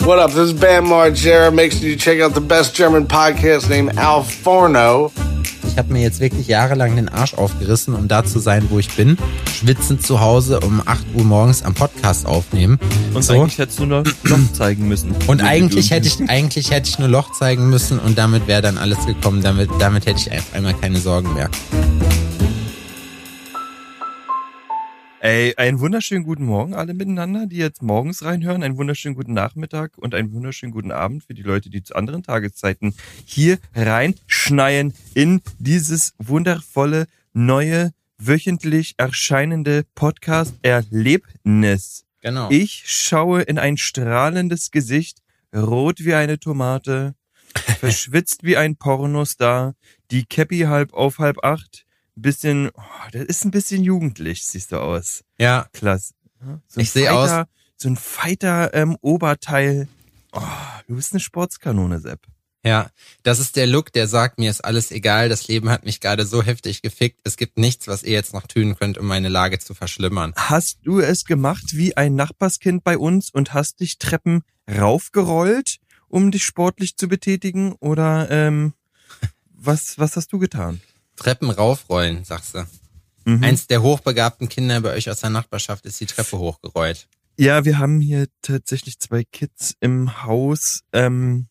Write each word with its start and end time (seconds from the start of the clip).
What 0.00 0.18
up? 0.18 0.30
This 0.30 0.52
is 0.52 0.54
Bam 0.54 0.86
Margera. 0.86 1.52
Make 1.52 1.72
sure 1.72 1.88
you 1.88 1.96
check 1.96 2.20
out 2.20 2.34
the 2.34 2.40
best 2.40 2.74
German 2.74 3.06
podcast 3.06 3.68
named 3.68 3.98
Al 3.98 4.22
Forno. 4.24 5.12
Ich 5.68 5.76
habe 5.78 5.92
mir 5.92 6.00
jetzt 6.02 6.20
wirklich 6.20 6.48
jahrelang 6.48 6.96
den 6.96 7.08
Arsch 7.08 7.34
aufgerissen, 7.34 7.94
um 7.94 8.08
da 8.08 8.24
zu 8.24 8.38
sein, 8.40 8.66
wo 8.70 8.78
ich 8.78 8.90
bin. 8.96 9.16
Schwitzend 9.54 10.04
zu 10.04 10.20
Hause 10.20 10.60
um 10.60 10.82
8 10.84 11.00
Uhr 11.14 11.24
morgens 11.24 11.62
am 11.62 11.74
Podcast 11.74 12.26
aufnehmen. 12.26 12.78
Und 13.14 13.22
So. 13.22 13.34
eigentlich 13.34 13.58
hättest 13.58 13.78
du 13.78 13.86
nur 13.86 14.04
Loch 14.24 14.38
zeigen 14.52 14.88
müssen. 14.88 15.14
Und 15.26 15.42
eigentlich 15.42 15.90
hätte 15.90 16.08
ich 16.08 16.28
eigentlich 16.28 16.70
hätte 16.70 16.88
ich 16.88 16.98
nur 16.98 17.08
Loch 17.08 17.32
zeigen 17.32 17.68
müssen 17.70 17.98
und 17.98 18.18
damit 18.18 18.46
wäre 18.48 18.62
dann 18.62 18.78
alles 18.78 19.04
gekommen. 19.06 19.42
Damit 19.42 19.68
damit 19.78 20.06
hätte 20.06 20.20
ich 20.20 20.32
auf 20.32 20.54
einmal 20.54 20.74
keine 20.74 20.98
Sorgen 20.98 21.32
mehr. 21.34 21.48
Ey, 25.22 25.54
einen 25.58 25.80
wunderschönen 25.80 26.24
guten 26.24 26.46
Morgen 26.46 26.72
alle 26.72 26.94
miteinander, 26.94 27.46
die 27.46 27.58
jetzt 27.58 27.82
morgens 27.82 28.24
reinhören. 28.24 28.62
Einen 28.62 28.78
wunderschönen 28.78 29.14
guten 29.14 29.34
Nachmittag 29.34 29.98
und 29.98 30.14
einen 30.14 30.32
wunderschönen 30.32 30.72
guten 30.72 30.92
Abend 30.92 31.24
für 31.24 31.34
die 31.34 31.42
Leute, 31.42 31.68
die 31.68 31.82
zu 31.82 31.94
anderen 31.94 32.22
Tageszeiten 32.22 32.94
hier 33.26 33.58
reinschneien 33.74 34.94
in 35.12 35.42
dieses 35.58 36.14
wundervolle, 36.16 37.04
neue, 37.34 37.92
wöchentlich 38.16 38.94
erscheinende 38.96 39.84
Podcast-Erlebnis. 39.94 42.06
Genau. 42.22 42.48
Ich 42.48 42.84
schaue 42.86 43.42
in 43.42 43.58
ein 43.58 43.76
strahlendes 43.76 44.70
Gesicht, 44.70 45.18
rot 45.54 46.02
wie 46.02 46.14
eine 46.14 46.38
Tomate, 46.38 47.14
verschwitzt 47.78 48.42
wie 48.42 48.56
ein 48.56 48.76
Pornostar, 48.76 49.74
die 50.10 50.24
Cappy 50.24 50.60
halb 50.60 50.94
auf 50.94 51.18
halb 51.18 51.44
acht, 51.44 51.84
bisschen, 52.22 52.70
oh, 52.74 52.82
das 53.12 53.24
ist 53.24 53.44
ein 53.44 53.50
bisschen 53.50 53.82
jugendlich, 53.84 54.44
siehst 54.44 54.72
du 54.72 54.76
aus. 54.78 55.22
ja, 55.38 55.66
Klasse. 55.72 56.14
So 56.68 56.80
ein 56.80 56.82
Ich 56.82 56.90
seh 56.90 57.06
Fighter- 57.06 57.48
So 57.76 57.88
ein 57.88 57.96
Fighter 57.96 58.72
ähm, 58.74 58.96
Oberteil. 59.00 59.88
Oh, 60.32 60.40
du 60.86 60.96
bist 60.96 61.12
eine 61.12 61.20
Sportskanone, 61.20 61.98
Sepp. 62.00 62.20
ja, 62.64 62.88
das 63.22 63.40
ist 63.40 63.56
der 63.56 63.66
Look, 63.66 63.92
der 63.92 64.06
sagt 64.06 64.38
mir 64.38 64.50
ist 64.50 64.64
alles 64.64 64.90
egal. 64.92 65.28
Das 65.28 65.48
Leben 65.48 65.68
hat 65.70 65.84
mich 65.84 66.00
gerade 66.00 66.24
so 66.26 66.42
heftig 66.42 66.82
gefickt. 66.82 67.20
Es 67.24 67.36
gibt 67.36 67.58
nichts, 67.58 67.88
was 67.88 68.02
ihr 68.02 68.12
jetzt 68.12 68.32
noch 68.32 68.46
tun 68.46 68.76
könnt, 68.76 68.96
um 68.98 69.06
meine 69.06 69.28
Lage 69.28 69.58
zu 69.58 69.74
verschlimmern. 69.74 70.32
Hast 70.36 70.78
du 70.84 71.00
es 71.00 71.24
gemacht 71.24 71.64
wie 71.76 71.96
ein 71.96 72.14
Nachbarskind 72.14 72.84
bei 72.84 72.96
uns 72.96 73.30
und 73.30 73.54
hast 73.54 73.80
dich 73.80 73.98
Treppen 73.98 74.42
raufgerollt, 74.70 75.78
um 76.08 76.30
dich 76.30 76.44
sportlich 76.44 76.96
zu 76.96 77.08
betätigen? 77.08 77.72
Oder 77.80 78.30
ähm, 78.30 78.72
was, 79.52 79.98
was 79.98 80.16
hast 80.16 80.32
du 80.32 80.38
getan? 80.38 80.80
Treppen 81.20 81.50
raufrollen, 81.50 82.24
sagst 82.24 82.54
du. 82.54 82.66
Mhm. 83.26 83.44
Eins 83.44 83.66
der 83.66 83.82
hochbegabten 83.82 84.48
Kinder 84.48 84.80
bei 84.80 84.94
euch 84.94 85.10
aus 85.10 85.20
der 85.20 85.28
Nachbarschaft 85.28 85.84
ist 85.84 86.00
die 86.00 86.06
Treppe 86.06 86.38
hochgerollt. 86.38 87.08
Ja, 87.38 87.66
wir 87.66 87.78
haben 87.78 88.00
hier 88.00 88.26
tatsächlich 88.40 88.98
zwei 88.98 89.24
Kids 89.24 89.74
im 89.80 90.24
Haus, 90.24 90.80
ähm, 90.94 91.48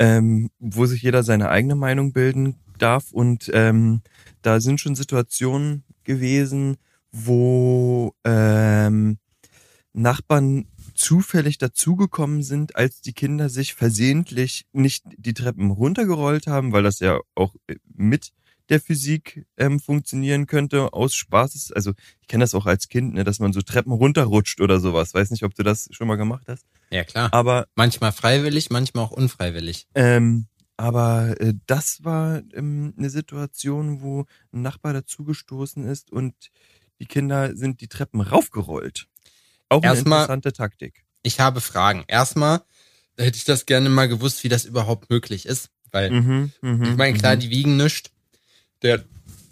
ähm, 0.00 0.50
wo 0.58 0.86
sich 0.86 1.02
jeder 1.02 1.22
seine 1.22 1.50
eigene 1.50 1.76
Meinung 1.76 2.12
bilden 2.12 2.56
darf. 2.78 3.12
Und 3.12 3.48
ähm, 3.54 4.02
da 4.42 4.60
sind 4.60 4.80
schon 4.80 4.96
Situationen 4.96 5.84
gewesen, 6.02 6.76
wo 7.12 8.12
ähm, 8.24 9.18
Nachbarn 9.92 10.66
zufällig 10.94 11.58
dazugekommen 11.58 12.42
sind, 12.42 12.74
als 12.74 13.00
die 13.00 13.12
Kinder 13.12 13.48
sich 13.48 13.74
versehentlich 13.74 14.66
nicht 14.72 15.04
die 15.16 15.34
Treppen 15.34 15.70
runtergerollt 15.70 16.48
haben, 16.48 16.72
weil 16.72 16.82
das 16.82 16.98
ja 16.98 17.20
auch 17.36 17.54
äh, 17.68 17.76
mit 17.94 18.32
der 18.68 18.80
Physik 18.80 19.46
ähm, 19.56 19.78
funktionieren 19.80 20.46
könnte 20.46 20.92
aus 20.92 21.14
Spaß. 21.14 21.72
Also 21.72 21.92
ich 22.20 22.28
kenne 22.28 22.44
das 22.44 22.54
auch 22.54 22.66
als 22.66 22.88
Kind, 22.88 23.14
ne, 23.14 23.24
dass 23.24 23.38
man 23.38 23.52
so 23.52 23.60
Treppen 23.62 23.92
runterrutscht 23.92 24.60
oder 24.60 24.80
sowas. 24.80 25.12
Weiß 25.14 25.30
nicht, 25.30 25.42
ob 25.42 25.54
du 25.54 25.62
das 25.62 25.88
schon 25.90 26.08
mal 26.08 26.16
gemacht 26.16 26.44
hast. 26.48 26.64
Ja, 26.90 27.04
klar. 27.04 27.32
Aber 27.32 27.66
Manchmal 27.74 28.12
freiwillig, 28.12 28.70
manchmal 28.70 29.04
auch 29.04 29.10
unfreiwillig. 29.10 29.86
ähm, 29.94 30.46
aber 30.76 31.36
äh, 31.40 31.54
das 31.66 32.02
war 32.02 32.42
ähm, 32.52 32.94
eine 32.98 33.08
Situation, 33.10 34.00
wo 34.02 34.24
ein 34.52 34.62
Nachbar 34.62 34.92
dazugestoßen 34.92 35.84
ist 35.86 36.10
und 36.10 36.34
die 37.00 37.06
Kinder 37.06 37.56
sind 37.56 37.80
die 37.80 37.86
Treppen 37.88 38.20
raufgerollt. 38.20 39.06
Auch 39.68 39.82
eine 39.82 39.94
Erstmal- 39.94 40.22
interessante 40.22 40.52
Taktik. 40.52 41.04
Ich 41.22 41.38
habe 41.40 41.60
Fragen. 41.60 42.04
Erstmal 42.08 42.62
hätte 43.16 43.36
ich 43.36 43.44
das 43.44 43.66
gerne 43.66 43.88
mal 43.88 44.08
gewusst, 44.08 44.42
wie 44.44 44.48
das 44.48 44.64
überhaupt 44.64 45.10
möglich 45.10 45.46
ist. 45.46 45.70
Weil, 45.92 46.10
Mhm, 46.10 46.52
mhm, 46.60 46.82
ich 46.82 46.96
meine, 46.96 47.16
klar, 47.16 47.36
mhm. 47.36 47.40
die 47.40 47.50
wiegen 47.50 47.76
nichts. 47.76 48.10
Der 48.84 49.02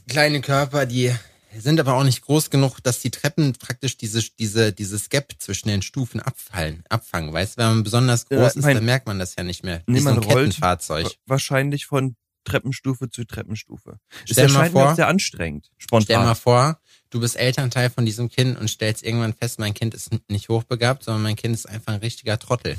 kleine 0.09 0.41
Körper, 0.41 0.87
die 0.87 1.13
sind 1.59 1.81
aber 1.81 1.95
auch 1.95 2.05
nicht 2.05 2.23
groß 2.23 2.51
genug, 2.51 2.81
dass 2.83 3.01
die 3.01 3.11
Treppen 3.11 3.55
praktisch 3.55 3.97
diese, 3.97 4.23
diese, 4.39 4.73
dieses 4.73 5.09
Gap 5.09 5.33
zwischen 5.39 5.69
den 5.69 5.83
Stufen 5.83 6.21
abfallen, 6.21 6.85
abfangen. 6.89 7.33
Weißt 7.33 7.55
du, 7.57 7.63
wenn 7.63 7.67
man 7.69 7.83
besonders 7.83 8.27
Ja, 8.31 8.37
groß 8.39 8.57
ist, 8.57 8.63
mein- 8.63 8.77
dann 8.77 8.85
merkt 8.85 9.07
man 9.07 9.19
das 9.19 9.35
ja 9.37 9.43
nicht 9.43 9.65
mehr. 9.65 9.83
Wie 9.87 9.93
Nee, 9.95 10.01
so 10.01 10.11
ein 10.11 10.15
man 10.17 10.25
rollt 10.25 10.51
Kettenfahrzeug. 10.51 11.09
wahrscheinlich 11.27 11.87
von 11.87 12.15
Treppenstufe 12.45 13.09
zu 13.11 13.25
Treppenstufe. 13.25 13.99
Es 14.25 14.33
Stell 14.33 14.49
mal 14.49 14.55
erscheint 14.55 14.75
mir 14.75 14.81
vor- 14.83 14.95
sehr 14.97 15.09
anstrengend. 15.09 15.71
Spontan. 15.79 16.05
Stell 16.05 16.19
mal 16.19 16.35
vor, 16.35 16.81
du 17.11 17.21
bist 17.21 17.37
Elternteil 17.37 17.89
von 17.91 18.05
diesem 18.05 18.29
Kind 18.29 18.59
und 18.59 18.69
stellst 18.69 19.03
irgendwann 19.05 19.33
fest, 19.35 19.59
mein 19.59 19.75
Kind 19.75 19.95
ist 19.95 20.11
nicht 20.29 20.49
hochbegabt, 20.49 21.05
sondern 21.05 21.23
mein 21.23 21.37
Kind 21.37 21.55
ist 21.55 21.67
einfach 21.69 21.93
ein 21.95 22.01
richtiger 22.01 22.39
Trottel. 22.39 22.77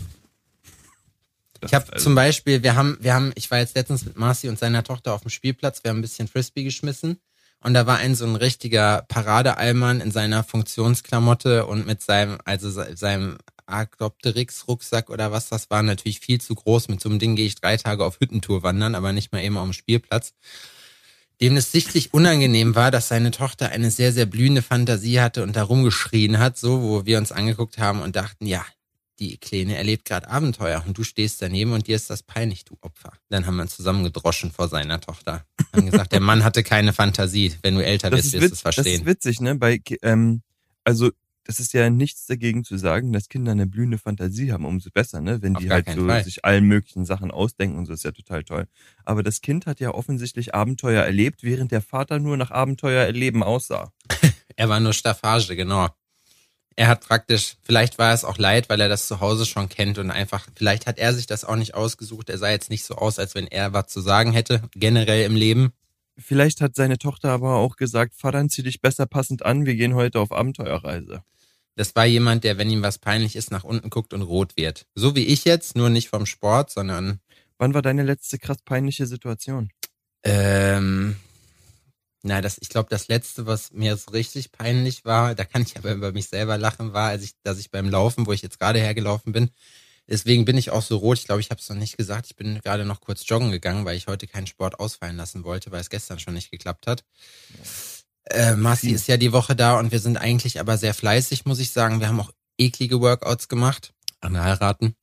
Ich 1.65 1.73
habe 1.73 1.91
also- 1.93 2.03
zum 2.03 2.15
Beispiel, 2.15 2.63
wir 2.63 2.75
haben, 2.75 2.97
wir 3.01 3.13
haben, 3.13 3.31
ich 3.35 3.49
war 3.51 3.59
jetzt 3.59 3.75
letztens 3.75 4.05
mit 4.05 4.17
Marci 4.17 4.49
und 4.49 4.59
seiner 4.59 4.83
Tochter 4.83 5.13
auf 5.13 5.21
dem 5.21 5.29
Spielplatz, 5.29 5.83
wir 5.83 5.89
haben 5.89 5.99
ein 5.99 6.01
bisschen 6.01 6.27
Frisbee 6.27 6.63
geschmissen 6.63 7.17
und 7.61 7.73
da 7.73 7.85
war 7.85 7.97
ein 7.97 8.15
so 8.15 8.25
ein 8.25 8.35
richtiger 8.35 9.05
Paradeallmann 9.07 10.01
in 10.01 10.11
seiner 10.11 10.43
Funktionsklamotte 10.43 11.65
und 11.65 11.85
mit 11.85 12.01
seinem, 12.01 12.37
also 12.45 12.69
se- 12.69 12.95
seinem 12.97 13.37
Arctopteryx-Rucksack 13.65 15.09
oder 15.09 15.31
was 15.31 15.49
das 15.49 15.69
war, 15.69 15.83
natürlich 15.83 16.19
viel 16.19 16.41
zu 16.41 16.55
groß. 16.55 16.89
Mit 16.89 16.99
so 17.01 17.09
einem 17.09 17.19
Ding 17.19 17.35
gehe 17.35 17.45
ich 17.45 17.55
drei 17.55 17.77
Tage 17.77 18.03
auf 18.03 18.19
Hüttentour 18.19 18.63
wandern, 18.63 18.95
aber 18.95 19.13
nicht 19.13 19.31
mal 19.31 19.41
eben 19.43 19.57
auf 19.57 19.63
dem 19.63 19.73
Spielplatz. 19.73 20.33
Dem 21.41 21.57
es 21.57 21.71
sichtlich 21.71 22.13
unangenehm 22.13 22.75
war, 22.75 22.91
dass 22.91 23.07
seine 23.07 23.31
Tochter 23.31 23.69
eine 23.69 23.89
sehr, 23.91 24.13
sehr 24.13 24.25
blühende 24.25 24.61
Fantasie 24.61 25.19
hatte 25.19 25.43
und 25.43 25.55
da 25.55 25.63
rumgeschrien 25.63 26.39
hat, 26.39 26.57
so, 26.57 26.81
wo 26.81 27.05
wir 27.05 27.17
uns 27.17 27.31
angeguckt 27.31 27.77
haben 27.79 28.01
und 28.01 28.15
dachten, 28.15 28.45
ja, 28.45 28.65
die 29.19 29.37
Kleine 29.37 29.75
erlebt 29.75 30.05
gerade 30.05 30.29
Abenteuer 30.29 30.83
und 30.85 30.97
du 30.97 31.03
stehst 31.03 31.41
daneben 31.41 31.73
und 31.73 31.87
dir 31.87 31.95
ist 31.95 32.09
das 32.09 32.23
peinlich, 32.23 32.65
du 32.65 32.77
Opfer. 32.81 33.13
Dann 33.29 33.45
haben 33.45 33.55
wir 33.55 33.63
uns 33.63 33.75
zusammengedroschen 33.75 34.51
vor 34.51 34.67
seiner 34.67 34.99
Tochter. 34.99 35.45
Haben 35.73 35.85
gesagt, 35.89 36.11
der 36.11 36.19
Mann 36.19 36.43
hatte 36.43 36.63
keine 36.63 36.93
Fantasie. 36.93 37.53
Wenn 37.61 37.75
du 37.75 37.83
älter 37.83 38.09
das 38.09 38.21
bist, 38.21 38.33
ist, 38.33 38.41
wirst 38.41 38.51
du 38.51 38.55
es 38.55 38.61
das 38.63 38.75
verstehen. 38.75 39.01
ist 39.01 39.05
witzig, 39.05 39.39
ne? 39.39 39.55
Bei, 39.55 39.79
ähm, 40.01 40.41
also, 40.83 41.11
das 41.45 41.59
ist 41.59 41.73
ja 41.73 41.89
nichts 41.89 42.25
dagegen 42.25 42.63
zu 42.63 42.77
sagen, 42.77 43.11
dass 43.11 43.27
Kinder 43.27 43.51
eine 43.51 43.67
blühende 43.67 43.97
Fantasie 43.97 44.51
haben, 44.51 44.65
umso 44.65 44.89
besser, 44.91 45.19
ne? 45.21 45.41
Wenn 45.41 45.55
Auf 45.55 45.61
die 45.61 45.69
halt 45.69 45.89
so 45.93 46.05
Fall. 46.05 46.23
sich 46.23 46.45
allen 46.45 46.65
möglichen 46.65 47.05
Sachen 47.05 47.31
ausdenken 47.31 47.77
und 47.77 47.85
so 47.85 47.93
ist 47.93 48.03
ja 48.03 48.11
total 48.11 48.43
toll. 48.43 48.67
Aber 49.03 49.23
das 49.23 49.41
Kind 49.41 49.65
hat 49.65 49.79
ja 49.79 49.91
offensichtlich 49.93 50.55
Abenteuer 50.55 51.03
erlebt, 51.03 51.43
während 51.43 51.71
der 51.71 51.81
Vater 51.81 52.19
nur 52.19 52.37
nach 52.37 52.51
Abenteuer 52.51 53.03
erleben 53.05 53.43
aussah. 53.43 53.91
Er 54.55 54.69
war 54.69 54.79
nur 54.79 54.93
Staffage, 54.93 55.55
genau. 55.55 55.89
Er 56.75 56.87
hat 56.87 57.07
praktisch, 57.07 57.55
vielleicht 57.61 57.97
war 57.97 58.13
es 58.13 58.25
auch 58.25 58.37
leid, 58.37 58.69
weil 58.69 58.81
er 58.81 58.89
das 58.89 59.07
zu 59.07 59.19
Hause 59.19 59.45
schon 59.45 59.69
kennt 59.69 59.97
und 59.97 60.11
einfach, 60.11 60.47
vielleicht 60.55 60.87
hat 60.87 60.97
er 60.97 61.13
sich 61.13 61.27
das 61.27 61.45
auch 61.45 61.55
nicht 61.55 61.75
ausgesucht. 61.75 62.29
Er 62.29 62.37
sah 62.37 62.49
jetzt 62.49 62.69
nicht 62.69 62.83
so 62.83 62.95
aus, 62.95 63.19
als 63.19 63.35
wenn 63.35 63.47
er 63.47 63.73
was 63.73 63.87
zu 63.87 64.01
sagen 64.01 64.33
hätte, 64.33 64.61
generell 64.73 65.25
im 65.25 65.35
Leben. 65.35 65.73
Vielleicht 66.17 66.61
hat 66.61 66.75
seine 66.75 66.97
Tochter 66.97 67.31
aber 67.31 67.55
auch 67.55 67.75
gesagt, 67.75 68.15
Vater, 68.15 68.47
zieh 68.47 68.63
dich 68.63 68.81
besser 68.81 69.05
passend 69.05 69.45
an, 69.45 69.65
wir 69.65 69.75
gehen 69.75 69.95
heute 69.95 70.19
auf 70.19 70.31
Abenteuerreise. 70.31 71.23
Das 71.75 71.95
war 71.95 72.05
jemand, 72.05 72.43
der, 72.43 72.59
wenn 72.59 72.69
ihm 72.69 72.83
was 72.83 72.99
peinlich 72.99 73.35
ist, 73.35 73.49
nach 73.49 73.63
unten 73.63 73.89
guckt 73.89 74.13
und 74.13 74.21
rot 74.21 74.57
wird. 74.57 74.85
So 74.93 75.15
wie 75.15 75.25
ich 75.25 75.43
jetzt, 75.43 75.75
nur 75.75 75.89
nicht 75.89 76.09
vom 76.09 76.27
Sport, 76.27 76.69
sondern 76.69 77.19
Wann 77.57 77.73
war 77.73 77.81
deine 77.81 78.03
letzte 78.03 78.39
krass 78.39 78.57
peinliche 78.65 79.05
Situation? 79.05 79.69
Ähm, 80.23 81.15
na, 82.23 82.41
das, 82.41 82.57
ich 82.59 82.69
glaube, 82.69 82.87
das 82.89 83.09
letzte, 83.09 83.45
was 83.45 83.71
mir 83.71 83.97
so 83.97 84.11
richtig 84.11 84.53
peinlich 84.53 85.03
war, 85.03 85.35
da 85.35 85.43
kann 85.43 85.61
ich 85.61 85.77
aber 85.77 85.91
über 85.91 86.13
mich 86.13 86.29
selber 86.29 86.57
lachen, 86.57 86.93
war, 86.93 87.09
als 87.09 87.23
ich, 87.23 87.33
dass 87.43 87.59
ich 87.59 87.69
beim 87.69 87.89
Laufen, 87.89 88.25
wo 88.25 88.31
ich 88.31 88.41
jetzt 88.41 88.59
gerade 88.59 88.79
hergelaufen 88.79 89.33
bin, 89.33 89.49
deswegen 90.07 90.45
bin 90.45 90.57
ich 90.57 90.71
auch 90.71 90.81
so 90.81 90.97
rot. 90.97 91.19
Ich 91.19 91.25
glaube, 91.25 91.41
ich 91.41 91.49
habe 91.49 91.59
es 91.59 91.69
noch 91.69 91.75
nicht 91.75 91.97
gesagt. 91.97 92.27
Ich 92.27 92.35
bin 92.37 92.61
gerade 92.61 92.85
noch 92.85 93.01
kurz 93.01 93.27
joggen 93.27 93.51
gegangen, 93.51 93.83
weil 93.83 93.97
ich 93.97 94.07
heute 94.07 94.25
keinen 94.27 94.47
Sport 94.47 94.79
ausfallen 94.79 95.17
lassen 95.17 95.43
wollte, 95.43 95.71
weil 95.71 95.81
es 95.81 95.89
gestern 95.89 96.17
schon 96.17 96.33
nicht 96.33 96.49
geklappt 96.49 96.87
hat. 96.87 97.03
Äh, 98.25 98.55
Marci 98.55 98.91
ist 98.91 99.07
ja 99.07 99.17
die 99.17 99.33
Woche 99.33 99.55
da 99.55 99.77
und 99.77 99.91
wir 99.91 99.99
sind 99.99 100.17
eigentlich 100.17 100.61
aber 100.61 100.77
sehr 100.77 100.93
fleißig, 100.93 101.43
muss 101.45 101.59
ich 101.59 101.71
sagen. 101.71 101.99
Wir 101.99 102.07
haben 102.07 102.21
auch 102.21 102.31
eklige 102.57 103.01
Workouts 103.01 103.49
gemacht. 103.49 103.93
Analraten. 104.21 104.95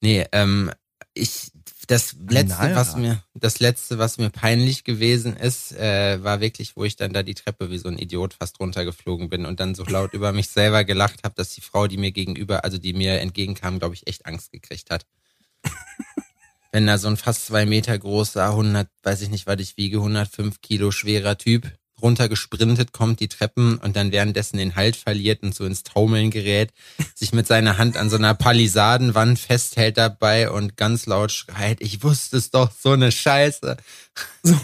Nee, 0.00 0.26
ähm, 0.30 0.70
ich, 1.12 1.50
das 1.88 2.14
letzte, 2.28 2.74
was 2.74 2.94
Analraten? 2.94 3.02
mir, 3.02 3.24
das 3.34 3.60
letzte, 3.60 3.98
was 3.98 4.18
mir 4.18 4.28
peinlich 4.28 4.84
gewesen 4.84 5.34
ist, 5.36 5.72
äh, 5.72 6.22
war 6.22 6.40
wirklich, 6.40 6.76
wo 6.76 6.84
ich 6.84 6.96
dann 6.96 7.14
da 7.14 7.22
die 7.22 7.34
Treppe 7.34 7.70
wie 7.70 7.78
so 7.78 7.88
ein 7.88 7.98
Idiot 7.98 8.34
fast 8.34 8.60
runtergeflogen 8.60 9.30
bin 9.30 9.46
und 9.46 9.58
dann 9.58 9.74
so 9.74 9.84
laut 9.84 10.12
über 10.12 10.32
mich 10.32 10.48
selber 10.48 10.84
gelacht 10.84 11.24
habe, 11.24 11.34
dass 11.34 11.54
die 11.54 11.62
Frau, 11.62 11.86
die 11.86 11.96
mir 11.96 12.12
gegenüber, 12.12 12.62
also 12.62 12.76
die 12.76 12.92
mir 12.92 13.20
entgegenkam, 13.20 13.78
glaube 13.78 13.94
ich, 13.94 14.06
echt 14.06 14.26
Angst 14.26 14.52
gekriegt 14.52 14.90
hat. 14.90 15.06
Wenn 16.72 16.86
da 16.86 16.98
so 16.98 17.08
ein 17.08 17.16
fast 17.16 17.46
zwei 17.46 17.64
Meter 17.64 17.98
großer, 17.98 18.44
100, 18.44 18.88
weiß 19.02 19.22
ich 19.22 19.30
nicht, 19.30 19.46
was 19.46 19.58
ich 19.58 19.78
wiege, 19.78 19.96
105 19.96 20.60
Kilo 20.60 20.90
schwerer 20.90 21.38
Typ 21.38 21.72
runtergesprintet 22.00 22.92
kommt, 22.92 23.20
die 23.20 23.28
Treppen 23.28 23.78
und 23.78 23.96
dann 23.96 24.12
währenddessen 24.12 24.58
den 24.58 24.76
Halt 24.76 24.96
verliert 24.96 25.42
und 25.42 25.54
so 25.54 25.64
ins 25.64 25.82
Taumeln 25.82 26.30
gerät, 26.30 26.72
sich 27.14 27.32
mit 27.32 27.46
seiner 27.46 27.78
Hand 27.78 27.96
an 27.96 28.10
so 28.10 28.16
einer 28.16 28.34
Palisadenwand 28.34 29.38
festhält 29.38 29.98
dabei 29.98 30.50
und 30.50 30.76
ganz 30.76 31.06
laut 31.06 31.32
schreit, 31.32 31.80
ich 31.80 32.02
wusste 32.02 32.36
es 32.36 32.50
doch, 32.50 32.70
so 32.70 32.92
eine 32.92 33.12
Scheiße. 33.12 33.76
So, 34.42 34.56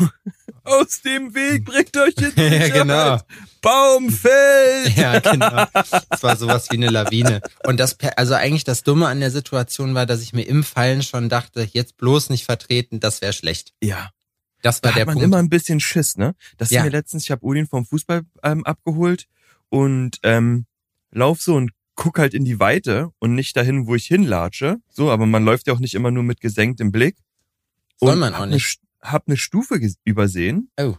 aus 0.65 1.03
dem 1.03 1.35
Weg, 1.35 1.65
bringt 1.65 1.97
euch 1.97 2.15
in 2.17 2.33
ja, 2.53 2.69
genau. 2.69 3.21
Baum 3.61 4.11
fällt. 4.11 4.97
Ja, 4.97 5.19
genau. 5.21 5.67
Es 6.11 6.23
war 6.23 6.37
sowas 6.37 6.71
wie 6.71 6.77
eine 6.77 6.91
Lawine. 6.91 7.41
Und 7.65 7.79
das, 7.79 7.97
also 8.17 8.35
eigentlich 8.35 8.65
das 8.65 8.83
Dumme 8.83 9.09
an 9.09 9.21
der 9.21 9.31
Situation 9.31 9.95
war, 9.95 10.07
dass 10.07 10.23
ich 10.23 10.33
mir 10.33 10.43
im 10.43 10.65
Fallen 10.65 11.03
schon 11.03 11.29
dachte, 11.29 11.69
jetzt 11.73 11.97
bloß 11.97 12.31
nicht 12.31 12.45
vertreten, 12.45 13.01
das 13.01 13.21
wäre 13.21 13.33
schlecht. 13.33 13.73
Ja. 13.83 14.11
Das 14.65 14.83
war 14.83 14.91
Da 14.91 14.95
der 14.95 15.01
hat 15.03 15.07
man 15.09 15.15
Punkt. 15.17 15.25
immer 15.27 15.37
ein 15.37 15.51
bisschen 15.51 15.79
Schiss, 15.79 16.17
ne? 16.17 16.35
Das 16.57 16.71
ist 16.71 16.75
Ja. 16.75 16.85
mir 16.85 16.91
letztens, 16.91 17.25
ich 17.25 17.31
habe 17.31 17.45
Odin 17.45 17.67
vom 17.67 17.85
Fußball 17.85 18.23
ähm, 18.43 18.65
abgeholt 18.65 19.27
und 19.69 20.19
ähm, 20.23 20.65
lauf 21.11 21.43
so 21.43 21.55
und 21.55 21.73
guck 21.97 22.19
halt 22.19 22.33
in 22.33 22.47
die 22.47 22.59
Weite 22.61 23.11
und 23.19 23.35
nicht 23.35 23.57
dahin, 23.59 23.87
wo 23.87 23.95
ich 23.95 24.07
hinlatsche. 24.07 24.79
So, 24.89 25.11
aber 25.11 25.27
man 25.27 25.45
läuft 25.45 25.67
ja 25.67 25.75
auch 25.75 25.81
nicht 25.81 25.93
immer 25.95 26.11
nur 26.11 26.23
mit 26.23 26.41
gesenktem 26.41 26.93
Blick. 26.93 27.17
Soll 28.01 28.15
und 28.15 28.21
man 28.21 28.35
auch 28.35 28.39
hab 28.41 28.49
nicht. 28.49 28.81
Ne, 28.81 29.07
St- 29.07 29.13
hab 29.13 29.29
eine 29.29 29.37
Stufe 29.37 29.79
übersehen 30.05 30.71
Oh. 30.81 30.97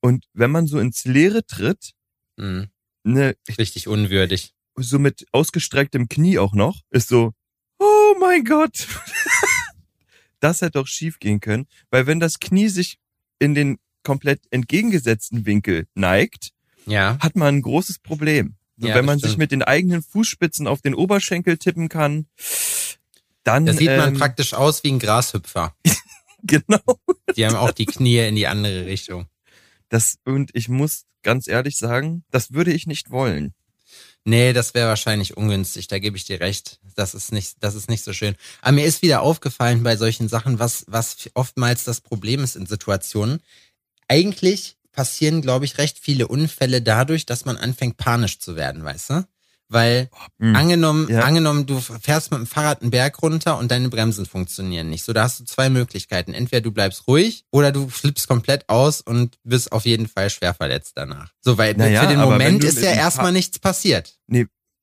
und 0.00 0.26
wenn 0.32 0.50
man 0.50 0.66
so 0.66 0.80
ins 0.80 1.04
Leere 1.04 1.46
tritt, 1.46 1.92
Hm, 2.36 2.66
ne, 3.04 3.36
richtig 3.58 3.86
unwürdig. 3.86 4.54
so 4.74 4.98
mit 4.98 5.24
ausgestrecktem 5.30 6.08
Knie 6.08 6.38
auch 6.40 6.52
noch, 6.52 6.80
ist 6.90 7.08
so, 7.08 7.32
oh 7.78 8.14
mein 8.18 8.44
Gott. 8.44 8.88
das 10.40 10.60
hätte 10.60 10.72
doch 10.72 10.86
schief 10.88 11.20
gehen 11.20 11.38
können, 11.40 11.66
weil 11.90 12.06
wenn 12.08 12.18
das 12.20 12.40
Knie 12.40 12.68
sich 12.68 12.98
in 13.38 13.54
den 13.54 13.78
komplett 14.02 14.40
entgegengesetzten 14.50 15.46
Winkel 15.46 15.86
neigt, 15.94 16.50
Ja. 16.86 17.18
hat 17.20 17.36
man 17.36 17.56
ein 17.56 17.62
großes 17.62 17.98
Problem. 18.00 18.56
So, 18.76 18.88
Ja, 18.88 18.94
wenn 18.96 19.04
man 19.04 19.18
sich 19.18 19.36
mit 19.36 19.52
den 19.52 19.62
eigenen 19.62 20.02
Fußspitzen 20.02 20.66
auf 20.66 20.82
den 20.82 20.94
Oberschenkel 20.94 21.58
tippen 21.58 21.88
kann, 21.88 22.26
dann 23.44 23.66
Da 23.66 23.72
sieht 23.72 23.88
man 23.88 24.14
ähm, 24.14 24.18
praktisch 24.18 24.54
aus 24.54 24.82
wie 24.84 24.92
ein 24.92 24.98
Grashüpfer. 24.98 25.74
genau 26.42 26.80
Die 27.36 27.46
haben 27.46 27.56
auch 27.56 27.70
die 27.72 27.86
Knie 27.86 28.18
in 28.28 28.36
die 28.36 28.46
andere 28.46 28.86
Richtung. 28.86 29.26
das 29.88 30.16
und 30.24 30.50
ich 30.54 30.68
muss 30.68 31.04
ganz 31.22 31.46
ehrlich 31.48 31.76
sagen, 31.78 32.24
das 32.30 32.52
würde 32.52 32.72
ich 32.72 32.86
nicht 32.86 33.10
wollen. 33.10 33.54
Nee, 34.26 34.54
das 34.54 34.72
wäre 34.72 34.88
wahrscheinlich 34.88 35.36
ungünstig, 35.36 35.86
da 35.86 35.98
gebe 35.98 36.16
ich 36.16 36.24
dir 36.24 36.40
recht. 36.40 36.80
Das 36.96 37.14
ist 37.14 37.30
nicht, 37.30 37.56
das 37.60 37.74
ist 37.74 37.90
nicht 37.90 38.02
so 38.02 38.14
schön. 38.14 38.36
Aber 38.62 38.72
mir 38.72 38.86
ist 38.86 39.02
wieder 39.02 39.20
aufgefallen 39.20 39.82
bei 39.82 39.96
solchen 39.96 40.28
Sachen, 40.28 40.58
was, 40.58 40.84
was 40.88 41.28
oftmals 41.34 41.84
das 41.84 42.00
Problem 42.00 42.42
ist 42.42 42.56
in 42.56 42.64
Situationen. 42.64 43.42
Eigentlich 44.08 44.76
passieren, 44.92 45.42
glaube 45.42 45.66
ich, 45.66 45.76
recht 45.76 45.98
viele 45.98 46.28
Unfälle 46.28 46.80
dadurch, 46.80 47.26
dass 47.26 47.44
man 47.44 47.58
anfängt 47.58 47.98
panisch 47.98 48.38
zu 48.38 48.56
werden, 48.56 48.82
weißt 48.82 49.10
du? 49.10 49.26
Weil 49.74 50.08
Hm. 50.38 50.54
angenommen, 50.54 51.08
Ja. 51.10 51.22
angenommen, 51.22 51.66
du 51.66 51.80
fährst 51.80 52.30
mit 52.30 52.38
dem 52.38 52.46
Fahrrad 52.46 52.80
einen 52.80 52.92
Berg 52.92 53.20
runter 53.20 53.58
und 53.58 53.72
deine 53.72 53.88
Bremsen 53.88 54.24
funktionieren 54.24 54.88
nicht. 54.88 55.04
So, 55.04 55.12
da 55.12 55.24
hast 55.24 55.40
du 55.40 55.44
zwei 55.44 55.68
Möglichkeiten. 55.68 56.32
Entweder 56.32 56.60
du 56.60 56.70
bleibst 56.70 57.08
ruhig 57.08 57.44
oder 57.50 57.72
du 57.72 57.88
flippst 57.88 58.28
komplett 58.28 58.68
aus 58.68 59.00
und 59.00 59.36
wirst 59.42 59.72
auf 59.72 59.84
jeden 59.84 60.06
Fall 60.06 60.30
schwer 60.30 60.54
verletzt 60.54 60.92
danach. 60.94 61.32
So, 61.40 61.58
weil 61.58 61.74
Naja, 61.74 62.02
für 62.02 62.06
den 62.06 62.20
Moment 62.20 62.62
ist 62.62 62.80
ja 62.80 62.92
erstmal 62.92 63.32
nichts 63.32 63.58
passiert. 63.58 64.16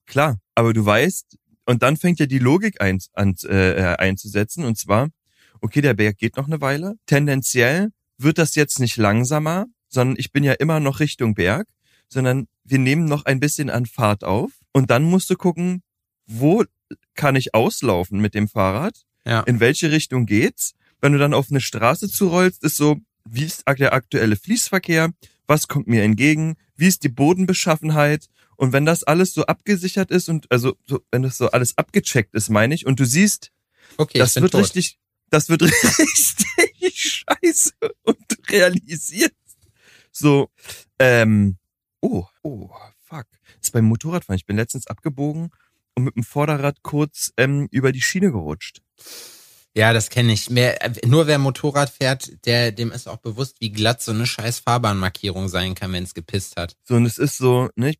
Klar, 0.07 0.39
aber 0.55 0.73
du 0.73 0.85
weißt, 0.85 1.37
und 1.65 1.83
dann 1.83 1.95
fängt 1.95 2.19
ja 2.19 2.25
die 2.25 2.39
Logik 2.39 2.81
ein, 2.81 2.99
an, 3.13 3.35
äh, 3.43 3.95
einzusetzen, 3.97 4.65
und 4.65 4.77
zwar, 4.77 5.07
okay, 5.61 5.79
der 5.79 5.93
Berg 5.93 6.17
geht 6.17 6.35
noch 6.35 6.47
eine 6.47 6.59
Weile. 6.59 6.95
Tendenziell 7.05 7.91
wird 8.17 8.37
das 8.37 8.55
jetzt 8.55 8.79
nicht 8.81 8.97
langsamer, 8.97 9.67
sondern 9.87 10.17
ich 10.19 10.33
bin 10.33 10.43
ja 10.43 10.51
immer 10.53 10.81
noch 10.81 10.99
Richtung 10.99 11.33
Berg, 11.33 11.67
sondern 12.09 12.47
wir 12.65 12.77
nehmen 12.77 13.05
noch 13.05 13.23
ein 13.23 13.39
bisschen 13.39 13.69
an 13.69 13.85
Fahrt 13.85 14.25
auf 14.25 14.51
und 14.73 14.89
dann 14.89 15.03
musst 15.03 15.29
du 15.29 15.35
gucken, 15.35 15.83
wo 16.27 16.63
kann 17.15 17.35
ich 17.35 17.53
auslaufen 17.53 18.19
mit 18.19 18.33
dem 18.33 18.47
Fahrrad, 18.47 19.03
Ja. 19.25 19.41
in 19.41 19.59
welche 19.59 19.91
Richtung 19.91 20.25
geht's. 20.25 20.73
Wenn 20.99 21.13
du 21.13 21.19
dann 21.19 21.33
auf 21.33 21.49
eine 21.49 21.61
Straße 21.61 22.09
zurollst, 22.09 22.63
ist 22.63 22.77
so, 22.77 22.97
wie 23.25 23.43
ist 23.45 23.63
der 23.67 23.93
aktuelle 23.93 24.35
Fließverkehr, 24.35 25.11
was 25.47 25.67
kommt 25.67 25.87
mir 25.87 26.03
entgegen, 26.03 26.55
wie 26.75 26.87
ist 26.87 27.03
die 27.03 27.09
Bodenbeschaffenheit 27.09 28.27
und 28.55 28.73
wenn 28.73 28.85
das 28.85 29.03
alles 29.03 29.33
so 29.33 29.45
abgesichert 29.45 30.11
ist 30.11 30.29
und 30.29 30.51
also 30.51 30.75
so, 30.85 31.01
wenn 31.11 31.23
das 31.23 31.37
so 31.37 31.49
alles 31.51 31.77
abgecheckt 31.77 32.33
ist, 32.35 32.49
meine 32.49 32.73
ich, 32.75 32.85
und 32.85 32.99
du 32.99 33.05
siehst, 33.05 33.51
Okay, 33.97 34.19
das 34.19 34.35
wird 34.35 34.51
tot. 34.51 34.61
richtig, 34.61 34.97
das 35.29 35.49
wird 35.49 35.61
richtig 35.63 36.45
scheiße 36.95 37.73
und 38.03 38.17
du 38.29 38.35
realisierst 38.49 39.33
so, 40.11 40.49
ähm, 40.99 41.57
oh, 42.01 42.25
oh. 42.43 42.69
Das 43.61 43.67
ist 43.67 43.73
beim 43.73 43.85
Motorradfahren. 43.85 44.37
Ich 44.37 44.47
bin 44.47 44.57
letztens 44.57 44.87
abgebogen 44.87 45.51
und 45.93 46.03
mit 46.03 46.15
dem 46.15 46.23
Vorderrad 46.23 46.81
kurz 46.81 47.31
ähm, 47.37 47.67
über 47.69 47.91
die 47.91 48.01
Schiene 48.01 48.31
gerutscht. 48.31 48.81
Ja, 49.75 49.93
das 49.93 50.09
kenne 50.09 50.33
ich. 50.33 50.49
Mehr, 50.49 50.83
äh, 50.83 51.07
nur 51.07 51.27
wer 51.27 51.37
Motorrad 51.37 51.91
fährt, 51.91 52.45
der, 52.45 52.71
dem 52.71 52.91
ist 52.91 53.07
auch 53.07 53.17
bewusst, 53.17 53.57
wie 53.59 53.71
glatt 53.71 54.01
so 54.01 54.11
eine 54.11 54.25
scheiß 54.25 54.59
Fahrbahnmarkierung 54.59 55.47
sein 55.47 55.75
kann, 55.75 55.93
wenn 55.93 56.03
es 56.03 56.15
gepisst 56.15 56.57
hat. 56.57 56.75
So, 56.83 56.95
und 56.95 57.05
es 57.05 57.19
ist 57.19 57.37
so, 57.37 57.69
ne, 57.75 57.93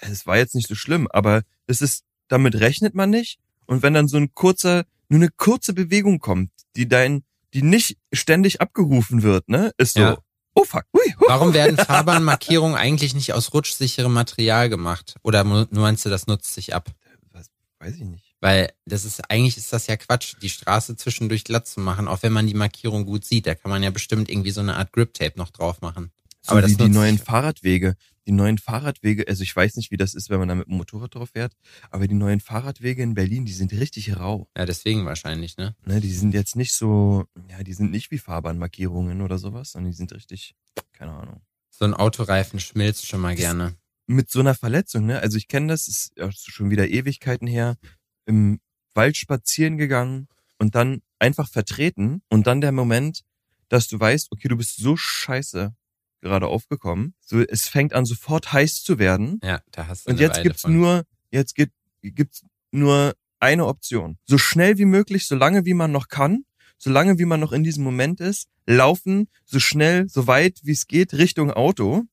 es 0.00 0.26
war 0.26 0.36
jetzt 0.36 0.54
nicht 0.54 0.68
so 0.68 0.74
schlimm, 0.74 1.08
aber 1.10 1.42
es 1.66 1.80
ist, 1.80 2.04
damit 2.28 2.54
rechnet 2.56 2.94
man 2.94 3.08
nicht. 3.08 3.38
Und 3.64 3.82
wenn 3.82 3.94
dann 3.94 4.08
so 4.08 4.18
ein 4.18 4.34
kurzer, 4.34 4.84
nur 5.08 5.20
eine 5.20 5.30
kurze 5.30 5.72
Bewegung 5.72 6.18
kommt, 6.18 6.50
die 6.76 6.86
dein, 6.86 7.24
die 7.54 7.62
nicht 7.62 7.96
ständig 8.12 8.60
abgerufen 8.60 9.22
wird, 9.22 9.48
ne, 9.48 9.72
ist 9.78 9.94
so, 9.94 10.00
Ja. 10.00 10.18
Oh 10.58 10.64
fuck, 10.64 10.84
hui, 10.92 11.14
hui. 11.18 11.28
Warum 11.28 11.54
werden 11.54 11.76
Fahrbahnmarkierungen 11.76 12.76
eigentlich 12.76 13.14
nicht 13.14 13.32
aus 13.32 13.52
rutschsicherem 13.54 14.12
Material 14.12 14.68
gemacht? 14.68 15.16
Oder 15.22 15.44
meinst 15.44 16.04
du, 16.04 16.10
das 16.10 16.26
nutzt 16.26 16.54
sich 16.54 16.74
ab? 16.74 16.90
Was, 17.32 17.50
weiß 17.78 17.94
ich 17.96 18.04
nicht. 18.04 18.34
Weil 18.40 18.72
das 18.84 19.04
ist, 19.04 19.30
eigentlich 19.30 19.56
ist 19.56 19.72
das 19.72 19.86
ja 19.86 19.96
Quatsch, 19.96 20.36
die 20.40 20.50
Straße 20.50 20.96
zwischendurch 20.96 21.44
glatt 21.44 21.66
zu 21.66 21.80
machen, 21.80 22.06
auch 22.08 22.22
wenn 22.22 22.32
man 22.32 22.46
die 22.46 22.54
Markierung 22.54 23.04
gut 23.04 23.24
sieht. 23.24 23.46
Da 23.46 23.54
kann 23.54 23.70
man 23.70 23.82
ja 23.82 23.90
bestimmt 23.90 24.28
irgendwie 24.30 24.52
so 24.52 24.60
eine 24.60 24.76
Art 24.76 24.92
Grip-Tape 24.92 25.38
noch 25.38 25.50
drauf 25.50 25.80
machen. 25.80 26.12
So 26.42 26.52
Aber 26.52 26.62
das 26.62 26.72
wie 26.72 26.76
die 26.76 26.82
nutzt 26.84 26.94
neuen 26.94 27.18
Fahrradwege. 27.18 27.96
Die 28.28 28.32
neuen 28.32 28.58
Fahrradwege, 28.58 29.26
also 29.26 29.42
ich 29.42 29.56
weiß 29.56 29.76
nicht, 29.76 29.90
wie 29.90 29.96
das 29.96 30.12
ist, 30.12 30.28
wenn 30.28 30.38
man 30.38 30.48
da 30.48 30.54
mit 30.54 30.68
dem 30.68 30.76
Motorrad 30.76 31.14
drauf 31.14 31.30
fährt, 31.30 31.54
aber 31.90 32.06
die 32.06 32.14
neuen 32.14 32.40
Fahrradwege 32.40 33.02
in 33.02 33.14
Berlin, 33.14 33.46
die 33.46 33.54
sind 33.54 33.72
richtig 33.72 34.18
rau. 34.18 34.50
Ja, 34.54 34.66
deswegen 34.66 35.06
wahrscheinlich, 35.06 35.56
ne? 35.56 35.74
Ne, 35.86 36.02
die 36.02 36.12
sind 36.12 36.34
jetzt 36.34 36.54
nicht 36.54 36.74
so, 36.74 37.24
ja, 37.50 37.62
die 37.62 37.72
sind 37.72 37.90
nicht 37.90 38.10
wie 38.10 38.18
Fahrbahnmarkierungen 38.18 39.22
oder 39.22 39.38
sowas, 39.38 39.72
sondern 39.72 39.92
die 39.92 39.96
sind 39.96 40.12
richtig, 40.12 40.54
keine 40.92 41.12
Ahnung. 41.12 41.40
So 41.70 41.86
ein 41.86 41.94
Autoreifen 41.94 42.60
schmilzt 42.60 43.06
schon 43.06 43.22
mal 43.22 43.34
gerne. 43.34 43.76
mit 44.06 44.30
so 44.30 44.40
einer 44.40 44.54
Verletzung, 44.54 45.06
ne? 45.06 45.20
Also 45.20 45.38
ich 45.38 45.48
kenne 45.48 45.68
das, 45.68 45.88
ist 45.88 46.12
schon 46.52 46.68
wieder 46.68 46.86
Ewigkeiten 46.86 47.46
her, 47.46 47.78
im 48.26 48.60
Wald 48.92 49.16
spazieren 49.16 49.78
gegangen 49.78 50.28
und 50.58 50.74
dann 50.74 51.00
einfach 51.18 51.48
vertreten 51.48 52.20
und 52.28 52.46
dann 52.46 52.60
der 52.60 52.72
Moment, 52.72 53.22
dass 53.70 53.88
du 53.88 53.98
weißt, 53.98 54.32
okay, 54.32 54.48
du 54.48 54.56
bist 54.58 54.76
so 54.76 54.98
scheiße 54.98 55.74
gerade 56.20 56.46
aufgekommen. 56.46 57.14
So, 57.20 57.40
es 57.40 57.68
fängt 57.68 57.92
an 57.92 58.04
sofort 58.04 58.52
heiß 58.52 58.82
zu 58.82 58.98
werden 58.98 59.40
Ja, 59.42 59.60
da 59.72 59.86
hast 59.86 60.06
du 60.06 60.10
und 60.10 60.20
jetzt 60.20 60.42
gibt's 60.42 60.62
von. 60.62 60.74
nur, 60.74 61.04
jetzt 61.30 61.54
gibt, 61.54 61.72
gibt's 62.02 62.42
nur 62.70 63.14
eine 63.40 63.66
Option. 63.66 64.18
So 64.26 64.38
schnell 64.38 64.78
wie 64.78 64.84
möglich, 64.84 65.26
so 65.26 65.36
lange 65.36 65.64
wie 65.64 65.74
man 65.74 65.92
noch 65.92 66.08
kann, 66.08 66.44
so 66.76 66.90
lange 66.90 67.18
wie 67.18 67.24
man 67.24 67.40
noch 67.40 67.52
in 67.52 67.64
diesem 67.64 67.84
Moment 67.84 68.20
ist, 68.20 68.48
laufen, 68.66 69.28
so 69.44 69.58
schnell, 69.58 70.08
so 70.08 70.26
weit 70.26 70.58
wie 70.62 70.72
es 70.72 70.86
geht, 70.86 71.14
Richtung 71.14 71.50
Auto. 71.50 72.04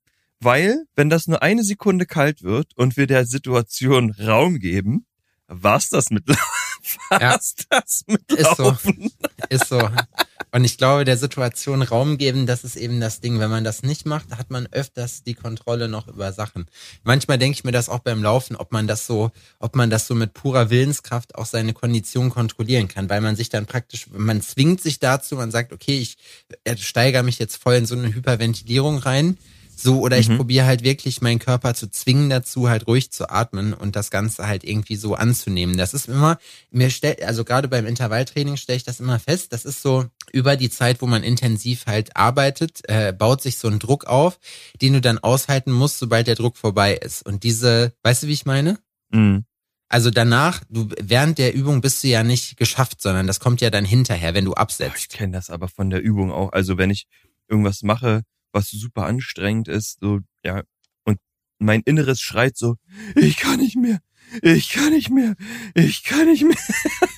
Weil, 0.41 0.83
wenn 0.95 1.09
das 1.09 1.27
nur 1.27 1.41
eine 1.41 1.63
Sekunde 1.63 2.05
kalt 2.05 2.43
wird 2.43 2.75
und 2.75 2.97
wir 2.97 3.07
der 3.07 3.25
Situation 3.25 4.11
Raum 4.11 4.59
geben, 4.59 5.05
war's 5.47 5.89
das 5.89 6.09
mit 6.09 6.23
Laufen. 6.85 7.21
Ja. 7.21 7.39
Das 7.69 8.03
mit 8.07 8.31
Ist 8.31 8.57
so. 8.57 8.77
Ist 9.49 9.67
so. 9.67 9.89
Und 10.51 10.63
ich 10.63 10.77
glaube, 10.77 11.03
der 11.03 11.17
Situation 11.17 11.81
Raum 11.81 12.17
geben, 12.17 12.45
das 12.45 12.63
ist 12.63 12.75
eben 12.75 12.99
das 12.99 13.19
Ding. 13.19 13.39
Wenn 13.39 13.49
man 13.49 13.63
das 13.63 13.83
nicht 13.83 14.05
macht, 14.05 14.31
hat 14.37 14.51
man 14.51 14.67
öfters 14.71 15.23
die 15.23 15.33
Kontrolle 15.33 15.89
noch 15.89 16.07
über 16.07 16.31
Sachen. 16.31 16.67
Manchmal 17.03 17.37
denke 17.37 17.57
ich 17.57 17.63
mir 17.63 17.71
das 17.71 17.89
auch 17.89 17.99
beim 17.99 18.23
Laufen, 18.23 18.55
ob 18.55 18.71
man 18.71 18.87
das 18.87 19.05
so, 19.05 19.31
ob 19.59 19.75
man 19.75 19.89
das 19.89 20.07
so 20.07 20.15
mit 20.15 20.33
purer 20.33 20.69
Willenskraft 20.69 21.35
auch 21.35 21.45
seine 21.45 21.73
Kondition 21.73 22.29
kontrollieren 22.29 22.87
kann, 22.87 23.09
weil 23.09 23.21
man 23.21 23.35
sich 23.35 23.49
dann 23.49 23.65
praktisch, 23.65 24.07
man 24.11 24.41
zwingt 24.41 24.81
sich 24.81 24.99
dazu, 24.99 25.35
man 25.35 25.51
sagt, 25.51 25.73
okay, 25.73 25.99
ich 25.99 26.17
äh, 26.63 26.77
steigere 26.77 27.23
mich 27.23 27.39
jetzt 27.39 27.57
voll 27.57 27.75
in 27.75 27.85
so 27.85 27.95
eine 27.95 28.13
Hyperventilierung 28.13 28.99
rein. 28.99 29.37
So, 29.77 29.99
oder 29.99 30.17
ich 30.17 30.29
Mhm. 30.29 30.37
probiere 30.37 30.65
halt 30.65 30.83
wirklich 30.83 31.21
meinen 31.21 31.39
Körper 31.39 31.73
zu 31.73 31.89
zwingen 31.89 32.29
dazu, 32.29 32.69
halt 32.69 32.87
ruhig 32.87 33.11
zu 33.11 33.29
atmen 33.29 33.73
und 33.73 33.95
das 33.95 34.09
Ganze 34.09 34.47
halt 34.47 34.63
irgendwie 34.63 34.95
so 34.95 35.15
anzunehmen. 35.15 35.77
Das 35.77 35.93
ist 35.93 36.07
immer, 36.07 36.37
mir 36.71 36.89
stellt, 36.89 37.21
also 37.23 37.43
gerade 37.43 37.67
beim 37.67 37.85
Intervalltraining 37.85 38.57
stelle 38.57 38.77
ich 38.77 38.83
das 38.83 38.99
immer 38.99 39.19
fest, 39.19 39.51
das 39.53 39.65
ist 39.65 39.81
so 39.81 40.05
über 40.31 40.55
die 40.55 40.69
Zeit, 40.69 41.01
wo 41.01 41.07
man 41.07 41.23
intensiv 41.23 41.85
halt 41.87 42.15
arbeitet, 42.15 42.81
äh, 42.89 43.11
baut 43.13 43.41
sich 43.41 43.57
so 43.57 43.67
ein 43.67 43.79
Druck 43.79 44.05
auf, 44.05 44.39
den 44.81 44.93
du 44.93 45.01
dann 45.01 45.17
aushalten 45.19 45.71
musst, 45.71 45.99
sobald 45.99 46.27
der 46.27 46.35
Druck 46.35 46.57
vorbei 46.57 46.95
ist. 46.95 47.25
Und 47.25 47.43
diese, 47.43 47.93
weißt 48.03 48.23
du, 48.23 48.27
wie 48.27 48.33
ich 48.33 48.45
meine? 48.45 48.79
Mhm. 49.11 49.45
Also 49.87 50.09
danach, 50.09 50.63
du 50.69 50.89
während 50.99 51.37
der 51.37 51.53
Übung 51.53 51.79
bist 51.81 52.03
du 52.03 52.07
ja 52.07 52.23
nicht 52.23 52.57
geschafft, 52.57 53.01
sondern 53.01 53.27
das 53.27 53.39
kommt 53.39 53.61
ja 53.61 53.69
dann 53.69 53.85
hinterher, 53.85 54.33
wenn 54.33 54.45
du 54.45 54.51
Boah, 54.51 54.57
Ich 54.57 54.61
absetzt. 54.61 55.09
kenne 55.09 55.33
das 55.33 55.49
aber 55.49 55.67
von 55.67 55.89
der 55.89 56.01
Übung 56.01 56.31
auch. 56.31 56.51
Also 56.53 56.77
wenn 56.77 56.89
ich 56.89 57.07
irgendwas 57.47 57.83
mache, 57.83 58.23
was 58.55 58.71
super 58.71 59.05
anstrengend 59.05 59.67
ist, 59.67 59.99
so, 59.99 60.21
ja. 60.43 60.63
Und 61.03 61.19
mein 61.59 61.81
Inneres 61.81 62.21
schreit 62.21 62.57
so, 62.57 62.77
ich 63.15 63.37
kann 63.37 63.59
nicht 63.59 63.75
mehr, 63.75 63.99
ich 64.41 64.69
kann 64.69 64.91
nicht 64.91 65.11
mehr, 65.11 65.35
ich 65.75 66.03
kann 66.03 66.25
nicht 66.25 66.43
mehr. 66.43 66.57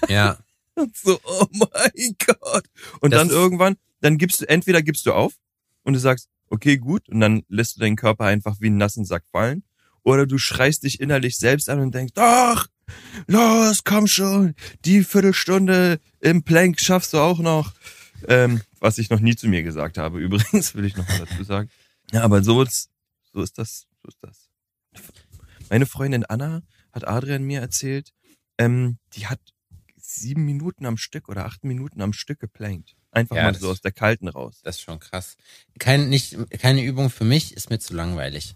Ja. 0.09 0.39
Und 0.75 0.95
so, 0.95 1.19
oh 1.23 1.47
mein 1.53 2.15
Gott. 2.25 2.65
Und 2.99 3.11
Das 3.11 3.21
dann 3.21 3.29
irgendwann, 3.29 3.77
dann 4.01 4.17
gibst 4.19 4.41
du, 4.41 4.49
entweder 4.49 4.83
gibst 4.83 5.07
du 5.07 5.13
auf 5.13 5.33
und 5.81 5.93
du 5.93 5.99
sagst, 5.99 6.29
okay, 6.49 6.77
gut, 6.77 7.09
und 7.09 7.19
dann 7.19 7.41
lässt 7.49 7.75
du 7.75 7.79
deinen 7.79 7.95
Körper 7.95 8.25
einfach 8.25 8.57
wie 8.59 8.67
einen 8.67 8.77
nassen 8.77 9.03
Sack 9.03 9.23
fallen. 9.31 9.63
Oder 10.03 10.27
du 10.27 10.37
schreist 10.37 10.83
dich 10.83 10.99
innerlich 10.99 11.37
selbst 11.37 11.67
an 11.69 11.79
und 11.79 11.95
denkst, 11.95 12.13
doch, 12.13 12.67
los, 13.25 13.83
komm 13.83 14.05
schon, 14.05 14.53
die 14.85 15.03
Viertelstunde 15.03 15.99
im 16.19 16.43
Plank 16.43 16.79
schaffst 16.79 17.13
du 17.13 17.17
auch 17.17 17.39
noch. 17.39 17.73
Ähm, 18.27 18.61
was 18.79 18.97
ich 18.97 19.09
noch 19.09 19.19
nie 19.19 19.35
zu 19.35 19.47
mir 19.47 19.63
gesagt 19.63 19.97
habe, 19.97 20.19
übrigens, 20.21 20.75
will 20.75 20.85
ich 20.85 20.95
noch 20.97 21.07
mal 21.07 21.19
dazu 21.25 21.43
sagen. 21.43 21.69
Ja, 22.11 22.23
aber 22.23 22.43
so 22.43 22.61
ist, 22.61 22.89
so 23.33 23.41
ist 23.41 23.57
das, 23.57 23.87
so 24.01 24.07
ist 24.07 24.17
das. 24.21 24.49
Meine 25.69 25.85
Freundin 25.85 26.25
Anna 26.25 26.63
hat 26.91 27.07
Adrian 27.07 27.43
mir 27.43 27.59
erzählt, 27.59 28.13
ähm, 28.57 28.97
die 29.13 29.27
hat 29.27 29.39
sieben 29.97 30.45
Minuten 30.45 30.85
am 30.85 30.97
Stück 30.97 31.27
oder 31.29 31.45
acht 31.45 31.63
Minuten 31.63 32.01
am 32.01 32.13
Stück 32.13 32.39
geplankt. 32.39 32.95
Einfach 33.11 33.35
Ja, 33.35 33.43
mal 33.43 33.55
so 33.55 33.69
aus 33.69 33.81
der 33.81 33.91
Kalten 33.91 34.27
raus. 34.27 34.61
Das 34.63 34.77
ist 34.77 34.81
schon 34.81 34.99
krass. 34.99 35.35
Kein, 35.79 36.09
nicht, 36.09 36.37
keine 36.59 36.83
Übung 36.83 37.09
für 37.09 37.25
mich, 37.25 37.53
ist 37.55 37.69
mir 37.69 37.79
zu 37.79 37.93
langweilig. 37.93 38.55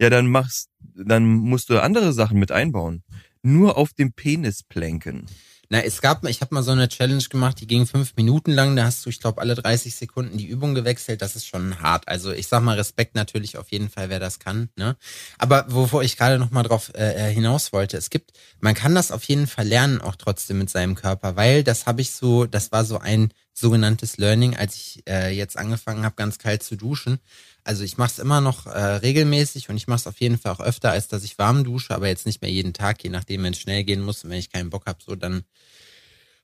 Ja, 0.00 0.10
dann 0.10 0.28
machst, 0.28 0.70
dann 0.94 1.24
musst 1.26 1.70
du 1.70 1.82
andere 1.82 2.12
Sachen 2.12 2.38
mit 2.38 2.52
einbauen. 2.52 3.02
Nur 3.42 3.76
auf 3.76 3.92
dem 3.92 4.12
Penis 4.12 4.62
planken. 4.62 5.26
Na, 5.70 5.82
es 5.82 6.00
gab, 6.00 6.24
ich 6.24 6.40
habe 6.40 6.54
mal 6.54 6.62
so 6.62 6.70
eine 6.70 6.88
Challenge 6.88 7.24
gemacht, 7.24 7.60
die 7.60 7.66
ging 7.66 7.86
fünf 7.86 8.16
Minuten 8.16 8.52
lang. 8.52 8.74
Da 8.74 8.84
hast 8.84 9.04
du, 9.04 9.10
ich 9.10 9.20
glaube, 9.20 9.42
alle 9.42 9.54
30 9.54 9.94
Sekunden 9.94 10.38
die 10.38 10.46
Übung 10.46 10.74
gewechselt. 10.74 11.20
Das 11.20 11.36
ist 11.36 11.46
schon 11.46 11.80
hart. 11.80 12.08
Also 12.08 12.32
ich 12.32 12.48
sag 12.48 12.62
mal 12.62 12.76
Respekt 12.76 13.14
natürlich 13.14 13.58
auf 13.58 13.70
jeden 13.70 13.90
Fall, 13.90 14.08
wer 14.08 14.18
das 14.18 14.38
kann. 14.38 14.70
Ne? 14.76 14.96
Aber 15.36 15.66
wovor 15.68 16.02
ich 16.02 16.16
gerade 16.16 16.38
noch 16.38 16.50
mal 16.50 16.62
drauf 16.62 16.90
äh, 16.94 17.30
hinaus 17.30 17.72
wollte, 17.74 17.98
es 17.98 18.08
gibt, 18.08 18.32
man 18.60 18.74
kann 18.74 18.94
das 18.94 19.12
auf 19.12 19.24
jeden 19.24 19.46
Fall 19.46 19.66
lernen, 19.66 20.00
auch 20.00 20.16
trotzdem 20.16 20.58
mit 20.58 20.70
seinem 20.70 20.94
Körper, 20.94 21.36
weil 21.36 21.62
das 21.64 21.84
habe 21.84 22.00
ich 22.00 22.12
so, 22.12 22.46
das 22.46 22.72
war 22.72 22.86
so 22.86 22.98
ein 22.98 23.30
sogenanntes 23.58 24.16
Learning, 24.16 24.56
als 24.56 24.76
ich 24.76 25.02
äh, 25.08 25.34
jetzt 25.34 25.56
angefangen 25.56 26.04
habe, 26.04 26.16
ganz 26.16 26.38
kalt 26.38 26.62
zu 26.62 26.76
duschen. 26.76 27.18
Also 27.64 27.84
ich 27.84 27.98
mache 27.98 28.12
es 28.12 28.18
immer 28.18 28.40
noch 28.40 28.66
äh, 28.66 28.70
regelmäßig 28.70 29.68
und 29.68 29.76
ich 29.76 29.88
mache 29.88 29.98
es 29.98 30.06
auf 30.06 30.20
jeden 30.20 30.38
Fall 30.38 30.52
auch 30.52 30.60
öfter, 30.60 30.90
als 30.90 31.08
dass 31.08 31.24
ich 31.24 31.38
warm 31.38 31.64
dusche, 31.64 31.94
aber 31.94 32.08
jetzt 32.08 32.26
nicht 32.26 32.40
mehr 32.40 32.50
jeden 32.50 32.72
Tag, 32.72 33.02
je 33.02 33.10
nachdem, 33.10 33.42
wenn 33.42 33.52
es 33.52 33.60
schnell 33.60 33.84
gehen 33.84 34.02
muss 34.02 34.24
und 34.24 34.30
wenn 34.30 34.38
ich 34.38 34.50
keinen 34.50 34.70
Bock 34.70 34.86
habe, 34.86 34.98
so 35.04 35.14
dann 35.14 35.44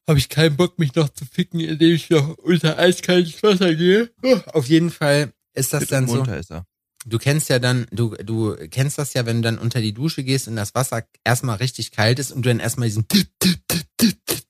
habe 0.07 0.19
ich 0.19 0.29
keinen 0.29 0.57
Bock, 0.57 0.79
mich 0.79 0.95
noch 0.95 1.09
zu 1.09 1.25
ficken, 1.25 1.61
indem 1.61 1.95
ich 1.95 2.11
noch 2.11 2.37
unter 2.39 2.79
eiskaltes 2.79 3.43
Wasser 3.43 3.75
gehe. 3.75 4.11
Auf 4.53 4.67
jeden 4.67 4.91
Fall 4.91 5.33
ist 5.55 5.73
das 5.73 5.87
dann 5.87 6.07
so. 6.07 6.23
Ist 6.23 6.51
er. 6.51 6.67
Du 7.07 7.19
kennst 7.19 7.49
ja 7.51 7.59
dann, 7.59 7.87
du, 7.91 8.15
du 8.17 8.57
kennst 8.71 8.99
das 8.99 9.13
ja, 9.13 9.27
wenn 9.27 9.37
du 9.37 9.43
dann 9.43 9.59
unter 9.59 9.81
die 9.81 9.93
Dusche 9.93 10.25
gehst 10.25 10.49
und 10.49 10.57
das 10.57 10.75
Wasser 10.75 11.05
erstmal 11.23 11.57
richtig 11.57 11.91
kalt 11.91 12.19
ist 12.19 12.33
und 12.33 12.45
du 12.45 12.49
dann 12.49 12.61
erstmal 12.61 12.89
diesen 12.89 13.07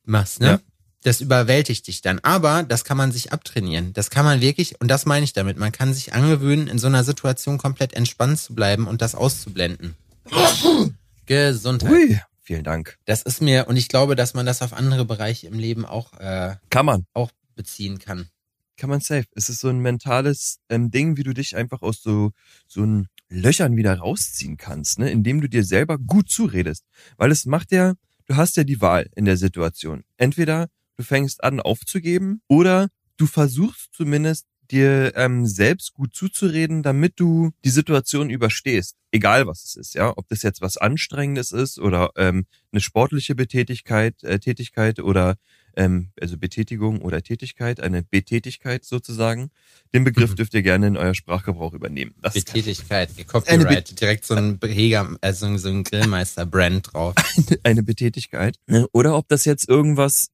machst, 0.05 0.41
ne? 0.41 0.47
Ja. 0.47 0.61
Das 1.05 1.21
überwältigt 1.21 1.87
dich 1.87 2.01
dann. 2.01 2.19
Aber 2.21 2.63
das 2.63 2.83
kann 2.85 2.97
man 2.97 3.13
sich 3.13 3.31
abtrainieren. 3.31 3.93
Das 3.93 4.09
kann 4.09 4.25
man 4.25 4.41
wirklich, 4.41 4.81
und 4.81 4.89
das 4.89 5.05
meine 5.05 5.25
ich 5.25 5.35
damit, 5.35 5.59
man 5.59 5.71
kann 5.71 5.93
sich 5.93 6.15
angewöhnen, 6.15 6.67
in 6.67 6.79
so 6.79 6.87
einer 6.87 7.05
Situation 7.05 7.59
komplett 7.59 7.93
entspannt 7.93 8.39
zu 8.39 8.55
bleiben 8.55 8.87
und 8.87 9.03
das 9.03 9.15
auszublenden. 9.15 9.97
Gesundheit. 11.27 11.91
Ui, 11.91 12.21
vielen 12.41 12.65
Dank. 12.65 12.97
Das 13.05 13.21
ist 13.21 13.43
mir, 13.43 13.69
und 13.69 13.77
ich 13.77 13.89
glaube, 13.89 14.17
dass 14.17 14.33
man 14.33 14.47
das 14.47 14.63
auf 14.63 14.73
andere 14.73 15.05
Bereiche 15.05 15.47
im 15.47 15.59
Leben 15.59 15.85
auch, 15.85 16.15
äh, 16.15 16.57
Kann 16.71 16.87
man. 16.87 17.05
auch 17.13 17.31
beziehen 17.55 17.99
kann. 17.99 18.31
Kann 18.79 18.89
man 18.89 19.01
safe. 19.01 19.27
Es 19.33 19.51
ist 19.51 19.61
so 19.61 19.69
ein 19.69 19.81
mentales 19.81 20.59
ähm, 20.71 20.91
Ding, 20.91 21.19
wie 21.19 21.23
du 21.23 21.35
dich 21.35 21.55
einfach 21.55 21.83
aus 21.83 22.03
so, 22.03 22.31
so 22.67 22.83
ein 22.83 23.09
Löchern 23.29 23.77
wieder 23.77 23.99
rausziehen 23.99 24.57
kannst, 24.57 24.99
ne? 24.99 25.11
indem 25.11 25.43
du 25.43 25.51
dir 25.51 25.65
selber 25.65 25.99
gut 25.99 26.31
zuredest. 26.31 26.83
Weil 27.19 27.31
es 27.31 27.45
macht 27.45 27.73
ja, 27.73 27.93
du 28.25 28.37
hast 28.37 28.57
ja 28.57 28.65
die 28.65 28.81
Wahl 28.81 29.11
in 29.15 29.27
der 29.27 29.37
Situation. 29.37 30.03
Entweder 30.17 30.69
du 30.97 31.03
fängst 31.05 31.43
an 31.45 31.61
aufzugeben 31.61 32.41
oder 32.49 32.89
du 33.17 33.27
versuchst 33.27 33.91
zumindest 33.93 34.47
dir 34.71 35.13
ähm, 35.17 35.47
selbst 35.47 35.93
gut 35.93 36.15
zuzureden, 36.15 36.83
damit 36.83 37.21
du 37.21 37.51
die 37.65 37.71
Situation 37.71 38.31
überstehst. 38.31 38.97
Egal 39.13 39.47
was 39.47 39.63
es 39.63 39.77
ist, 39.77 39.95
ja. 39.95 40.17
Ob 40.17 40.27
das 40.29 40.43
jetzt 40.43 40.63
was 40.63 40.79
Anstrengendes 40.79 41.53
ist 41.53 41.79
oder 41.79 42.11
ähm, 42.17 42.47
eine 42.73 42.81
sportliche 42.81 43.35
Betätigkeit, 43.35 44.23
äh, 44.25 44.39
Tätigkeit 44.39 45.01
oder 45.01 45.37
ähm, 45.77 46.11
also 46.21 46.39
Betätigung 46.39 47.03
oder 47.03 47.21
Tätigkeit, 47.23 47.81
eine 47.81 48.03
Betätigkeit 48.05 48.85
sozusagen. 48.85 49.51
Den 49.93 50.05
Begriff 50.05 50.31
Mhm. 50.31 50.37
dürft 50.37 50.55
ihr 50.55 50.63
gerne 50.63 50.87
in 50.87 50.97
euer 50.97 51.15
Sprachgebrauch 51.15 51.75
übernehmen. 51.75 52.15
Das 52.23 52.35
Betätigkeit, 52.35 53.11
Eine 53.17 53.25
Copyright, 53.27 54.01
direkt 54.01 54.25
so 54.25 54.35
ein 54.35 54.59
Beheger, 54.59 55.15
also 55.21 55.57
so 55.59 55.69
ein 55.69 55.85
Grillmeister-Brand 55.85 56.93
drauf. 56.95 57.15
eine 57.65 57.83
Betätigkeit. 57.83 58.57
Ne? 58.67 58.87
Oder 58.93 59.17
ob 59.17 59.29
das 59.29 59.45
jetzt 59.45 59.69
irgendwas 59.69 60.29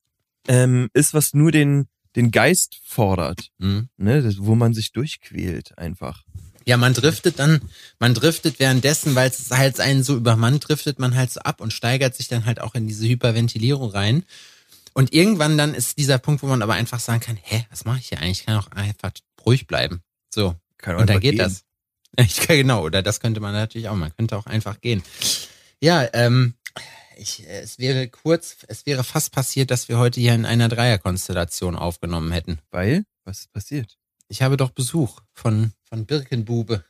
ähm, 0.48 0.88
ist, 0.94 1.14
was 1.14 1.34
nur 1.34 1.52
den, 1.52 1.86
den 2.16 2.30
Geist 2.30 2.78
fordert, 2.84 3.50
Hm? 3.60 3.88
ne? 3.96 4.22
das, 4.22 4.36
wo 4.38 4.54
man 4.54 4.74
sich 4.74 4.92
durchquält 4.92 5.76
einfach. 5.78 6.22
Ja, 6.66 6.76
man 6.76 6.92
driftet 6.94 7.38
dann, 7.38 7.60
man 7.98 8.14
driftet 8.14 8.58
währenddessen, 8.58 9.14
weil 9.14 9.30
es 9.30 9.50
halt 9.50 9.80
einen 9.80 10.02
so 10.02 10.16
übermannt, 10.16 10.68
driftet 10.68 10.98
man 10.98 11.14
halt 11.16 11.30
so 11.32 11.40
ab 11.40 11.60
und 11.60 11.72
steigert 11.72 12.14
sich 12.14 12.28
dann 12.28 12.44
halt 12.44 12.60
auch 12.60 12.74
in 12.74 12.86
diese 12.86 13.08
Hyperventilierung 13.08 13.90
rein. 13.90 14.24
Und 14.92 15.12
irgendwann 15.12 15.56
dann 15.56 15.74
ist 15.74 15.98
dieser 15.98 16.18
Punkt, 16.18 16.42
wo 16.42 16.46
man 16.46 16.62
aber 16.62 16.74
einfach 16.74 17.00
sagen 17.00 17.20
kann, 17.20 17.38
hä, 17.42 17.64
was 17.70 17.84
mache 17.84 18.00
ich 18.00 18.08
hier 18.08 18.18
eigentlich? 18.18 18.40
Ich 18.40 18.46
kann 18.46 18.56
auch 18.56 18.70
einfach 18.72 19.12
ruhig 19.46 19.66
bleiben. 19.66 20.02
So. 20.28 20.54
Kann 20.78 20.96
Und 20.96 21.08
dann 21.08 21.20
geht 21.20 21.32
gehen. 21.32 21.38
das. 21.38 21.64
Ich 22.18 22.38
kann, 22.40 22.56
genau, 22.56 22.82
oder 22.84 23.02
das 23.02 23.20
könnte 23.20 23.38
man 23.40 23.52
natürlich 23.52 23.88
auch. 23.88 23.94
Man 23.94 24.14
könnte 24.16 24.36
auch 24.36 24.46
einfach 24.46 24.80
gehen. 24.80 25.00
Ja, 25.80 26.06
ähm, 26.12 26.54
ich, 27.20 27.46
äh, 27.46 27.60
es 27.60 27.78
wäre 27.78 28.08
kurz, 28.08 28.56
es 28.68 28.86
wäre 28.86 29.04
fast 29.04 29.32
passiert, 29.32 29.70
dass 29.70 29.88
wir 29.88 29.98
heute 29.98 30.20
hier 30.20 30.34
in 30.34 30.46
einer 30.46 30.68
Dreierkonstellation 30.68 31.76
aufgenommen 31.76 32.32
hätten. 32.32 32.58
Weil, 32.70 33.04
was 33.24 33.40
ist 33.40 33.52
passiert? 33.52 33.98
Ich 34.28 34.42
habe 34.42 34.56
doch 34.56 34.70
Besuch 34.70 35.20
von, 35.34 35.72
von 35.84 36.06
Birkenbube. 36.06 36.84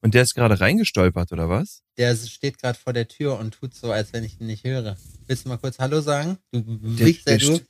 Und 0.00 0.14
der 0.14 0.22
ist 0.22 0.34
gerade 0.34 0.60
reingestolpert, 0.60 1.32
oder 1.32 1.48
was? 1.48 1.82
Der 1.96 2.14
steht 2.16 2.58
gerade 2.58 2.78
vor 2.78 2.92
der 2.92 3.08
Tür 3.08 3.38
und 3.38 3.54
tut 3.54 3.74
so, 3.74 3.90
als 3.90 4.12
wenn 4.12 4.22
ich 4.22 4.40
ihn 4.40 4.46
nicht 4.46 4.64
höre. 4.64 4.96
Willst 5.26 5.44
du 5.44 5.48
mal 5.48 5.56
kurz 5.56 5.78
Hallo 5.78 6.00
sagen? 6.02 6.38
Du 6.52 6.60
Der, 6.60 7.06
Wichser, 7.06 7.38
der, 7.38 7.38
du. 7.38 7.60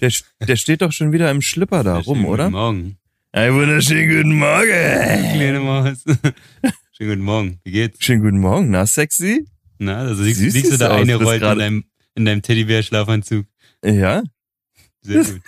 der, 0.00 0.12
der 0.46 0.56
steht 0.56 0.82
doch 0.82 0.92
schon 0.92 1.10
wieder 1.12 1.30
im 1.30 1.42
Schlipper 1.42 1.82
da 1.82 1.96
rum, 1.98 2.18
Schönen 2.18 2.28
oder? 2.28 2.44
Guten 2.44 2.56
Morgen. 2.56 2.98
Ein 3.32 3.54
wunderschönen 3.54 4.08
guten 4.08 4.38
Morgen. 4.38 5.32
Kleine 5.32 5.60
Maus. 5.60 6.04
Schönen 6.92 7.10
guten 7.10 7.22
Morgen. 7.22 7.60
Wie 7.64 7.72
geht's? 7.72 8.04
Schönen 8.04 8.22
guten 8.22 8.38
Morgen. 8.38 8.70
Na, 8.70 8.86
sexy? 8.86 9.46
Na, 9.84 9.98
also 9.98 10.22
siehst, 10.22 10.40
Süß 10.40 10.52
siehst 10.52 10.72
du 10.72 10.76
da 10.76 10.94
eine 10.94 11.16
rollt 11.16 11.42
in 11.42 11.58
deinem, 11.58 11.84
in 12.14 12.24
deinem 12.24 12.42
Teddybär-Schlafanzug. 12.42 13.46
Ja. 13.84 14.22
Sehr 15.00 15.24
gut. 15.24 15.40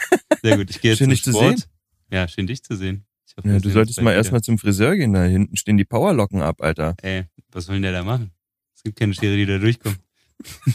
Sehr 0.42 0.56
gut. 0.56 0.70
Ich 0.70 0.80
gehe 0.80 0.90
jetzt 0.90 0.98
Schön, 0.98 1.06
zum 1.06 1.10
dich 1.10 1.22
zu 1.22 1.30
Sport. 1.30 1.58
sehen. 1.58 1.68
Ja, 2.10 2.26
schön 2.26 2.46
dich 2.46 2.62
zu 2.62 2.76
sehen. 2.76 3.06
Ich 3.26 3.36
hoffe, 3.36 3.48
ja 3.48 3.60
du 3.60 3.70
solltest 3.70 4.00
mal 4.02 4.12
erstmal 4.12 4.42
zum 4.42 4.58
Friseur 4.58 4.96
gehen. 4.96 5.12
Da 5.12 5.22
hinten 5.22 5.56
stehen 5.56 5.76
die 5.76 5.84
Powerlocken 5.84 6.42
ab, 6.42 6.62
Alter. 6.62 6.96
Ey, 7.02 7.24
was 7.52 7.66
soll 7.66 7.76
denn 7.76 7.82
der 7.82 7.92
da 7.92 8.02
machen? 8.02 8.32
Es 8.74 8.82
gibt 8.82 8.98
keine 8.98 9.14
Schere, 9.14 9.36
die 9.36 9.46
da 9.46 9.58
durchkommen. 9.58 9.98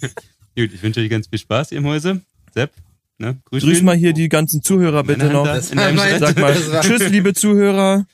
gut, 0.56 0.72
ich 0.72 0.82
wünsche 0.82 1.00
euch 1.00 1.08
ganz 1.10 1.28
viel 1.28 1.38
Spaß, 1.38 1.72
ihr 1.72 1.80
Mäuse. 1.80 2.20
Sepp, 2.52 2.72
ne? 3.18 3.38
Grüß, 3.46 3.62
Grüß 3.62 3.82
mal 3.82 3.96
hier 3.96 4.12
die 4.12 4.28
ganzen 4.28 4.62
Zuhörer 4.62 5.02
bitte 5.02 5.26
noch. 5.26 5.46
in 5.46 5.62
Sag 6.18 6.38
mal, 6.38 6.54
tschüss, 6.82 7.08
liebe 7.08 7.32
Zuhörer. 7.32 8.06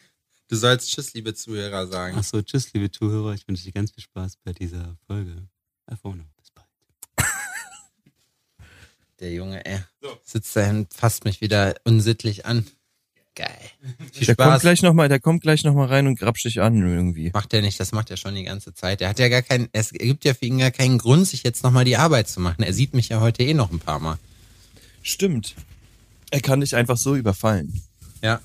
Du 0.49 0.55
sollst 0.55 0.91
Tschüss, 0.91 1.13
liebe 1.15 1.35
Zuhörer 1.35 1.89
sagen. 1.89 2.17
Ach 2.19 2.25
so, 2.25 2.41
tschüss, 2.41 2.73
liebe 2.73 2.89
Zuhörer. 2.91 3.35
Ich 3.35 3.49
wünsche 3.49 3.67
euch 3.67 3.75
ganz 3.75 3.91
viel 3.91 4.05
Spaß 4.05 4.37
bei 4.45 4.53
dieser 4.53 4.97
Folge. 5.07 5.49
Auf 5.87 6.05
Wiedersehen. 6.05 6.31
Bis 6.37 6.51
bald. 6.53 6.69
Der 9.21 9.33
Junge, 9.33 9.65
ey. 9.65 9.81
Sitzt 10.23 10.55
da 10.55 10.71
und 10.71 10.93
fasst 10.95 11.25
mich 11.25 11.41
wieder 11.41 11.75
unsittlich 11.85 12.47
an. 12.47 12.65
Geil. 13.35 13.59
Viel 14.13 14.27
Der 14.29 14.37
kommt 14.37 14.61
gleich 14.61 14.83
noch 14.83 14.95
mal, 14.95 15.09
der 15.09 15.21
kommt 15.21 15.43
gleich 15.43 15.65
noch 15.65 15.75
mal 15.75 15.89
rein 15.89 16.07
und 16.07 16.19
grapscht 16.19 16.47
dich 16.47 16.61
an 16.61 16.77
irgendwie. 16.77 17.31
Macht 17.35 17.53
er 17.53 17.61
nicht, 17.61 17.79
das 17.79 17.93
macht 17.93 18.11
er 18.11 18.17
schon 18.17 18.35
die 18.35 18.45
ganze 18.45 18.73
Zeit. 18.73 19.01
Er 19.01 19.11
hat 19.11 19.19
ja 19.19 19.29
gar 19.29 19.43
keinen, 19.43 19.69
es 19.73 19.91
gibt 19.91 20.25
ja 20.25 20.33
für 20.33 20.47
ihn 20.47 20.59
gar 20.59 20.71
keinen 20.71 20.97
Grund, 20.97 21.27
sich 21.27 21.43
jetzt 21.43 21.63
nochmal 21.63 21.85
die 21.85 21.97
Arbeit 21.97 22.29
zu 22.29 22.41
machen. 22.41 22.63
Er 22.63 22.73
sieht 22.73 22.95
mich 22.95 23.09
ja 23.09 23.21
heute 23.21 23.43
eh 23.43 23.53
noch 23.53 23.71
ein 23.73 23.81
paar 23.81 23.99
Mal. 23.99 24.19
Stimmt. 25.03 25.55
Er 26.31 26.41
kann 26.41 26.61
dich 26.61 26.75
einfach 26.77 26.97
so 26.97 27.15
überfallen. 27.15 27.83
Ja. 28.23 28.41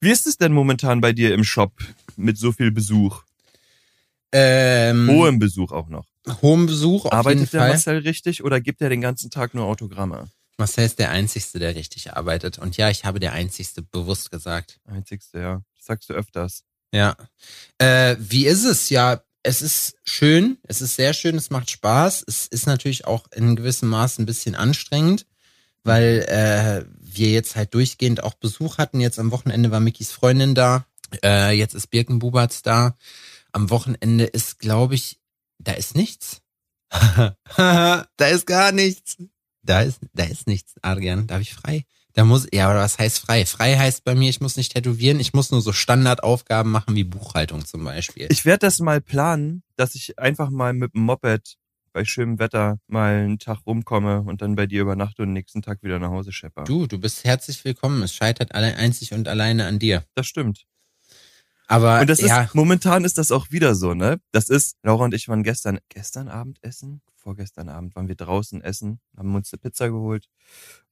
Wie 0.00 0.10
ist 0.10 0.26
es 0.26 0.36
denn 0.36 0.52
momentan 0.52 1.00
bei 1.00 1.12
dir 1.12 1.34
im 1.34 1.44
Shop 1.44 1.72
mit 2.16 2.38
so 2.38 2.52
viel 2.52 2.70
Besuch? 2.70 3.22
Ähm, 4.32 5.08
Hohem 5.08 5.38
Besuch 5.38 5.72
auch 5.72 5.88
noch. 5.88 6.06
hohem 6.42 6.66
Besuch 6.66 7.06
auf 7.06 7.12
jeden 7.12 7.16
Arbeitet 7.18 7.52
der 7.52 7.60
Fall. 7.60 7.70
Marcel 7.70 7.98
richtig 7.98 8.44
oder 8.44 8.60
gibt 8.60 8.80
er 8.82 8.90
den 8.90 9.00
ganzen 9.00 9.30
Tag 9.30 9.54
nur 9.54 9.64
Autogramme? 9.64 10.28
Marcel 10.58 10.84
ist 10.84 10.98
der 10.98 11.10
Einzigste, 11.10 11.58
der 11.58 11.74
richtig 11.74 12.12
arbeitet. 12.14 12.58
Und 12.58 12.76
ja, 12.76 12.90
ich 12.90 13.04
habe 13.04 13.20
der 13.20 13.32
Einzigste 13.32 13.82
bewusst 13.82 14.30
gesagt. 14.30 14.80
Einzigste, 14.86 15.38
ja. 15.40 15.62
Das 15.76 15.86
sagst 15.86 16.10
du 16.10 16.14
öfters. 16.14 16.64
Ja. 16.92 17.16
Äh, 17.78 18.16
wie 18.18 18.46
ist 18.46 18.64
es? 18.64 18.90
Ja, 18.90 19.22
es 19.42 19.62
ist 19.62 19.94
schön. 20.04 20.58
Es 20.64 20.82
ist 20.82 20.96
sehr 20.96 21.14
schön. 21.14 21.36
Es 21.36 21.50
macht 21.50 21.70
Spaß. 21.70 22.24
Es 22.26 22.46
ist 22.46 22.66
natürlich 22.66 23.06
auch 23.06 23.26
in 23.34 23.56
gewissem 23.56 23.88
Maß 23.88 24.18
ein 24.18 24.26
bisschen 24.26 24.54
anstrengend. 24.54 25.26
Weil 25.84 26.24
äh, 26.28 26.84
wir 27.00 27.30
jetzt 27.30 27.56
halt 27.56 27.74
durchgehend 27.74 28.22
auch 28.22 28.34
Besuch 28.34 28.78
hatten. 28.78 29.00
Jetzt 29.00 29.18
am 29.18 29.30
Wochenende 29.30 29.70
war 29.70 29.80
Mickys 29.80 30.12
Freundin 30.12 30.54
da, 30.54 30.86
äh, 31.24 31.52
jetzt 31.52 31.74
ist 31.74 31.88
Birkenbuberts 31.88 32.62
da. 32.62 32.96
Am 33.52 33.70
Wochenende 33.70 34.24
ist, 34.24 34.58
glaube 34.58 34.94
ich, 34.94 35.18
da 35.58 35.72
ist 35.72 35.96
nichts. 35.96 36.42
da 37.56 38.06
ist 38.18 38.46
gar 38.46 38.72
nichts. 38.72 39.16
Da 39.62 39.82
ist, 39.82 40.00
da 40.14 40.24
ist 40.24 40.46
nichts, 40.46 40.74
Adrian. 40.82 41.26
Da 41.26 41.34
habe 41.34 41.42
ich 41.42 41.54
frei. 41.54 41.84
Da 42.14 42.24
muss, 42.24 42.48
ja, 42.52 42.68
aber 42.68 42.80
was 42.80 42.98
heißt 42.98 43.20
frei? 43.20 43.46
Frei 43.46 43.76
heißt 43.76 44.04
bei 44.04 44.14
mir, 44.14 44.28
ich 44.28 44.40
muss 44.40 44.56
nicht 44.56 44.72
tätowieren, 44.72 45.20
ich 45.20 45.34
muss 45.34 45.50
nur 45.50 45.60
so 45.60 45.72
Standardaufgaben 45.72 46.72
machen 46.72 46.96
wie 46.96 47.04
Buchhaltung 47.04 47.64
zum 47.64 47.84
Beispiel. 47.84 48.26
Ich 48.30 48.44
werde 48.44 48.66
das 48.66 48.80
mal 48.80 49.00
planen, 49.00 49.62
dass 49.76 49.94
ich 49.94 50.18
einfach 50.18 50.50
mal 50.50 50.72
mit 50.72 50.94
dem 50.94 51.02
Moped 51.02 51.56
bei 51.98 52.04
schönem 52.04 52.38
Wetter 52.38 52.78
mal 52.86 53.16
einen 53.16 53.40
Tag 53.40 53.66
rumkomme 53.66 54.22
und 54.22 54.40
dann 54.40 54.54
bei 54.54 54.66
dir 54.66 54.82
übernachte 54.82 55.22
und 55.22 55.32
nächsten 55.32 55.62
Tag 55.62 55.82
wieder 55.82 55.98
nach 55.98 56.10
Hause 56.10 56.30
schepper. 56.30 56.62
Du, 56.62 56.86
du 56.86 57.00
bist 57.00 57.24
herzlich 57.24 57.64
willkommen. 57.64 58.04
Es 58.04 58.14
scheitert 58.14 58.54
alle 58.54 58.76
einzig 58.76 59.14
und 59.14 59.26
alleine 59.26 59.66
an 59.66 59.80
dir. 59.80 60.04
Das 60.14 60.28
stimmt. 60.28 60.64
Aber 61.66 62.00
Und 62.00 62.08
das 62.08 62.20
ja, 62.20 62.42
ist, 62.42 62.54
momentan 62.54 63.04
ist 63.04 63.18
das 63.18 63.32
auch 63.32 63.50
wieder 63.50 63.74
so, 63.74 63.94
ne? 63.94 64.20
Das 64.30 64.48
ist, 64.48 64.76
Laura 64.84 65.06
und 65.06 65.12
ich 65.12 65.26
waren 65.26 65.42
gestern, 65.42 65.80
gestern 65.88 66.28
Abend 66.28 66.58
essen? 66.62 67.02
Vorgestern 67.16 67.68
Abend 67.68 67.96
waren 67.96 68.06
wir 68.06 68.14
draußen 68.14 68.62
essen, 68.62 69.00
haben 69.16 69.34
uns 69.34 69.52
eine 69.52 69.58
Pizza 69.58 69.88
geholt. 69.88 70.26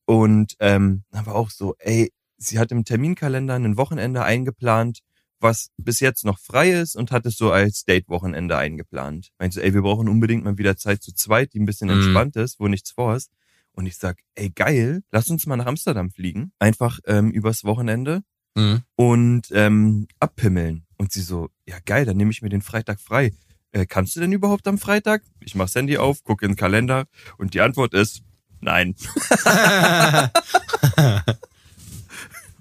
Und 0.07 0.57
ähm, 0.59 1.05
haben 1.15 1.27
wir 1.27 1.37
auch 1.37 1.51
so, 1.51 1.77
ey, 1.79 2.13
sie 2.37 2.59
hat 2.59 2.73
im 2.73 2.85
Terminkalender 2.85 3.55
ein 3.55 3.77
Wochenende 3.77 4.25
eingeplant, 4.25 5.03
was 5.41 5.71
bis 5.77 6.01
jetzt 6.01 6.25
noch 6.25 6.39
frei 6.39 6.71
ist 6.73 6.97
und 6.97 7.11
hat 7.13 7.27
es 7.27 7.37
so 7.37 7.51
als 7.53 7.85
Date-Wochenende 7.85 8.57
eingeplant. 8.57 9.31
Meint 9.39 9.53
so, 9.53 9.61
ey, 9.61 9.75
wir 9.75 9.83
brauchen 9.83 10.09
unbedingt 10.09 10.45
mal 10.45 10.59
wieder 10.59 10.77
Zeit 10.77 11.03
zu 11.03 11.13
zweit, 11.15 11.53
die 11.53 11.61
ein 11.61 11.67
bisschen 11.67 11.89
Mhm. 11.89 11.95
entspannt 11.95 12.37
ist, 12.37 12.59
wo 12.61 12.69
nichts 12.69 12.91
vor 12.93 13.15
ist. 13.17 13.31
Und 13.73 13.87
ich 13.87 13.97
sag, 13.99 14.19
ey, 14.35 14.51
geil, 14.51 15.03
lass 15.13 15.29
uns 15.29 15.45
mal 15.47 15.57
nach 15.57 15.67
Amsterdam 15.67 16.11
fliegen. 16.11 16.53
Einfach 16.59 16.99
ähm, 17.07 17.31
übers 17.31 17.65
Wochenende 17.65 18.23
mh. 18.55 18.83
und 18.97 19.43
ähm, 19.53 20.07
abpimmeln. 20.19 20.87
Und 20.97 21.13
sie 21.13 21.21
so, 21.21 21.51
ja 21.69 21.77
geil, 21.85 22.07
dann 22.07 22.17
nehme 22.17 22.31
ich 22.31 22.41
mir 22.41 22.49
den 22.49 22.63
Freitag 22.63 22.99
frei. 23.01 23.33
Äh, 23.73 23.85
kannst 23.85 24.17
du 24.17 24.21
denn 24.21 24.33
überhaupt 24.33 24.67
am 24.67 24.79
Freitag? 24.79 25.23
Ich 25.41 25.55
mach's 25.55 25.75
Handy 25.75 25.99
auf, 25.99 26.25
gucke 26.25 26.47
in 26.47 26.53
den 26.53 26.57
Kalender 26.57 27.05
und 27.37 27.53
die 27.53 27.61
Antwort 27.61 27.93
ist 27.93 28.23
nein. 28.63 28.95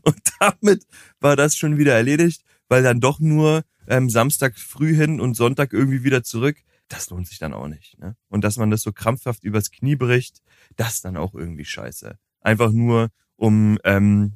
Und 0.03 0.19
damit 0.39 0.85
war 1.19 1.35
das 1.35 1.55
schon 1.57 1.77
wieder 1.77 1.95
erledigt, 1.95 2.43
weil 2.67 2.83
dann 2.83 2.99
doch 2.99 3.19
nur 3.19 3.63
ähm, 3.87 4.09
Samstag 4.09 4.57
früh 4.57 4.95
hin 4.95 5.19
und 5.19 5.35
Sonntag 5.35 5.73
irgendwie 5.73 6.03
wieder 6.03 6.23
zurück. 6.23 6.57
Das 6.87 7.09
lohnt 7.09 7.27
sich 7.27 7.39
dann 7.39 7.53
auch 7.53 7.67
nicht. 7.67 7.97
Ne? 7.99 8.15
Und 8.29 8.43
dass 8.43 8.57
man 8.57 8.69
das 8.69 8.81
so 8.81 8.91
krampfhaft 8.91 9.43
übers 9.43 9.71
Knie 9.71 9.95
bricht, 9.95 10.41
das 10.75 10.95
ist 10.95 11.05
dann 11.05 11.17
auch 11.17 11.33
irgendwie 11.33 11.65
scheiße. 11.65 12.17
Einfach 12.41 12.71
nur, 12.71 13.09
um 13.35 13.79
ähm, 13.83 14.33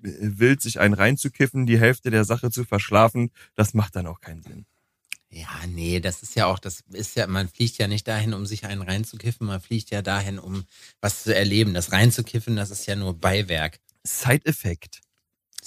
wild 0.00 0.62
sich 0.62 0.78
einen 0.80 0.94
reinzukiffen, 0.94 1.66
die 1.66 1.78
Hälfte 1.78 2.10
der 2.10 2.24
Sache 2.24 2.50
zu 2.50 2.64
verschlafen, 2.64 3.30
das 3.54 3.74
macht 3.74 3.96
dann 3.96 4.06
auch 4.06 4.20
keinen 4.20 4.42
Sinn. 4.42 4.66
Ja, 5.30 5.48
nee, 5.66 6.00
das 6.00 6.22
ist 6.22 6.36
ja 6.36 6.46
auch, 6.46 6.58
das 6.58 6.82
ist 6.92 7.16
ja, 7.16 7.26
man 7.26 7.48
fliegt 7.48 7.76
ja 7.76 7.86
nicht 7.86 8.08
dahin, 8.08 8.32
um 8.32 8.46
sich 8.46 8.64
einen 8.64 8.80
reinzukiffen, 8.80 9.46
man 9.46 9.60
fliegt 9.60 9.90
ja 9.90 10.00
dahin, 10.00 10.38
um 10.38 10.64
was 11.00 11.24
zu 11.24 11.34
erleben. 11.34 11.74
Das 11.74 11.92
reinzukiffen, 11.92 12.56
das 12.56 12.70
ist 12.70 12.86
ja 12.86 12.96
nur 12.96 13.14
Beiwerk. 13.18 13.78
Side-Effekt. 14.04 15.00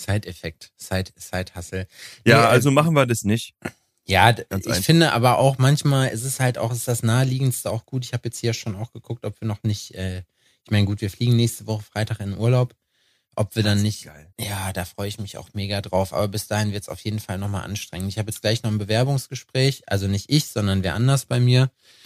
Side-Effekt, 0.01 0.71
Side, 0.77 1.11
Side-Hustle. 1.15 1.87
Ja, 2.25 2.37
Nee, 2.37 2.43
äh, 2.43 2.47
also 2.47 2.71
machen 2.71 2.93
wir 2.93 3.05
das 3.05 3.23
nicht. 3.23 3.55
Ja, 4.05 4.31
Ganz 4.31 4.65
ich 4.65 4.71
einfach. 4.71 4.83
finde 4.83 5.11
aber 5.13 5.37
auch 5.37 5.57
manchmal 5.57 6.09
ist 6.09 6.23
es 6.25 6.39
halt 6.39 6.57
auch, 6.57 6.71
ist 6.71 6.87
das 6.87 7.03
naheliegendste 7.03 7.69
auch 7.71 7.85
gut. 7.85 8.03
Ich 8.03 8.13
habe 8.13 8.23
jetzt 8.25 8.39
hier 8.39 8.53
schon 8.53 8.75
auch 8.75 8.91
geguckt, 8.91 9.25
ob 9.25 9.39
wir 9.39 9.47
noch 9.47 9.63
nicht, 9.63 9.93
äh, 9.95 10.23
ich 10.65 10.71
meine, 10.71 10.85
gut, 10.85 11.01
wir 11.01 11.09
fliegen 11.09 11.35
nächste 11.35 11.67
Woche 11.67 11.83
Freitag 11.83 12.19
in 12.19 12.37
Urlaub. 12.37 12.75
Ob 13.37 13.55
wir 13.55 13.63
Das 13.63 13.71
dann 13.75 13.81
nicht, 13.81 14.03
geil. 14.03 14.27
ja, 14.37 14.73
da 14.73 14.83
freue 14.83 15.07
ich 15.07 15.17
mich 15.17 15.37
auch 15.37 15.53
mega 15.53 15.79
drauf. 15.81 16.11
Aber 16.11 16.27
bis 16.27 16.47
dahin 16.47 16.73
wird 16.73 16.83
es 16.83 16.89
auf 16.89 16.99
jeden 16.99 17.19
Fall 17.19 17.37
nochmal 17.37 17.63
anstrengend. 17.63 18.09
Ich 18.09 18.17
habe 18.17 18.29
jetzt 18.29 18.41
gleich 18.41 18.61
noch 18.61 18.71
ein 18.71 18.77
Bewerbungsgespräch. 18.77 19.83
Also 19.87 20.07
nicht 20.07 20.29
ich, 20.29 20.47
sondern 20.47 20.83
wer 20.83 20.95
anders 20.95 21.25
bei 21.25 21.39
mir. 21.39 21.71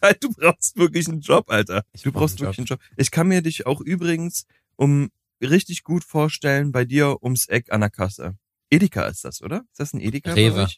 Weil 0.00 0.14
du 0.20 0.32
brauchst 0.32 0.76
wirklich 0.76 1.08
einen 1.08 1.20
Job, 1.20 1.50
Alter. 1.50 1.84
Ich 1.92 2.02
Du 2.02 2.12
brauch 2.12 2.20
brauchst 2.20 2.38
einen 2.38 2.46
wirklich 2.46 2.58
einen 2.58 2.66
Job. 2.66 2.80
Ich 2.96 3.10
kann 3.10 3.26
mir 3.28 3.42
dich 3.42 3.66
auch 3.66 3.80
übrigens 3.80 4.46
um 4.76 5.10
richtig 5.40 5.82
gut 5.82 6.04
vorstellen 6.04 6.72
bei 6.72 6.84
dir 6.84 7.22
ums 7.22 7.46
Eck 7.46 7.72
an 7.72 7.80
der 7.80 7.90
Kasse. 7.90 8.36
Edeka 8.70 9.04
ist 9.06 9.24
das, 9.24 9.42
oder? 9.42 9.62
Ist 9.70 9.80
das 9.80 9.92
ein 9.92 10.00
Edeka? 10.00 10.32
Rewe. 10.32 10.68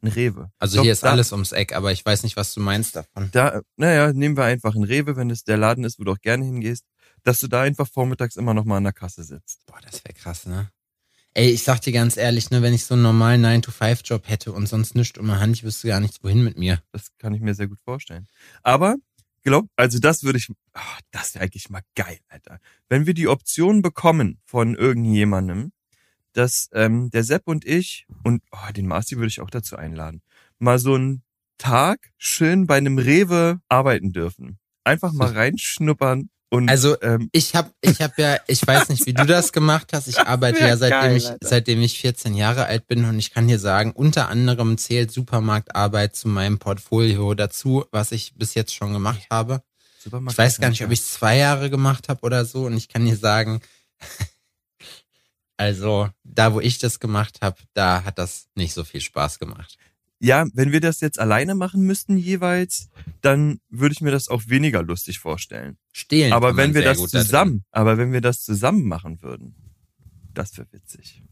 Ein 0.00 0.08
Rewe. 0.08 0.50
Also 0.58 0.76
Doch, 0.76 0.84
hier 0.84 0.92
ist 0.92 1.02
da, 1.02 1.10
alles 1.10 1.32
ums 1.32 1.52
Eck, 1.52 1.74
aber 1.74 1.90
ich 1.92 2.04
weiß 2.04 2.22
nicht, 2.22 2.36
was 2.36 2.54
du 2.54 2.60
meinst 2.60 2.94
davon. 2.94 3.30
Da, 3.32 3.62
naja, 3.76 4.12
nehmen 4.12 4.36
wir 4.36 4.44
einfach 4.44 4.74
ein 4.74 4.84
Rewe, 4.84 5.16
wenn 5.16 5.30
es 5.30 5.42
der 5.42 5.56
Laden 5.56 5.84
ist, 5.84 5.98
wo 5.98 6.04
du 6.04 6.12
auch 6.12 6.20
gerne 6.20 6.44
hingehst, 6.44 6.84
dass 7.24 7.40
du 7.40 7.48
da 7.48 7.62
einfach 7.62 7.88
vormittags 7.88 8.36
immer 8.36 8.54
noch 8.54 8.64
mal 8.64 8.76
an 8.76 8.84
der 8.84 8.92
Kasse 8.92 9.24
sitzt. 9.24 9.66
Boah, 9.66 9.80
das 9.82 10.04
wäre 10.04 10.14
krass, 10.14 10.46
ne? 10.46 10.70
Ey, 11.34 11.50
ich 11.50 11.62
sag 11.62 11.80
dir 11.80 11.92
ganz 11.92 12.16
ehrlich, 12.16 12.50
ne, 12.50 12.62
wenn 12.62 12.74
ich 12.74 12.84
so 12.84 12.94
einen 12.94 13.02
normalen 13.02 13.44
9-to-5-Job 13.44 14.28
hätte 14.28 14.52
und 14.52 14.66
sonst 14.66 14.94
nichts 14.94 15.18
um 15.18 15.26
die 15.26 15.32
Hand, 15.32 15.56
ich 15.56 15.62
wüsste 15.62 15.88
gar 15.88 16.00
nicht, 16.00 16.22
wohin 16.24 16.42
mit 16.42 16.58
mir. 16.58 16.82
Das 16.92 17.16
kann 17.18 17.34
ich 17.34 17.40
mir 17.40 17.54
sehr 17.54 17.68
gut 17.68 17.80
vorstellen. 17.80 18.26
Aber, 18.62 18.96
glaub, 19.42 19.68
also 19.76 19.98
das 19.98 20.24
würde 20.24 20.38
ich, 20.38 20.48
ah, 20.74 20.98
das 21.10 21.34
wäre 21.34 21.44
eigentlich 21.44 21.70
mal 21.70 21.82
geil, 21.94 22.18
Alter. 22.28 22.60
Wenn 22.88 23.06
wir 23.06 23.14
die 23.14 23.28
Option 23.28 23.82
bekommen 23.82 24.40
von 24.44 24.74
irgendjemandem, 24.74 25.72
dass 26.32 26.68
ähm, 26.72 27.10
der 27.10 27.24
Sepp 27.24 27.42
und 27.46 27.64
ich 27.64 28.06
und 28.22 28.42
oh, 28.52 28.72
den 28.72 28.86
Marci 28.86 29.16
würde 29.16 29.28
ich 29.28 29.40
auch 29.40 29.50
dazu 29.50 29.76
einladen, 29.76 30.22
mal 30.58 30.78
so 30.78 30.94
einen 30.94 31.22
Tag 31.58 32.12
schön 32.16 32.66
bei 32.66 32.76
einem 32.76 32.98
Rewe 32.98 33.60
arbeiten 33.68 34.12
dürfen. 34.12 34.58
Einfach 34.84 35.12
mal 35.12 35.32
reinschnuppern 35.32 36.30
und 36.50 36.68
Also, 36.68 37.00
ähm, 37.02 37.28
Ich 37.32 37.54
hab, 37.54 37.72
ich 37.80 38.00
hab 38.00 38.18
ja, 38.18 38.38
ich 38.46 38.66
weiß 38.66 38.88
nicht, 38.88 39.04
wie 39.06 39.12
du 39.12 39.26
das 39.26 39.52
gemacht 39.52 39.92
hast. 39.92 40.08
Ich 40.08 40.18
arbeite 40.26 40.60
ja 40.60 40.76
seitdem 40.76 41.00
geil, 41.00 41.16
ich, 41.16 41.28
Alter. 41.28 41.48
seitdem 41.48 41.82
ich 41.82 42.00
14 42.00 42.34
Jahre 42.34 42.64
alt 42.66 42.86
bin 42.86 43.04
und 43.04 43.18
ich 43.18 43.32
kann 43.32 43.48
dir 43.48 43.58
sagen, 43.58 43.92
unter 43.92 44.28
anderem 44.28 44.78
zählt 44.78 45.10
Supermarktarbeit 45.12 46.16
zu 46.16 46.28
meinem 46.28 46.58
Portfolio 46.58 47.34
dazu, 47.34 47.84
was 47.92 48.12
ich 48.12 48.34
bis 48.34 48.54
jetzt 48.54 48.74
schon 48.74 48.92
gemacht 48.92 49.26
habe. 49.30 49.62
Supermarkt 50.02 50.32
Ich 50.32 50.38
weiß 50.38 50.60
gar 50.60 50.70
nicht, 50.70 50.84
ob 50.84 50.90
ich 50.90 51.04
zwei 51.04 51.36
Jahre 51.36 51.68
gemacht 51.70 52.08
habe 52.08 52.22
oder 52.22 52.44
so 52.44 52.64
und 52.64 52.76
ich 52.76 52.88
kann 52.88 53.04
dir 53.04 53.16
sagen, 53.16 53.60
also 55.58 56.08
da, 56.24 56.54
wo 56.54 56.60
ich 56.60 56.78
das 56.78 56.98
gemacht 57.00 57.40
habe, 57.42 57.56
da 57.74 58.04
hat 58.04 58.18
das 58.18 58.46
nicht 58.54 58.72
so 58.72 58.84
viel 58.84 59.00
Spaß 59.00 59.38
gemacht. 59.38 59.76
Ja, 60.20 60.46
wenn 60.52 60.72
wir 60.72 60.80
das 60.80 61.00
jetzt 61.00 61.20
alleine 61.20 61.54
machen 61.54 61.82
müssten 61.82 62.16
jeweils, 62.16 62.88
dann 63.20 63.60
würde 63.68 63.92
ich 63.92 64.00
mir 64.00 64.10
das 64.10 64.28
auch 64.28 64.42
weniger 64.48 64.82
lustig 64.82 65.20
vorstellen. 65.20 65.78
Stehlen. 65.92 66.32
Aber 66.32 66.56
wenn 66.56 66.74
wir 66.74 66.82
das 66.82 66.98
zusammen, 67.06 67.64
aber 67.70 67.98
wenn 67.98 68.12
wir 68.12 68.20
das 68.20 68.42
zusammen 68.42 68.86
machen 68.86 69.22
würden, 69.22 69.54
das 70.34 70.56
wäre 70.58 70.66
witzig. 70.72 71.22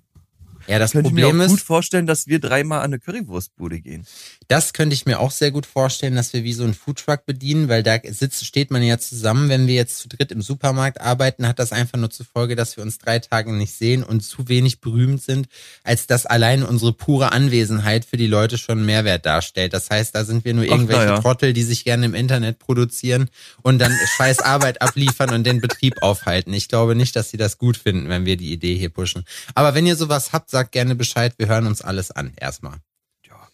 Ja, 0.67 0.79
das 0.79 0.93
Könnte 0.93 1.09
ich 1.09 1.15
mir 1.15 1.23
Problem 1.23 1.43
auch 1.43 1.49
gut 1.49 1.59
ist, 1.59 1.67
vorstellen, 1.67 2.07
dass 2.07 2.27
wir 2.27 2.41
dreimal 2.41 2.81
an 2.81 2.87
eine 2.87 2.99
Currywurstbude 2.99 3.81
gehen. 3.81 4.07
Das 4.49 4.73
könnte 4.73 4.95
ich 4.95 5.07
mir 5.07 5.21
auch 5.21 5.31
sehr 5.31 5.51
gut 5.51 5.67
vorstellen, 5.67 6.15
dass 6.15 6.33
wir 6.33 6.45
wie 6.45 6.53
so 6.53 6.65
einen 6.65 6.75
Foodtruck 6.75 7.27
bedienen, 7.27 7.69
weil 7.69 7.83
da 7.83 7.99
sitzt, 8.05 8.45
steht 8.45 8.71
man 8.71 8.83
ja 8.83 8.99
zusammen. 8.99 9.49
Wenn 9.49 9.67
wir 9.67 9.75
jetzt 9.75 9.99
zu 9.99 10.09
dritt 10.09 10.33
im 10.33 10.43
Supermarkt 10.43 11.01
arbeiten, 11.01 11.47
hat 11.49 11.59
das 11.59 11.73
einfach 11.73 11.99
nur 11.99 12.11
zur 12.11 12.27
Folge, 12.27 12.57
dass 12.57 12.77
wir 12.77 12.85
uns 12.85 12.99
drei 12.99 13.19
Tage 13.19 13.53
nicht 13.53 13.73
sehen 13.73 14.03
und 14.03 14.21
zu 14.21 14.49
wenig 14.49 14.81
berühmt 14.81 15.23
sind, 15.23 15.49
als 15.83 16.07
dass 16.07 16.27
allein 16.27 16.63
unsere 16.63 16.93
pure 16.93 17.33
Anwesenheit 17.33 18.05
für 18.05 18.17
die 18.17 18.27
Leute 18.27 18.59
schon 18.59 18.85
Mehrwert 18.85 19.27
darstellt. 19.27 19.73
Das 19.73 19.91
heißt, 19.91 20.15
da 20.15 20.25
sind 20.25 20.45
wir 20.45 20.55
nur 20.55 20.65
Ach, 20.65 20.71
irgendwelche 20.71 21.05
ja. 21.07 21.21
Trottel, 21.21 21.53
die 21.53 21.63
sich 21.63 21.85
gerne 21.85 22.07
im 22.07 22.15
Internet 22.15 22.59
produzieren 22.59 23.29
und 23.63 23.79
dann 23.79 23.93
scheiß 24.17 24.41
Arbeit 24.41 24.83
abliefern 24.83 25.31
und 25.31 25.45
den 25.45 25.61
Betrieb 25.61 26.03
aufhalten. 26.03 26.53
Ich 26.53 26.69
glaube 26.69 26.95
nicht, 26.95 27.17
dass 27.17 27.31
sie 27.31 27.37
das 27.37 27.59
gut 27.59 27.77
finden, 27.77 28.09
wenn 28.09 28.27
wir 28.27 28.37
die 28.37 28.53
Idee 28.53 28.77
hier 28.77 28.91
pushen. 28.91 29.25
Aber 29.55 29.75
wenn 29.75 29.87
ihr 29.87 29.97
sowas 29.97 30.33
habt, 30.33 30.51
sagt 30.57 30.73
gerne 30.73 30.95
Bescheid. 30.95 31.35
Wir 31.37 31.49
hören 31.49 31.67
uns 31.67 31.83
alles 31.83 32.11
an. 32.11 32.33
Erstmal. 32.41 32.79
Ja, 33.27 33.47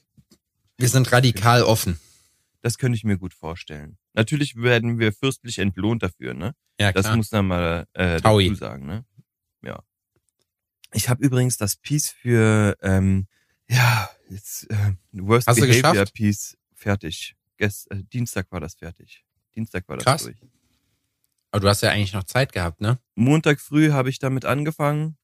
Wir 0.78 0.88
sind 0.88 1.10
radikal 1.10 1.64
offen. 1.64 1.98
das 2.60 2.78
könnte 2.78 2.94
ich 2.96 3.02
mir 3.02 3.18
gut 3.18 3.34
vorstellen. 3.34 3.98
Natürlich 4.12 4.54
werden 4.54 5.00
wir 5.00 5.12
fürstlich 5.12 5.58
entlohnt 5.58 6.04
dafür, 6.04 6.32
ne? 6.34 6.54
Ja, 6.78 6.92
Das 6.92 7.06
klar. 7.06 7.16
muss 7.16 7.32
man 7.32 7.46
mal 7.48 7.86
äh, 7.94 8.20
Taui. 8.20 8.48
dazu 8.50 8.54
sagen, 8.60 8.86
ne? 8.86 9.04
Ja. 9.64 9.82
Ich 10.92 11.08
habe 11.08 11.24
übrigens 11.24 11.56
das 11.56 11.74
Piece 11.74 12.10
für 12.10 12.76
ähm, 12.82 13.26
ja, 13.68 14.08
jetzt 14.30 14.70
äh, 14.70 14.92
Worst 15.10 15.48
Hast 15.48 15.60
Behavior? 15.60 16.04
Piece 16.06 16.56
fertig. 16.72 17.34
Gest, 17.56 17.90
äh, 17.90 18.04
Dienstag 18.12 18.46
war 18.52 18.60
das 18.60 18.74
fertig. 18.76 19.24
Dienstag 19.56 19.88
war 19.88 19.96
das 19.96 20.04
Krass. 20.04 20.22
durch. 20.22 20.36
Aber 21.50 21.60
du 21.60 21.68
hast 21.68 21.82
ja 21.82 21.90
eigentlich 21.90 22.12
noch 22.12 22.24
Zeit 22.24 22.52
gehabt, 22.52 22.80
ne? 22.80 23.00
Montag 23.16 23.58
früh 23.60 23.90
habe 23.90 24.08
ich 24.08 24.18
damit 24.20 24.44
angefangen, 24.44 25.16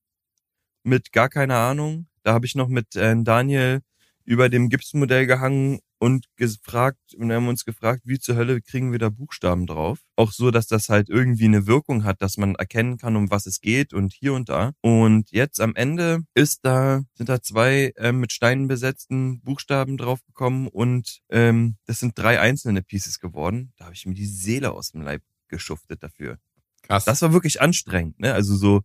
mit 0.89 1.13
gar 1.13 1.29
keine 1.29 1.57
Ahnung. 1.57 2.07
Da 2.23 2.33
habe 2.33 2.47
ich 2.47 2.55
noch 2.55 2.69
mit 2.69 2.97
äh, 2.97 3.15
Daniel 3.23 3.81
über 4.25 4.49
dem 4.49 4.69
Gipsmodell 4.69 5.27
gehangen 5.27 5.79
und 5.99 6.27
gefragt, 6.37 7.15
und 7.17 7.33
haben 7.33 7.49
uns 7.49 7.65
gefragt, 7.65 8.03
wie 8.05 8.19
zur 8.19 8.37
Hölle 8.37 8.61
kriegen 8.61 8.93
wir 8.93 8.99
da 8.99 9.09
Buchstaben 9.09 9.67
drauf? 9.67 10.01
Auch 10.17 10.33
so, 10.33 10.51
dass 10.51 10.67
das 10.67 10.89
halt 10.89 11.09
irgendwie 11.09 11.47
eine 11.47 11.67
Wirkung 11.67 12.05
hat, 12.05 12.23
dass 12.23 12.37
man 12.37 12.55
erkennen 12.55 12.99
kann, 12.99 13.17
um 13.17 13.31
was 13.31 13.47
es 13.47 13.61
geht 13.61 13.93
und 13.95 14.13
hier 14.13 14.35
und 14.35 14.49
da. 14.49 14.73
Und 14.81 15.31
jetzt 15.31 15.61
am 15.61 15.75
Ende 15.75 16.21
ist 16.35 16.61
da, 16.65 17.03
sind 17.15 17.29
da 17.29 17.41
zwei 17.41 17.93
äh, 17.97 18.13
mit 18.13 18.33
Steinen 18.33 18.69
besetzten 18.69 19.41
Buchstaben 19.41 19.97
draufgekommen 19.97 20.69
und 20.69 21.21
ähm, 21.31 21.77
das 21.87 21.99
sind 21.99 22.19
drei 22.19 22.39
einzelne 22.39 22.83
Pieces 22.83 23.19
geworden. 23.19 23.73
Da 23.77 23.87
habe 23.87 23.95
ich 23.95 24.07
mir 24.07 24.15
die 24.15 24.27
Seele 24.27 24.73
aus 24.73 24.93
dem 24.93 25.03
Leib 25.03 25.23
geschuftet 25.49 26.03
dafür. 26.03 26.39
Krass. 26.83 27.05
Das 27.05 27.23
war 27.23 27.33
wirklich 27.33 27.61
anstrengend, 27.61 28.21
ne? 28.21 28.35
Also 28.35 28.55
so, 28.57 28.83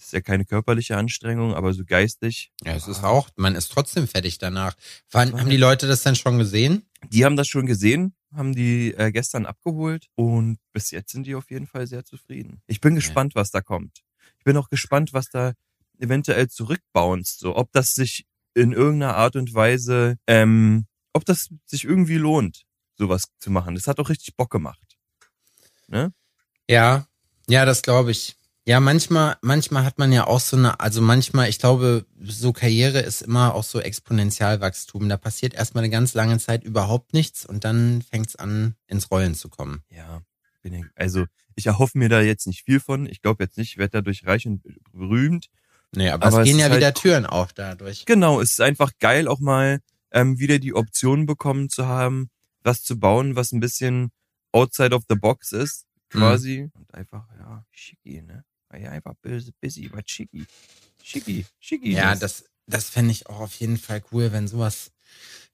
das 0.00 0.06
ist 0.06 0.12
ja 0.14 0.22
keine 0.22 0.46
körperliche 0.46 0.96
Anstrengung, 0.96 1.54
aber 1.54 1.74
so 1.74 1.84
geistig. 1.84 2.52
ja, 2.64 2.72
es 2.72 2.88
ist 2.88 3.04
auch, 3.04 3.28
man 3.36 3.54
ist 3.54 3.70
trotzdem 3.70 4.08
fertig 4.08 4.38
danach. 4.38 4.74
Wann, 5.10 5.38
haben 5.38 5.50
die 5.50 5.58
Leute 5.58 5.86
das 5.86 6.02
denn 6.02 6.16
schon 6.16 6.38
gesehen? 6.38 6.86
Die 7.10 7.26
haben 7.26 7.36
das 7.36 7.48
schon 7.48 7.66
gesehen, 7.66 8.14
haben 8.34 8.54
die 8.54 8.94
äh, 8.94 9.12
gestern 9.12 9.44
abgeholt 9.44 10.06
und 10.14 10.58
bis 10.72 10.90
jetzt 10.90 11.12
sind 11.12 11.26
die 11.26 11.34
auf 11.34 11.50
jeden 11.50 11.66
Fall 11.66 11.86
sehr 11.86 12.02
zufrieden. 12.02 12.62
Ich 12.66 12.80
bin 12.80 12.94
gespannt, 12.94 13.34
was 13.34 13.50
da 13.50 13.60
kommt. 13.60 14.00
Ich 14.38 14.44
bin 14.44 14.56
auch 14.56 14.70
gespannt, 14.70 15.12
was 15.12 15.28
da 15.28 15.52
eventuell 15.98 16.48
zurückbounced, 16.48 17.38
so 17.38 17.54
ob 17.54 17.70
das 17.72 17.94
sich 17.94 18.26
in 18.54 18.72
irgendeiner 18.72 19.16
Art 19.16 19.36
und 19.36 19.52
Weise, 19.52 20.16
ähm, 20.26 20.86
ob 21.12 21.26
das 21.26 21.50
sich 21.66 21.84
irgendwie 21.84 22.16
lohnt, 22.16 22.64
sowas 22.96 23.24
zu 23.38 23.50
machen. 23.50 23.74
Das 23.74 23.86
hat 23.86 24.00
auch 24.00 24.08
richtig 24.08 24.34
Bock 24.34 24.50
gemacht. 24.50 24.96
Ne? 25.88 26.14
Ja, 26.70 27.06
ja, 27.48 27.66
das 27.66 27.82
glaube 27.82 28.12
ich. 28.12 28.39
Ja, 28.66 28.78
manchmal, 28.78 29.36
manchmal 29.42 29.84
hat 29.84 29.98
man 29.98 30.12
ja 30.12 30.26
auch 30.26 30.40
so 30.40 30.56
eine, 30.56 30.78
also 30.80 31.00
manchmal, 31.00 31.48
ich 31.48 31.58
glaube, 31.58 32.06
so 32.20 32.52
Karriere 32.52 33.00
ist 33.00 33.22
immer 33.22 33.54
auch 33.54 33.64
so 33.64 33.80
Exponentialwachstum. 33.80 35.08
Da 35.08 35.16
passiert 35.16 35.54
erstmal 35.54 35.82
eine 35.82 35.90
ganz 35.90 36.14
lange 36.14 36.38
Zeit 36.38 36.62
überhaupt 36.62 37.14
nichts 37.14 37.46
und 37.46 37.64
dann 37.64 38.02
fängt 38.02 38.28
es 38.28 38.36
an, 38.36 38.74
ins 38.86 39.10
Rollen 39.10 39.34
zu 39.34 39.48
kommen. 39.48 39.82
Ja, 39.90 40.22
bin 40.62 40.74
ich, 40.74 40.84
also 40.94 41.26
ich 41.56 41.66
erhoffe 41.66 41.98
mir 41.98 42.08
da 42.08 42.20
jetzt 42.20 42.46
nicht 42.46 42.64
viel 42.64 42.80
von. 42.80 43.06
Ich 43.06 43.22
glaube 43.22 43.42
jetzt 43.44 43.56
nicht, 43.56 43.72
ich 43.72 43.78
werde 43.78 43.92
dadurch 43.92 44.26
reich 44.26 44.46
und 44.46 44.62
berühmt. 44.92 45.46
Nee, 45.92 46.10
aber, 46.10 46.26
Aber 46.26 46.36
es 46.36 46.42
es 46.42 46.44
gehen 46.44 46.56
ist 46.58 46.62
ja 46.62 46.70
halt 46.70 46.78
wieder 46.78 46.88
cool. 46.88 46.94
Türen 46.94 47.26
auf 47.26 47.52
dadurch. 47.52 48.04
Genau, 48.04 48.40
es 48.40 48.52
ist 48.52 48.60
einfach 48.60 48.92
geil, 49.00 49.26
auch 49.26 49.40
mal 49.40 49.80
ähm, 50.12 50.38
wieder 50.38 50.58
die 50.58 50.74
Option 50.74 51.26
bekommen 51.26 51.70
zu 51.70 51.86
haben, 51.86 52.30
was 52.62 52.82
zu 52.82 53.00
bauen, 53.00 53.36
was 53.36 53.52
ein 53.52 53.60
bisschen 53.60 54.12
outside 54.52 54.94
of 54.94 55.04
the 55.08 55.16
box 55.16 55.52
ist, 55.52 55.86
quasi. 56.10 56.70
Und 56.74 56.94
einfach, 56.94 57.26
ja, 57.38 57.64
schicki, 57.70 58.22
ne? 58.22 58.44
Ja, 58.78 58.90
einfach 58.90 59.14
busy, 59.22 59.52
busy 59.60 59.90
aber 59.92 60.02
schicki. 60.06 60.46
Schicki, 61.02 61.46
schicki. 61.58 61.92
Ja, 61.92 62.14
das, 62.14 62.44
das 62.66 62.88
fände 62.88 63.10
ich 63.12 63.26
auch 63.28 63.40
auf 63.40 63.54
jeden 63.54 63.78
Fall 63.78 64.02
cool, 64.12 64.32
wenn 64.32 64.46
sowas, 64.48 64.92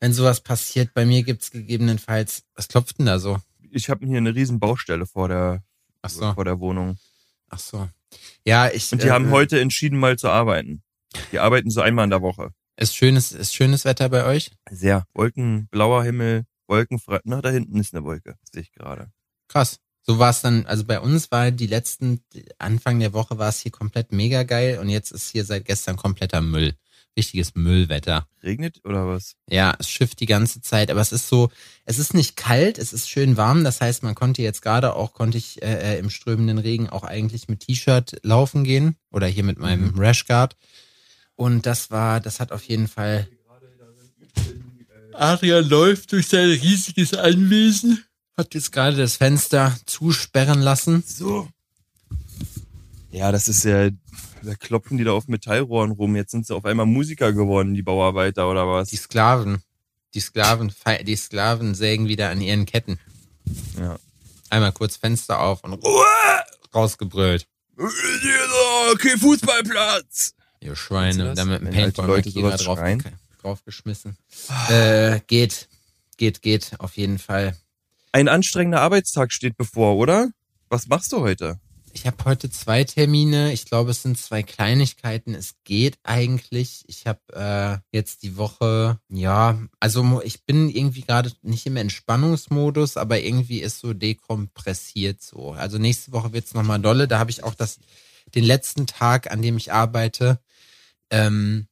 wenn 0.01 0.13
sowas 0.13 0.41
passiert. 0.41 0.93
Bei 0.93 1.07
mir 1.07 1.23
gibt's 1.23 1.51
gegebenenfalls, 1.51 2.45
was 2.55 2.69
klopft 2.69 2.99
denn 2.99 3.07
da 3.07 3.19
so? 3.19 3.39
Ich 3.71 3.89
habe 3.91 4.07
hier 4.07 4.19
eine 4.19 4.35
riesen 4.35 4.61
Baustelle 4.61 5.07
vor 5.07 5.29
der, 5.29 5.63
Ach 6.03 6.11
so, 6.11 6.35
vor 6.35 6.45
der 6.45 6.61
Wohnung. 6.61 6.99
ach 7.49 7.59
so. 7.59 7.89
Ja, 8.45 8.71
ich. 8.71 8.93
Und 8.93 9.03
die 9.03 9.09
äh, 9.09 9.11
haben 9.11 9.31
heute 9.31 9.61
entschieden, 9.61 9.99
mal 9.99 10.19
zu 10.19 10.29
arbeiten. 10.29 10.83
Die 11.33 11.39
arbeiten 11.39 11.71
so 11.71 11.81
einmal 11.81 12.05
in 12.05 12.11
der 12.11 12.23
Woche. 12.23 12.53
Ist 12.77 12.95
schönes, 12.95 13.33
ist 13.33 13.55
schönes 13.55 13.85
Wetter 13.85 14.09
bei 14.11 14.25
euch? 14.25 14.51
Sehr. 14.71 15.07
Wolken, 15.15 15.67
blauer 15.71 16.05
Himmel, 16.05 16.45
wolkenfrei. 16.69 17.21
Na, 17.25 17.41
da 17.41 17.51
hinten 17.51 17.79
ist 17.81 17.95
eine 17.95 18.05
Wolke, 18.05 18.37
sehe 18.53 18.63
ich 18.63 18.73
gerade. 18.73 19.11
Krass. 19.49 19.79
So 20.07 20.21
war 20.21 20.31
es 20.31 20.41
dann, 20.41 20.67
also 20.67 20.85
bei 20.85 21.01
uns 21.01 21.33
war 21.33 21.51
die 21.51 21.67
letzten, 21.67 22.21
Anfang 22.59 23.01
der 23.01 23.13
Woche 23.13 23.39
war 23.39 23.49
es 23.49 23.59
hier 23.59 23.73
komplett 23.73 24.13
mega 24.13 24.45
geil 24.45 24.79
und 24.79 24.89
jetzt 24.89 25.11
ist 25.11 25.31
hier 25.31 25.45
seit 25.45 25.65
gestern 25.65 25.97
kompletter 25.97 26.41
Müll. 26.41 26.75
Richtiges 27.19 27.55
Müllwetter. 27.55 28.29
Regnet 28.43 28.83
oder 28.85 29.09
was? 29.09 29.35
Ja, 29.51 29.75
es 29.79 29.89
schifft 29.89 30.21
die 30.21 30.27
ganze 30.27 30.61
Zeit, 30.61 30.91
aber 30.91 31.01
es 31.01 31.13
ist 31.13 31.29
so, 31.29 31.51
es 31.87 31.99
ist 31.99 32.15
nicht 32.15 32.37
kalt, 32.37 32.79
es 32.79 32.93
ist 32.93 33.09
schön 33.09 33.37
warm. 33.37 33.65
Das 33.65 33.81
heißt, 33.81 34.03
man 34.03 34.15
konnte 34.15 34.43
jetzt 34.43 34.61
gerade 34.63 34.95
auch, 34.95 35.13
konnte 35.15 35.39
ich 35.39 35.61
äh, 35.63 35.95
äh, 35.95 35.99
im 35.99 36.11
strömenden 36.11 36.59
Regen 36.59 36.89
auch 36.89 37.05
eigentlich 37.05 37.49
mit 37.49 37.61
T-Shirt 37.61 38.19
laufen 38.23 38.65
gehen 38.65 38.97
oder 39.11 39.27
hier 39.27 39.45
mit 39.45 39.59
meinem 39.59 39.93
Mhm. 39.93 39.99
Rashguard. 39.99 40.57
Und 41.35 41.67
das 41.67 41.91
war, 41.91 42.21
das 42.21 42.39
hat 42.39 42.53
auf 42.53 42.63
jeden 42.65 42.87
Fall. 42.87 43.27
Adrian 45.15 45.67
läuft 45.69 46.13
durch 46.13 46.29
sein 46.29 46.49
riesiges 46.51 47.15
Anwesen. 47.15 48.05
Hat 48.37 48.55
jetzt 48.55 48.71
gerade 48.71 48.97
das 48.97 49.17
Fenster 49.17 49.75
zusperren 49.87 50.61
lassen. 50.61 51.03
So. 51.07 51.49
Ja, 53.11 53.33
das 53.33 53.49
ist 53.49 53.65
ja, 53.65 53.89
da 54.43 54.55
klopfen 54.55 54.99
die 54.99 55.05
da 55.05 55.13
auf 55.13 55.27
Metallrohren 55.27 55.93
rum. 55.93 56.17
Jetzt 56.17 56.33
sind 56.33 56.47
sie 56.47 56.55
auf 56.55 56.67
einmal 56.67 56.85
Musiker 56.85 57.33
geworden, 57.33 57.73
die 57.73 57.83
Bauarbeiter 57.83 58.51
oder 58.51 58.69
was? 58.69 58.91
Die 58.91 58.97
Sklaven, 58.97 59.63
die 60.13 60.21
Sklaven, 60.21 60.71
die 61.05 61.17
Sklaven 61.17 61.75
sägen 61.75 62.09
wieder 62.09 62.29
an 62.29 62.43
ihren 62.43 62.67
Ketten. 62.67 62.99
Ja. 63.79 63.99
Einmal 64.51 64.73
kurz 64.73 64.97
Fenster 64.97 65.41
auf 65.41 65.65
und 65.65 65.83
rausgebrüllt. 66.75 67.47
Okay, 67.79 69.17
Fußballplatz. 69.19 70.35
Ihr 70.61 70.77
Schweine, 70.77 71.35
da 71.35 71.45
mit 71.45 71.63
dem 71.63 71.71
Paintball-Markierer 71.71 72.57
drauf, 72.57 72.81
draufgeschmissen. 73.41 74.17
Äh, 74.69 75.21
geht, 75.27 75.69
geht, 76.17 76.43
geht, 76.43 76.73
auf 76.79 76.97
jeden 76.97 77.19
Fall. 77.19 77.57
Ein 78.13 78.29
anstrengender 78.29 78.81
Arbeitstag 78.81 79.33
steht 79.33 79.57
bevor, 79.57 79.97
oder? 79.97 80.31
Was 80.69 80.87
machst 80.87 81.13
du 81.13 81.21
heute? 81.21 81.61
Ich 81.97 82.07
habe 82.07 82.27
heute 82.27 82.51
zwei 82.51 82.85
Termine. 82.85 83.55
Ich 83.55 83.65
glaube, 83.65 83.91
es 83.91 84.03
sind 84.03 84.19
zwei 84.19 84.43
Kleinigkeiten. 84.43 85.35
Es 85.35 85.55
geht 85.65 85.99
eigentlich. 86.03 86.85
Ich 86.89 87.07
habe 87.07 87.21
äh, 87.33 87.79
jetzt 87.91 88.23
die 88.23 88.37
Woche, 88.37 89.01
ja, 89.09 89.59
also 89.81 90.21
ich 90.23 90.45
bin 90.45 90.69
irgendwie 90.69 91.01
gerade 91.01 91.33
nicht 91.41 91.65
im 91.65 91.77
Entspannungsmodus, 91.77 92.99
aber 92.99 93.21
irgendwie 93.21 93.61
ist 93.61 93.79
so 93.79 93.95
dekompressiert 93.95 95.23
so. 95.23 95.53
Also 95.53 95.79
nächste 95.79 96.13
Woche 96.13 96.35
wird's 96.35 96.53
noch 96.53 96.61
nochmal 96.61 96.81
dolle. 96.81 97.09
Da 97.09 97.19
habe 97.19 97.31
ich 97.31 97.43
auch 97.45 97.55
das, 97.55 97.79
den 98.35 98.45
letzten 98.45 98.87
Tag, 98.87 99.31
an 99.31 99.41
dem 99.41 99.57
ich 99.57 99.73
arbeite, 99.73 100.39
ähm, 101.09 101.67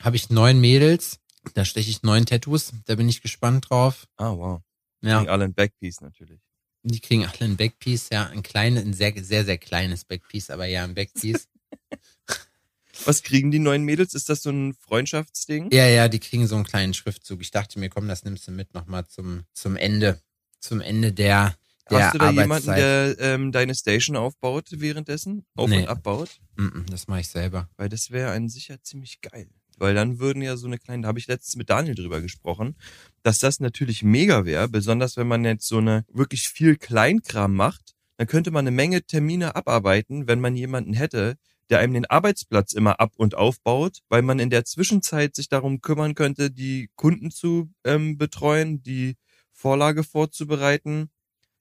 habe 0.00 0.16
ich 0.16 0.30
neun 0.30 0.58
Mädels. 0.58 1.18
Da 1.52 1.66
steche 1.66 1.90
ich 1.90 2.02
neun 2.02 2.24
Tattoos. 2.24 2.72
Da 2.86 2.94
bin 2.94 3.10
ich 3.10 3.20
gespannt 3.20 3.68
drauf. 3.68 4.06
Ah, 4.16 4.30
wow. 4.30 4.62
Ja. 5.02 5.18
Gegen 5.18 5.30
Alan 5.30 5.54
Backpiece 5.54 6.00
natürlich. 6.00 6.40
Die 6.82 7.00
kriegen 7.00 7.24
alle 7.24 7.40
ein 7.40 7.56
Backpiece, 7.56 8.10
ja, 8.12 8.26
ein 8.26 8.42
kleines, 8.42 8.84
ein 8.84 8.92
sehr, 8.92 9.12
sehr, 9.16 9.44
sehr 9.44 9.58
kleines 9.58 10.04
Backpiece, 10.04 10.50
aber 10.50 10.66
ja, 10.66 10.84
ein 10.84 10.94
Backpiece. 10.94 11.48
Was 13.04 13.22
kriegen 13.22 13.50
die 13.50 13.58
neuen 13.58 13.82
Mädels? 13.82 14.14
Ist 14.14 14.28
das 14.28 14.42
so 14.42 14.50
ein 14.50 14.72
Freundschaftsding? 14.74 15.70
ja, 15.72 15.86
ja, 15.86 16.08
die 16.08 16.20
kriegen 16.20 16.46
so 16.46 16.54
einen 16.54 16.64
kleinen 16.64 16.94
Schriftzug. 16.94 17.40
Ich 17.42 17.50
dachte 17.50 17.78
mir, 17.78 17.90
komm, 17.90 18.08
das 18.08 18.24
nimmst 18.24 18.46
du 18.48 18.52
mit 18.52 18.72
nochmal 18.72 19.06
zum, 19.06 19.44
zum 19.52 19.76
Ende, 19.76 20.20
zum 20.60 20.80
Ende 20.80 21.12
der, 21.12 21.56
der 21.90 22.06
Hast 22.06 22.14
du 22.14 22.18
da 22.18 22.30
jemanden, 22.30 22.68
der 22.68 23.16
ähm, 23.18 23.52
deine 23.52 23.74
Station 23.74 24.16
aufbaut 24.16 24.68
währenddessen? 24.70 25.44
Auf 25.56 25.68
Nee. 25.68 25.82
und 25.82 25.88
abbaut? 25.88 26.40
Mm, 26.56 26.64
mm, 26.64 26.86
das 26.88 27.06
mache 27.06 27.20
ich 27.20 27.28
selber. 27.28 27.68
Weil 27.76 27.88
das 27.88 28.10
wäre 28.10 28.30
an 28.30 28.48
sich 28.48 28.68
ja 28.68 28.80
ziemlich 28.80 29.20
geil. 29.20 29.50
Weil 29.76 29.94
dann 29.94 30.18
würden 30.18 30.42
ja 30.42 30.56
so 30.56 30.66
eine 30.66 30.78
kleine, 30.78 31.02
da 31.02 31.08
habe 31.08 31.18
ich 31.18 31.26
letztens 31.26 31.56
mit 31.56 31.70
Daniel 31.70 31.94
drüber 31.94 32.20
gesprochen, 32.20 32.76
dass 33.22 33.38
das 33.38 33.60
natürlich 33.60 34.02
mega 34.02 34.44
wäre, 34.44 34.68
besonders 34.68 35.16
wenn 35.16 35.28
man 35.28 35.44
jetzt 35.44 35.68
so 35.68 35.78
eine 35.78 36.04
wirklich 36.12 36.48
viel 36.48 36.76
Kleinkram 36.76 37.54
macht, 37.54 37.94
dann 38.16 38.26
könnte 38.26 38.50
man 38.50 38.66
eine 38.66 38.74
Menge 38.74 39.02
Termine 39.02 39.56
abarbeiten, 39.56 40.26
wenn 40.26 40.40
man 40.40 40.56
jemanden 40.56 40.94
hätte, 40.94 41.36
der 41.68 41.80
einem 41.80 41.94
den 41.94 42.06
Arbeitsplatz 42.06 42.72
immer 42.72 43.00
ab 43.00 43.12
und 43.16 43.34
aufbaut, 43.34 43.98
weil 44.08 44.22
man 44.22 44.38
in 44.38 44.50
der 44.50 44.64
Zwischenzeit 44.64 45.34
sich 45.34 45.48
darum 45.48 45.80
kümmern 45.80 46.14
könnte, 46.14 46.50
die 46.50 46.90
Kunden 46.94 47.30
zu 47.30 47.70
ähm, 47.84 48.16
betreuen, 48.16 48.82
die 48.82 49.16
Vorlage 49.52 50.04
vorzubereiten, 50.04 51.10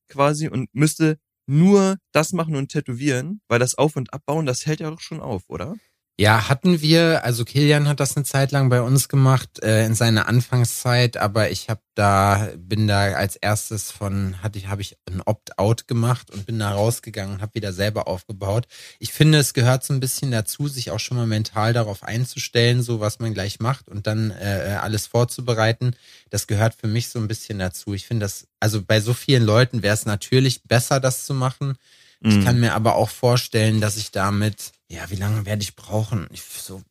quasi 0.08 0.48
und 0.48 0.74
müsste 0.74 1.18
nur 1.48 1.98
das 2.12 2.34
machen 2.34 2.56
und 2.56 2.70
tätowieren, 2.70 3.42
weil 3.48 3.60
das 3.60 3.76
Auf- 3.76 3.96
und 3.96 4.14
Abbauen, 4.14 4.46
das 4.46 4.66
hält 4.66 4.80
ja 4.80 4.90
auch 4.92 5.00
schon 5.00 5.22
auf, 5.22 5.44
oder? 5.48 5.76
Ja, 6.18 6.48
hatten 6.48 6.80
wir, 6.80 7.26
also 7.26 7.44
Kilian 7.44 7.90
hat 7.90 8.00
das 8.00 8.16
eine 8.16 8.24
Zeit 8.24 8.54
lang 8.54 8.70
bei 8.70 8.82
uns 8.82 9.10
gemacht, 9.10 9.62
äh, 9.62 9.86
in 9.86 9.96
seiner 9.96 10.30
Anfangszeit, 10.30 11.18
aber 11.18 11.52
ich 11.52 11.70
habe 11.70 11.82
da, 11.94 12.48
bin 12.58 12.88
da 12.88 13.02
als 13.16 13.36
erstes 13.36 13.92
von, 13.92 14.42
hatte 14.42 14.58
ich, 14.58 14.68
habe 14.70 14.82
ich 14.82 14.96
ein 15.12 15.22
Opt-out 15.22 15.90
gemacht 15.90 16.32
und 16.32 16.46
bin 16.46 16.58
da 16.58 16.72
rausgegangen 16.72 17.36
und 17.36 17.42
habe 17.42 17.56
wieder 17.56 17.74
selber 17.74 18.08
aufgebaut. 18.08 18.66
Ich 19.00 19.12
finde, 19.12 19.40
es 19.40 19.54
gehört 19.54 19.84
so 19.84 19.94
ein 19.94 20.00
bisschen 20.00 20.32
dazu, 20.32 20.70
sich 20.70 20.90
auch 20.92 21.02
schon 21.02 21.18
mal 21.18 21.28
mental 21.28 21.74
darauf 21.74 22.02
einzustellen, 22.02 22.82
so 22.82 23.02
was 23.02 23.20
man 23.20 23.34
gleich 23.34 23.60
macht 23.60 23.90
und 23.90 24.08
dann 24.08 24.32
äh, 24.32 24.78
alles 24.82 25.08
vorzubereiten. 25.08 25.98
Das 26.30 26.48
gehört 26.48 26.76
für 26.76 26.88
mich 26.88 27.10
so 27.10 27.20
ein 27.20 27.28
bisschen 27.28 27.60
dazu. 27.60 27.94
Ich 27.94 28.08
finde 28.08 28.24
das, 28.24 28.48
also 28.62 28.82
bei 28.82 29.02
so 29.02 29.14
vielen 29.14 29.44
Leuten 29.44 29.84
wäre 29.84 29.94
es 29.94 30.06
natürlich 30.06 30.64
besser, 30.64 31.02
das 31.02 31.26
zu 31.26 31.34
machen. 31.34 31.76
Ich 32.22 32.38
Mhm. 32.38 32.44
kann 32.46 32.60
mir 32.62 32.74
aber 32.74 32.96
auch 32.96 33.10
vorstellen, 33.10 33.82
dass 33.82 33.98
ich 33.98 34.12
damit, 34.12 34.72
ja, 34.90 35.10
wie 35.10 35.16
lange 35.16 35.46
werde 35.46 35.64
ich 35.64 35.76
brauchen? 35.76 36.28
Ich, 36.32 36.42
so, 36.42 36.82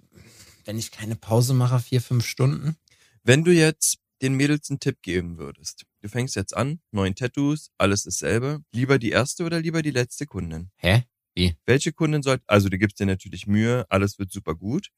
wenn 0.65 0.79
ich 0.79 0.91
keine 0.91 1.17
Pause 1.17 1.55
mache, 1.55 1.81
vier, 1.81 2.01
fünf 2.01 2.27
Stunden? 2.27 2.77
Wenn 3.23 3.45
du 3.45 3.53
jetzt 3.53 3.99
den 4.23 4.35
Mädels 4.35 4.71
einen 4.71 4.81
Tipp 4.81 5.03
geben 5.03 5.39
würdest, 5.39 5.85
du 6.01 6.09
fängst 6.09 6.37
jetzt 6.37 6.57
an, 6.57 6.81
neun 6.91 7.15
Tattoos, 7.15 7.71
alles 7.79 8.03
dasselbe, 8.05 8.63
lieber 8.73 8.99
die 8.99 9.11
erste 9.11 9.45
oder 9.45 9.61
lieber 9.61 9.83
die 9.83 9.91
letzte 9.91 10.27
Kundin? 10.27 10.71
Hä? 10.77 11.05
Welche 11.67 11.93
Kundin 11.93 12.23
soll, 12.23 12.39
also 12.47 12.69
du 12.69 12.79
gibst 12.79 13.01
dir 13.01 13.07
natürlich 13.07 13.47
Mühe, 13.47 13.87
alles 13.89 14.19
wird 14.19 14.31
super 14.31 14.55
gut, 14.55 14.91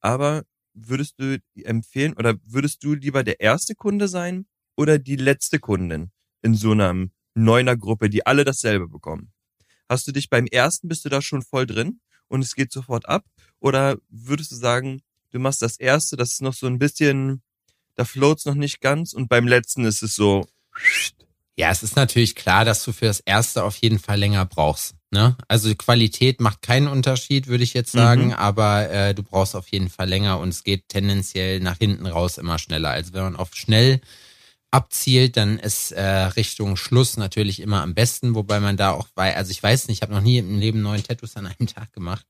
aber 0.00 0.44
würdest 0.74 1.18
du 1.18 1.40
empfehlen 1.54 2.14
oder 2.14 2.36
würdest 2.44 2.82
du 2.84 2.94
lieber 2.94 3.24
der 3.24 3.40
erste 3.40 3.74
Kunde 3.74 4.08
sein 4.08 4.46
oder 4.76 4.98
die 4.98 5.16
letzte 5.16 5.58
Kundin 5.58 6.10
in 6.42 6.54
so 6.54 6.72
einer 6.72 7.08
Neuner-Gruppe, 7.34 8.10
die 8.10 8.26
alle 8.26 8.44
dasselbe 8.44 8.88
bekommen? 8.88 9.32
Hast 9.88 10.06
du 10.06 10.12
dich 10.12 10.28
beim 10.28 10.46
ersten, 10.46 10.88
bist 10.88 11.04
du 11.04 11.08
da 11.08 11.22
schon 11.22 11.42
voll 11.42 11.66
drin 11.66 12.00
und 12.28 12.42
es 12.42 12.54
geht 12.54 12.72
sofort 12.72 13.08
ab? 13.08 13.24
Oder 13.60 13.96
würdest 14.08 14.52
du 14.52 14.56
sagen, 14.56 15.02
du 15.30 15.38
machst 15.38 15.62
das 15.62 15.76
erste, 15.78 16.16
das 16.16 16.32
ist 16.32 16.42
noch 16.42 16.54
so 16.54 16.66
ein 16.66 16.78
bisschen, 16.78 17.42
da 17.96 18.04
float's 18.04 18.44
noch 18.44 18.54
nicht 18.54 18.80
ganz 18.80 19.12
und 19.12 19.28
beim 19.28 19.46
letzten 19.48 19.84
ist 19.84 20.02
es 20.02 20.14
so, 20.14 20.46
Ja, 21.56 21.70
es 21.70 21.82
ist 21.82 21.96
natürlich 21.96 22.36
klar, 22.36 22.64
dass 22.64 22.84
du 22.84 22.92
für 22.92 23.06
das 23.06 23.18
erste 23.20 23.64
auf 23.64 23.76
jeden 23.78 23.98
Fall 23.98 24.18
länger 24.18 24.44
brauchst. 24.46 24.94
Ne? 25.10 25.36
Also 25.48 25.68
die 25.68 25.74
Qualität 25.74 26.40
macht 26.40 26.62
keinen 26.62 26.86
Unterschied, 26.86 27.48
würde 27.48 27.64
ich 27.64 27.74
jetzt 27.74 27.90
sagen, 27.92 28.26
Mhm. 28.26 28.32
aber 28.34 28.90
äh, 28.90 29.14
du 29.14 29.22
brauchst 29.24 29.56
auf 29.56 29.66
jeden 29.68 29.88
Fall 29.88 30.08
länger 30.08 30.38
und 30.38 30.50
es 30.50 30.62
geht 30.62 30.88
tendenziell 30.88 31.58
nach 31.60 31.78
hinten 31.78 32.06
raus 32.06 32.38
immer 32.38 32.58
schneller. 32.58 32.90
Also 32.90 33.12
wenn 33.14 33.22
man 33.22 33.34
auf 33.36 33.54
schnell 33.54 34.00
abzielt, 34.70 35.36
dann 35.36 35.58
ist 35.58 35.92
äh, 35.92 36.02
Richtung 36.02 36.76
Schluss 36.76 37.16
natürlich 37.16 37.60
immer 37.60 37.82
am 37.82 37.94
besten, 37.94 38.34
wobei 38.34 38.60
man 38.60 38.76
da 38.76 38.90
auch 38.90 39.08
weil, 39.14 39.34
also 39.34 39.50
ich 39.50 39.62
weiß 39.62 39.88
nicht, 39.88 39.98
ich 39.98 40.02
habe 40.02 40.12
noch 40.12 40.20
nie 40.20 40.38
im 40.38 40.58
Leben 40.58 40.82
neun 40.82 41.02
Tattoos 41.02 41.36
an 41.36 41.46
einem 41.46 41.66
Tag 41.66 41.92
gemacht. 41.92 42.26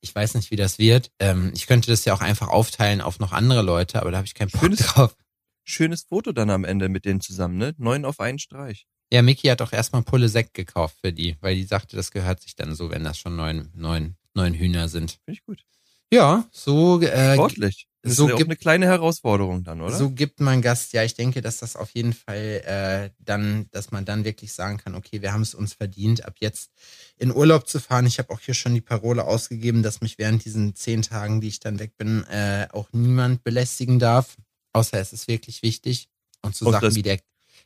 Ich 0.00 0.14
weiß 0.14 0.34
nicht, 0.34 0.50
wie 0.50 0.56
das 0.56 0.78
wird. 0.78 1.10
Ähm, 1.18 1.52
ich 1.54 1.66
könnte 1.66 1.90
das 1.90 2.04
ja 2.04 2.14
auch 2.14 2.20
einfach 2.22 2.48
aufteilen 2.48 3.00
auf 3.00 3.18
noch 3.18 3.32
andere 3.32 3.62
Leute, 3.62 4.00
aber 4.00 4.10
da 4.10 4.18
habe 4.18 4.26
ich 4.26 4.34
keinen 4.34 4.50
Bock 4.50 4.62
Schönes- 4.62 4.86
drauf. 4.86 5.16
Schönes 5.64 6.02
Foto 6.02 6.32
dann 6.32 6.50
am 6.50 6.64
Ende 6.64 6.88
mit 6.88 7.04
denen 7.04 7.20
zusammen, 7.20 7.58
ne? 7.58 7.74
Neun 7.76 8.04
auf 8.04 8.18
einen 8.18 8.38
Streich. 8.38 8.86
Ja, 9.12 9.22
Miki 9.22 9.48
hat 9.48 9.60
auch 9.60 9.72
erstmal 9.72 10.02
Pulle 10.02 10.28
Sekt 10.28 10.54
gekauft 10.54 10.96
für 11.00 11.12
die, 11.12 11.36
weil 11.40 11.54
die 11.56 11.64
sagte, 11.64 11.96
das 11.96 12.10
gehört 12.12 12.40
sich 12.40 12.54
dann 12.56 12.74
so, 12.74 12.90
wenn 12.90 13.04
das 13.04 13.18
schon 13.18 13.36
neun, 13.36 13.70
neun, 13.74 14.16
neun 14.34 14.54
Hühner 14.54 14.88
sind. 14.88 15.18
Finde 15.24 15.38
ich 15.38 15.44
gut. 15.44 15.64
Ja, 16.12 16.44
so, 16.52 17.00
äh, 17.00 17.34
Sportlich. 17.34 17.86
Das 18.02 18.16
so 18.16 18.24
ist 18.24 18.30
ja 18.30 18.36
gibt- 18.36 18.48
eine 18.48 18.56
kleine 18.56 18.86
Herausforderung 18.86 19.62
dann, 19.62 19.82
oder? 19.82 19.94
so 19.94 20.10
gibt 20.10 20.40
man 20.40 20.62
Gast. 20.62 20.94
Ja, 20.94 21.04
ich 21.04 21.14
denke, 21.14 21.42
dass 21.42 21.58
das 21.58 21.76
auf 21.76 21.90
jeden 21.90 22.14
Fall 22.14 22.62
äh, 22.64 23.10
dann, 23.18 23.68
dass 23.72 23.90
man 23.90 24.06
dann 24.06 24.24
wirklich 24.24 24.54
sagen 24.54 24.78
kann, 24.78 24.94
okay, 24.94 25.20
wir 25.20 25.34
haben 25.34 25.42
es 25.42 25.54
uns 25.54 25.74
verdient, 25.74 26.24
ab 26.24 26.36
jetzt 26.40 26.70
in 27.18 27.30
Urlaub 27.34 27.68
zu 27.68 27.78
fahren. 27.78 28.06
Ich 28.06 28.18
habe 28.18 28.30
auch 28.32 28.40
hier 28.40 28.54
schon 28.54 28.72
die 28.74 28.80
Parole 28.80 29.24
ausgegeben, 29.24 29.82
dass 29.82 30.00
mich 30.00 30.16
während 30.16 30.44
diesen 30.46 30.74
zehn 30.74 31.02
Tagen, 31.02 31.42
die 31.42 31.48
ich 31.48 31.60
dann 31.60 31.78
weg 31.78 31.92
bin, 31.98 32.24
äh, 32.24 32.68
auch 32.72 32.88
niemand 32.92 33.44
belästigen 33.44 33.98
darf. 33.98 34.36
Außer 34.72 34.98
es 34.98 35.12
ist 35.12 35.28
wirklich 35.28 35.62
wichtig. 35.62 36.08
Und 36.40 36.56
so 36.56 36.66
Und 36.66 36.72
Sachen 36.72 36.94
wie 36.94 37.02
der, 37.02 37.18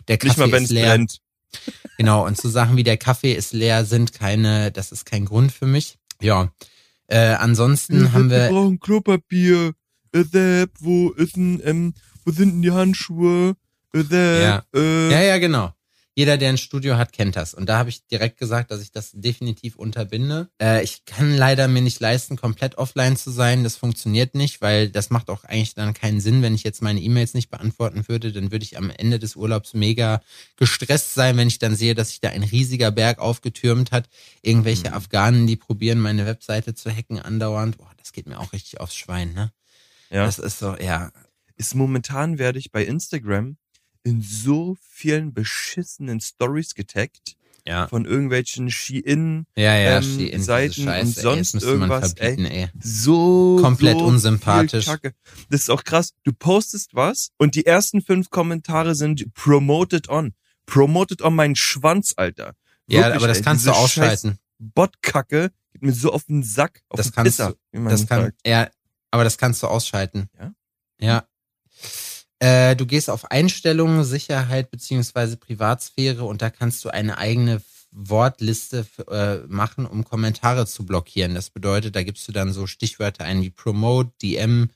der 0.08 0.18
Kaffee 0.18 0.48
mal, 0.48 0.62
ist 0.62 0.70
leer. 0.70 0.86
brennt. 0.88 1.18
Genau, 1.96 2.26
und 2.26 2.36
so 2.36 2.48
Sachen 2.48 2.76
wie 2.76 2.82
der 2.82 2.96
Kaffee 2.96 3.32
ist 3.34 3.52
leer 3.52 3.84
sind 3.84 4.12
keine, 4.12 4.72
das 4.72 4.90
ist 4.90 5.04
kein 5.06 5.26
Grund 5.26 5.52
für 5.52 5.66
mich. 5.66 5.96
Ja. 6.20 6.52
Äh, 7.08 7.34
ansonsten 7.34 8.12
haben 8.12 8.30
wir 8.30 8.36
wir, 8.44 8.48
brauchen 8.50 8.80
Klopapier. 8.80 9.72
Äh, 10.12 10.24
Sepp, 10.24 10.70
wo 10.80 11.10
ist 11.10 11.36
denn, 11.36 11.60
ähm, 11.64 11.94
wo 12.24 12.30
sind 12.32 12.52
denn 12.52 12.62
die 12.62 12.70
Handschuhe? 12.70 13.56
Äh, 13.92 14.02
Sepp, 14.02 14.42
Ja. 14.42 14.62
äh, 14.74 15.10
ja, 15.10 15.20
ja, 15.22 15.38
genau. 15.38 15.72
Jeder, 16.16 16.38
der 16.38 16.50
ein 16.50 16.58
Studio 16.58 16.96
hat, 16.96 17.12
kennt 17.12 17.34
das. 17.34 17.54
Und 17.54 17.68
da 17.68 17.76
habe 17.76 17.90
ich 17.90 18.06
direkt 18.06 18.38
gesagt, 18.38 18.70
dass 18.70 18.80
ich 18.80 18.92
das 18.92 19.10
definitiv 19.12 19.74
unterbinde. 19.74 20.48
Äh, 20.62 20.84
ich 20.84 21.04
kann 21.04 21.34
leider 21.36 21.66
mir 21.66 21.82
nicht 21.82 21.98
leisten, 21.98 22.36
komplett 22.36 22.78
offline 22.78 23.16
zu 23.16 23.32
sein. 23.32 23.64
Das 23.64 23.76
funktioniert 23.76 24.36
nicht, 24.36 24.60
weil 24.60 24.88
das 24.90 25.10
macht 25.10 25.28
auch 25.28 25.42
eigentlich 25.42 25.74
dann 25.74 25.92
keinen 25.92 26.20
Sinn, 26.20 26.40
wenn 26.40 26.54
ich 26.54 26.62
jetzt 26.62 26.82
meine 26.82 27.00
E-Mails 27.00 27.34
nicht 27.34 27.50
beantworten 27.50 28.06
würde. 28.06 28.32
Dann 28.32 28.52
würde 28.52 28.64
ich 28.64 28.78
am 28.78 28.90
Ende 28.90 29.18
des 29.18 29.34
Urlaubs 29.34 29.74
mega 29.74 30.20
gestresst 30.56 31.14
sein, 31.14 31.36
wenn 31.36 31.48
ich 31.48 31.58
dann 31.58 31.74
sehe, 31.74 31.96
dass 31.96 32.10
sich 32.10 32.20
da 32.20 32.30
ein 32.30 32.44
riesiger 32.44 32.92
Berg 32.92 33.18
aufgetürmt 33.18 33.90
hat. 33.90 34.08
Irgendwelche 34.40 34.90
Mhm. 34.90 34.94
Afghanen, 34.94 35.46
die 35.48 35.56
probieren, 35.56 35.98
meine 35.98 36.26
Webseite 36.26 36.74
zu 36.74 36.90
hacken 36.94 37.18
andauernd. 37.18 37.78
Boah, 37.78 37.90
das 37.96 38.12
geht 38.12 38.26
mir 38.28 38.38
auch 38.38 38.52
richtig 38.52 38.80
aufs 38.80 38.94
Schwein, 38.94 39.32
ne? 39.34 39.52
ja. 40.10 40.24
Das 40.24 40.38
ist 40.38 40.60
so, 40.60 40.76
ja. 40.76 41.10
ist 41.56 41.74
momentan 41.74 42.38
werde 42.38 42.60
ich 42.60 42.70
bei 42.70 42.84
Instagram 42.84 43.56
in 44.04 44.22
so 44.22 44.76
vielen 44.80 45.32
beschissenen 45.34 46.20
Stories 46.20 46.74
getaggt 46.74 47.36
Ja. 47.66 47.88
von 47.88 48.04
irgendwelchen 48.04 48.70
Shein, 48.70 49.46
Ja, 49.56 49.74
ja, 49.76 49.96
ähm, 49.98 50.02
Shein, 50.02 50.42
Seiten 50.42 50.80
und 50.82 50.86
Scheiße, 50.86 50.90
ey, 50.98 51.04
das 51.14 51.22
sonst 51.22 51.54
man 51.54 51.62
irgendwas, 51.62 52.12
verbieten, 52.12 52.44
ey. 52.46 52.68
so 52.80 53.58
Komplett 53.60 53.98
so 53.98 54.04
unsympathisch. 54.04 54.84
Das 54.84 55.60
ist 55.62 55.70
auch 55.70 55.84
krass. 55.84 56.12
Du 56.24 56.32
postest 56.32 56.94
was 56.94 57.30
und 57.38 57.54
die 57.54 57.64
ersten 57.66 58.02
fünf 58.02 58.28
Kommentare 58.30 58.94
sind 58.94 59.32
promoted 59.34 60.08
on. 60.08 60.34
Promoted 60.66 61.22
on 61.22 61.34
meinen 61.34 61.56
Schwanz, 61.56 62.12
Alter. 62.16 62.54
Ja, 62.86 63.00
Wirklich, 63.00 63.14
aber 63.16 63.28
das 63.28 63.38
ey, 63.38 63.42
kannst 63.44 63.66
du 63.66 63.70
ausschalten. 63.72 64.38
Bot-Kacke 64.58 65.50
geht 65.72 65.82
mir 65.82 65.92
so 65.92 66.12
auf 66.12 66.24
den 66.24 66.42
Sack, 66.42 66.82
auf 66.90 66.98
Das 66.98 67.06
den 67.06 67.14
kannst 67.14 67.38
Pisser, 67.38 67.54
du- 67.72 67.84
Das 67.84 68.06
kann, 68.06 68.22
sagt. 68.24 68.38
ja, 68.46 68.68
aber 69.10 69.24
das 69.24 69.38
kannst 69.38 69.62
du 69.62 69.66
ausschalten. 69.66 70.28
Ja? 70.38 70.54
Ja. 71.00 71.24
Äh, 72.38 72.76
du 72.76 72.86
gehst 72.86 73.10
auf 73.10 73.30
Einstellungen, 73.30 74.04
Sicherheit 74.04 74.70
beziehungsweise 74.70 75.36
Privatsphäre 75.36 76.24
und 76.24 76.42
da 76.42 76.50
kannst 76.50 76.84
du 76.84 76.88
eine 76.88 77.18
eigene 77.18 77.62
Wortliste 77.90 78.86
äh, 79.08 79.46
machen, 79.46 79.86
um 79.86 80.04
Kommentare 80.04 80.66
zu 80.66 80.84
blockieren. 80.84 81.34
Das 81.34 81.50
bedeutet, 81.50 81.94
da 81.94 82.02
gibst 82.02 82.26
du 82.26 82.32
dann 82.32 82.52
so 82.52 82.66
Stichwörter 82.66 83.24
ein 83.24 83.40
wie 83.42 83.50
Promote, 83.50 84.12
DM, 84.20 84.70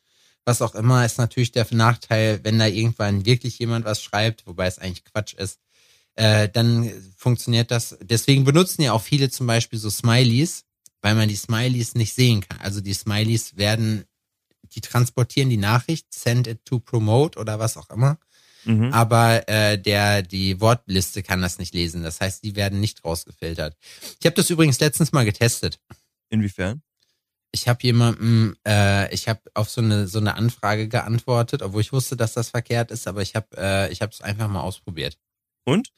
was 0.45 0.63
auch 0.63 0.75
immer. 0.75 1.05
Ist 1.05 1.19
natürlich 1.19 1.51
der 1.53 1.67
Nachteil, 1.73 2.41
wenn 2.45 2.59
da 2.59 2.67
irgendwann 2.67 3.27
wirklich 3.27 3.59
jemand 3.59 3.85
was 3.85 4.03
schreibt, 4.03 4.47
wobei 4.47 4.67
es 4.67 4.79
eigentlich 4.79 5.05
Quatsch 5.05 5.35
ist, 5.35 5.59
äh, 6.15 6.49
dann 6.49 6.91
funktioniert 7.17 7.71
das. 7.71 7.99
Deswegen 8.01 8.45
benutzen 8.45 8.83
ja 8.83 8.93
auch 8.93 9.03
viele 9.03 9.31
zum 9.31 9.47
Beispiel 9.49 9.79
so 9.79 9.91
Smileys, 9.91 10.65
weil 11.03 11.15
man 11.15 11.29
die 11.29 11.37
Smileys 11.37 11.95
nicht 11.95 12.15
sehen 12.15 12.41
kann. 12.41 12.61
Also 12.61 12.81
die 12.81 12.95
Smileys 12.95 13.57
werden, 13.57 14.05
die 14.69 14.81
transportieren 14.81 15.51
die 15.51 15.57
Nachricht, 15.57 16.13
send 16.13 16.47
it 16.47 16.65
to 16.65 16.79
promote 16.79 17.39
oder 17.39 17.59
was 17.59 17.77
auch 17.77 17.91
immer. 17.91 18.19
Mhm. 18.65 18.93
Aber 18.93 19.49
äh, 19.49 19.79
der 19.79 20.23
die 20.23 20.61
Wortliste 20.61 21.23
kann 21.23 21.41
das 21.41 21.59
nicht 21.59 21.75
lesen. 21.75 22.03
Das 22.03 22.21
heißt, 22.21 22.45
die 22.45 22.57
werden 22.57 22.81
nicht 22.81 23.05
rausgefiltert. 23.05 23.77
Ich 24.21 24.27
habe 24.27 24.37
das 24.37 24.51
übrigens 24.51 24.81
letztens 24.81 25.13
mal 25.13 25.25
getestet. 25.25 25.81
Inwiefern? 26.29 26.83
Ich 27.51 27.67
habe 27.67 27.79
jemandem, 27.83 28.57
äh, 28.67 29.13
ich 29.15 29.27
habe 29.29 29.41
auf 29.55 29.71
so 29.71 29.81
eine 29.81 30.07
so 30.07 30.19
eine 30.19 30.35
Anfrage 30.35 30.89
geantwortet, 30.89 31.63
obwohl 31.63 31.81
ich 31.81 31.93
wusste, 31.93 32.17
dass 32.17 32.35
das 32.35 32.51
verkehrt 32.51 32.91
ist, 32.91 33.09
aber 33.09 33.23
ich 33.23 33.35
habe 33.35 33.49
äh, 33.57 33.91
ich 33.91 34.03
habe 34.03 34.13
es 34.13 34.21
einfach 34.21 34.49
mal 34.49 34.61
ausprobiert. 34.61 35.19
Und? 35.65 35.91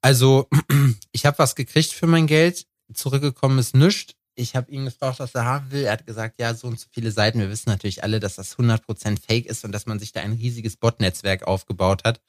Also, 0.00 0.48
ich 1.12 1.26
habe 1.26 1.38
was 1.38 1.54
gekriegt 1.54 1.92
für 1.92 2.06
mein 2.06 2.26
Geld. 2.26 2.66
Zurückgekommen 2.94 3.58
ist 3.58 3.74
nichts. 3.74 4.14
Ich 4.40 4.54
habe 4.54 4.70
ihn 4.70 4.84
gefragt, 4.84 5.18
was 5.18 5.34
er 5.34 5.44
haben 5.44 5.72
will. 5.72 5.84
Er 5.84 5.92
hat 5.92 6.06
gesagt, 6.06 6.38
ja, 6.38 6.54
so 6.54 6.68
und 6.68 6.78
so 6.78 6.86
viele 6.92 7.10
Seiten. 7.10 7.40
Wir 7.40 7.50
wissen 7.50 7.70
natürlich 7.70 8.04
alle, 8.04 8.20
dass 8.20 8.36
das 8.36 8.56
100% 8.56 9.18
fake 9.20 9.46
ist 9.46 9.64
und 9.64 9.72
dass 9.72 9.86
man 9.86 9.98
sich 9.98 10.12
da 10.12 10.20
ein 10.20 10.32
riesiges 10.32 10.76
Bot-Netzwerk 10.76 11.42
aufgebaut 11.42 12.04
hat 12.04 12.20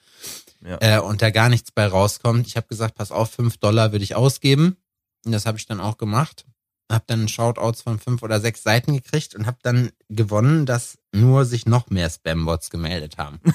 Ja. 0.65 0.77
äh, 0.81 0.99
und 0.99 1.21
da 1.21 1.29
gar 1.29 1.49
nichts 1.49 1.71
bei 1.71 1.85
rauskommt. 1.85 2.47
Ich 2.47 2.57
habe 2.57 2.65
gesagt, 2.67 2.95
pass 2.95 3.11
auf, 3.11 3.29
5 3.31 3.57
Dollar 3.57 3.91
würde 3.91 4.03
ich 4.03 4.15
ausgeben. 4.15 4.77
Und 5.23 5.33
das 5.33 5.45
habe 5.45 5.59
ich 5.59 5.67
dann 5.67 5.79
auch 5.79 5.97
gemacht. 5.97 6.45
Hab 6.91 7.05
dann 7.05 7.27
Shoutouts 7.27 7.83
von 7.83 7.99
fünf 7.99 8.23
oder 8.23 8.39
sechs 8.39 8.63
Seiten 8.63 8.93
gekriegt 8.93 9.35
und 9.35 9.45
habe 9.45 9.59
dann 9.61 9.91
gewonnen, 10.09 10.65
dass 10.65 10.97
nur 11.11 11.45
sich 11.45 11.67
noch 11.67 11.91
mehr 11.91 12.09
Spam-Bots 12.09 12.71
gemeldet 12.71 13.17
haben. 13.19 13.39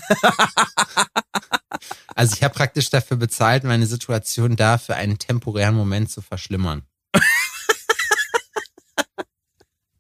Also 2.14 2.34
ich 2.36 2.42
habe 2.44 2.54
praktisch 2.54 2.88
dafür 2.90 3.16
bezahlt, 3.16 3.64
meine 3.64 3.86
Situation 3.86 4.54
da 4.56 4.78
für 4.78 4.94
einen 4.94 5.18
temporären 5.18 5.74
Moment 5.74 6.10
zu 6.10 6.22
verschlimmern. 6.22 6.82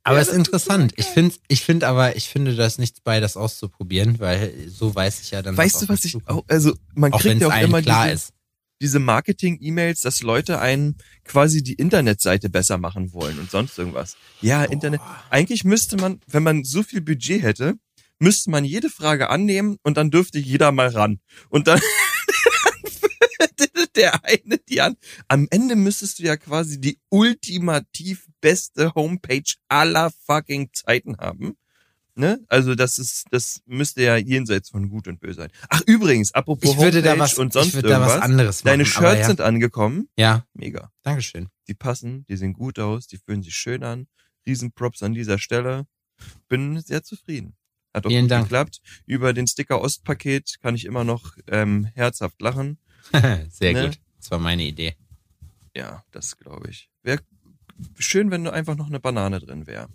Aber 0.04 0.16
Ja, 0.16 0.22
es 0.22 0.28
ist 0.28 0.32
das 0.32 0.34
ist 0.34 0.46
interessant. 0.46 0.92
aber 0.92 0.98
ich 0.98 1.06
finde, 1.06 1.34
ich 1.48 1.64
finde 1.64 1.88
aber, 1.88 2.16
ich 2.16 2.28
finde 2.28 2.54
das 2.54 2.78
nichts 2.78 3.00
bei, 3.00 3.20
das 3.20 3.36
auszuprobieren, 3.36 4.20
weil 4.20 4.52
so 4.68 4.94
weiß 4.94 5.20
ich 5.22 5.30
ja 5.30 5.42
dann. 5.42 5.56
Weißt 5.56 5.82
du, 5.82 5.88
was 5.88 6.04
ich 6.04 6.16
auch, 6.26 6.44
also 6.46 6.74
man 6.94 7.12
auch 7.12 7.20
kriegt 7.20 7.40
ja 7.40 7.48
auch 7.48 7.60
immer 7.60 7.80
klar 7.82 8.04
diese, 8.04 8.14
ist. 8.14 8.32
diese 8.82 8.98
Marketing-E-Mails, 8.98 10.02
dass 10.02 10.20
Leute 10.22 10.60
einen 10.60 10.96
quasi 11.24 11.62
die 11.62 11.72
Internetseite 11.74 12.50
besser 12.50 12.76
machen 12.76 13.12
wollen 13.14 13.38
und 13.38 13.50
sonst 13.50 13.78
irgendwas. 13.78 14.16
Ja, 14.42 14.62
Internet. 14.64 15.00
Eigentlich 15.30 15.64
müsste 15.64 15.96
man, 15.96 16.20
wenn 16.26 16.42
man 16.42 16.64
so 16.64 16.82
viel 16.82 17.00
Budget 17.00 17.42
hätte, 17.42 17.74
müsste 18.18 18.50
man 18.50 18.64
jede 18.64 18.90
Frage 18.90 19.30
annehmen 19.30 19.78
und 19.82 19.96
dann 19.96 20.10
dürfte 20.10 20.38
jeder 20.38 20.70
mal 20.70 20.88
ran. 20.88 21.18
Und 21.48 21.66
dann 21.66 21.80
der 23.96 24.24
eine 24.24 24.58
die 24.68 24.80
an. 24.80 24.96
Am 25.28 25.46
Ende 25.50 25.76
müsstest 25.76 26.18
du 26.18 26.24
ja 26.24 26.36
quasi 26.36 26.80
die 26.80 26.98
ultimativ 27.10 28.26
beste 28.40 28.94
Homepage 28.94 29.54
aller 29.68 30.10
fucking 30.26 30.70
Zeiten 30.72 31.16
haben. 31.18 31.56
Ne? 32.16 32.44
Also 32.48 32.76
das 32.76 32.98
ist, 32.98 33.26
das 33.30 33.60
müsste 33.66 34.02
ja 34.02 34.16
jenseits 34.16 34.70
von 34.70 34.88
Gut 34.88 35.08
und 35.08 35.18
Böse 35.18 35.40
sein. 35.40 35.50
Ach 35.68 35.80
übrigens, 35.86 36.32
apropos 36.32 36.70
Ich 36.70 36.78
würde 36.78 37.02
da 37.02 37.10
Homepage 37.10 37.24
was, 37.24 37.38
und 37.38 37.52
sonst 37.52 37.68
ich 37.68 37.74
würde 37.74 37.88
da 37.88 37.94
irgendwas. 37.94 38.16
was 38.18 38.22
anderes 38.22 38.64
machen. 38.64 38.72
Deine 38.72 38.86
Shirts 38.86 39.20
ja. 39.20 39.26
sind 39.26 39.40
angekommen. 39.40 40.08
Ja, 40.16 40.46
Mega. 40.54 40.92
Dankeschön. 41.02 41.48
Die 41.66 41.74
passen, 41.74 42.24
die 42.28 42.36
sehen 42.36 42.52
gut 42.52 42.78
aus, 42.78 43.08
die 43.08 43.18
fühlen 43.18 43.42
sich 43.42 43.54
schön 43.54 43.82
an. 43.82 44.06
Riesenprops 44.46 45.02
an 45.02 45.14
dieser 45.14 45.38
Stelle. 45.38 45.86
Bin 46.48 46.80
sehr 46.80 47.02
zufrieden. 47.02 47.56
Hat 47.92 48.06
auch 48.06 48.10
Vielen 48.10 48.24
gut 48.24 48.30
Dank. 48.30 48.44
geklappt. 48.44 48.80
Über 49.06 49.32
den 49.32 49.46
Sticker 49.46 49.80
Ostpaket 49.80 50.56
kann 50.60 50.74
ich 50.74 50.84
immer 50.84 51.02
noch 51.04 51.36
ähm, 51.48 51.86
herzhaft 51.94 52.40
lachen. 52.40 52.78
Sehr 53.50 53.72
Ne? 53.72 53.86
gut. 53.86 53.98
Das 54.18 54.30
war 54.30 54.38
meine 54.38 54.62
Idee. 54.62 54.96
Ja, 55.76 56.02
das 56.12 56.36
glaube 56.36 56.70
ich. 56.70 56.88
Wäre 57.02 57.20
schön, 57.98 58.30
wenn 58.30 58.42
nur 58.42 58.52
einfach 58.52 58.76
noch 58.76 58.86
eine 58.86 59.00
Banane 59.00 59.40
drin 59.40 59.66
wäre. 59.66 59.88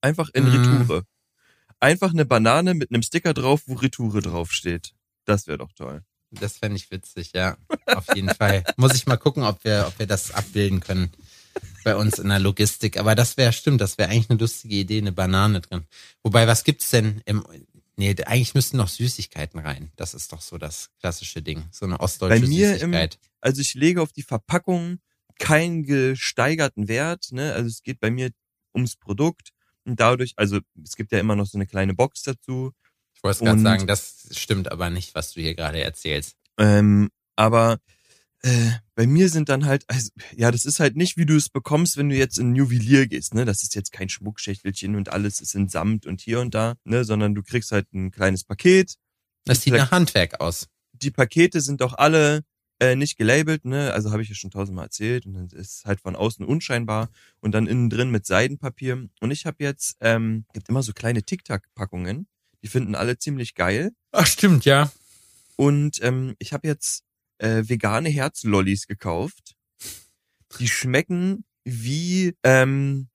Einfach 0.00 0.30
in 0.32 0.44
Mm. 0.44 0.48
Retoure. 0.48 1.04
Einfach 1.80 2.10
eine 2.12 2.24
Banane 2.24 2.74
mit 2.74 2.90
einem 2.90 3.02
Sticker 3.02 3.34
drauf, 3.34 3.62
wo 3.66 3.74
Retoure 3.74 4.22
draufsteht. 4.22 4.94
Das 5.24 5.46
wäre 5.46 5.58
doch 5.58 5.72
toll. 5.72 6.02
Das 6.30 6.56
fände 6.58 6.76
ich 6.76 6.90
witzig, 6.90 7.32
ja. 7.34 7.56
Auf 7.86 8.14
jeden 8.14 8.30
Fall. 8.34 8.64
Muss 8.76 8.94
ich 8.94 9.06
mal 9.06 9.16
gucken, 9.18 9.42
ob 9.42 9.62
wir, 9.64 9.84
ob 9.88 9.98
wir 9.98 10.06
das 10.06 10.30
abbilden 10.30 10.80
können 10.80 11.10
bei 11.84 11.94
uns 11.96 12.18
in 12.18 12.28
der 12.28 12.38
Logistik. 12.38 12.96
Aber 12.98 13.14
das 13.14 13.36
wäre, 13.36 13.52
stimmt, 13.52 13.80
das 13.80 13.98
wäre 13.98 14.10
eigentlich 14.10 14.30
eine 14.30 14.38
lustige 14.38 14.76
Idee, 14.76 14.98
eine 14.98 15.12
Banane 15.12 15.60
drin. 15.60 15.84
Wobei, 16.22 16.46
was 16.46 16.64
gibt's 16.64 16.88
denn 16.90 17.20
im, 17.26 17.44
Nee, 17.96 18.14
eigentlich 18.24 18.54
müssten 18.54 18.78
noch 18.78 18.88
Süßigkeiten 18.88 19.60
rein. 19.60 19.92
Das 19.96 20.14
ist 20.14 20.32
doch 20.32 20.40
so 20.40 20.58
das 20.58 20.90
klassische 21.00 21.42
Ding. 21.42 21.64
So 21.70 21.84
eine 21.84 22.00
ostdeutsche 22.00 22.40
Bei 22.40 22.46
mir 22.46 22.72
im- 22.74 22.78
Süßigkeit. 22.92 23.18
Also 23.40 23.60
ich 23.60 23.74
lege 23.74 24.00
auf 24.00 24.12
die 24.12 24.22
Verpackung 24.22 24.98
keinen 25.38 25.82
gesteigerten 25.82 26.88
Wert, 26.88 27.32
ne? 27.32 27.52
Also 27.52 27.68
es 27.68 27.82
geht 27.82 28.00
bei 28.00 28.10
mir 28.10 28.30
ums 28.74 28.96
Produkt 28.96 29.50
und 29.84 30.00
dadurch, 30.00 30.32
also 30.36 30.60
es 30.82 30.96
gibt 30.96 31.12
ja 31.12 31.18
immer 31.18 31.36
noch 31.36 31.46
so 31.46 31.58
eine 31.58 31.66
kleine 31.66 31.94
Box 31.94 32.22
dazu, 32.22 32.72
ich 33.14 33.22
wollte 33.22 33.44
gerade 33.44 33.60
sagen, 33.60 33.86
das 33.86 34.26
stimmt 34.32 34.72
aber 34.72 34.90
nicht, 34.90 35.14
was 35.14 35.32
du 35.32 35.40
hier 35.40 35.54
gerade 35.54 35.80
erzählst. 35.82 36.36
Ähm, 36.58 37.08
aber 37.36 37.78
äh, 38.42 38.72
bei 38.94 39.06
mir 39.06 39.28
sind 39.28 39.48
dann 39.48 39.64
halt, 39.64 39.84
also, 39.88 40.10
ja, 40.36 40.50
das 40.50 40.64
ist 40.64 40.80
halt 40.80 40.96
nicht, 40.96 41.16
wie 41.16 41.26
du 41.26 41.36
es 41.36 41.48
bekommst, 41.48 41.96
wenn 41.96 42.08
du 42.08 42.16
jetzt 42.16 42.38
in 42.38 42.52
ein 42.52 42.56
Juwelier 42.56 43.06
gehst, 43.06 43.34
ne? 43.34 43.44
Das 43.44 43.62
ist 43.62 43.74
jetzt 43.74 43.92
kein 43.92 44.08
Schmuckschächtelchen 44.08 44.96
und 44.96 45.10
alles 45.10 45.40
ist 45.40 45.54
in 45.54 45.68
Samt 45.68 46.06
und 46.06 46.20
hier 46.20 46.40
und 46.40 46.54
da, 46.54 46.74
ne? 46.84 47.04
Sondern 47.04 47.34
du 47.34 47.42
kriegst 47.42 47.72
halt 47.72 47.92
ein 47.92 48.10
kleines 48.10 48.44
Paket. 48.44 48.96
Das 49.44 49.62
sieht 49.62 49.74
nach 49.74 49.90
Handwerk 49.92 50.40
aus. 50.40 50.68
Die 50.92 51.10
Pakete 51.10 51.60
sind 51.60 51.82
auch 51.82 51.94
alle 51.94 52.42
äh, 52.80 52.96
nicht 52.96 53.16
gelabelt, 53.16 53.64
ne? 53.64 53.92
Also 53.92 54.10
habe 54.10 54.22
ich 54.22 54.28
ja 54.28 54.34
schon 54.34 54.50
tausendmal 54.50 54.86
erzählt 54.86 55.24
und 55.24 55.34
dann 55.34 55.46
ist 55.48 55.84
halt 55.84 56.00
von 56.00 56.16
außen 56.16 56.44
unscheinbar 56.44 57.10
und 57.40 57.52
dann 57.52 57.68
innen 57.68 57.90
drin 57.90 58.10
mit 58.10 58.26
Seidenpapier. 58.26 59.08
Und 59.20 59.30
ich 59.30 59.46
habe 59.46 59.56
jetzt, 59.60 59.96
ähm, 60.00 60.46
gibt 60.52 60.68
immer 60.68 60.82
so 60.82 60.92
kleine 60.92 61.22
Tic-Tac-Packungen, 61.22 62.26
die 62.62 62.68
finden 62.68 62.96
alle 62.96 63.18
ziemlich 63.18 63.54
geil. 63.54 63.92
Ach, 64.10 64.26
stimmt, 64.26 64.64
ja. 64.64 64.90
Und 65.54 66.02
ähm, 66.02 66.34
ich 66.40 66.52
habe 66.52 66.66
jetzt 66.66 67.04
äh, 67.42 67.68
vegane 67.68 68.08
Herzlollis 68.08 68.86
gekauft. 68.86 69.54
Die 70.58 70.68
schmecken 70.68 71.44
wie 71.64 72.34
ähm, 72.42 73.08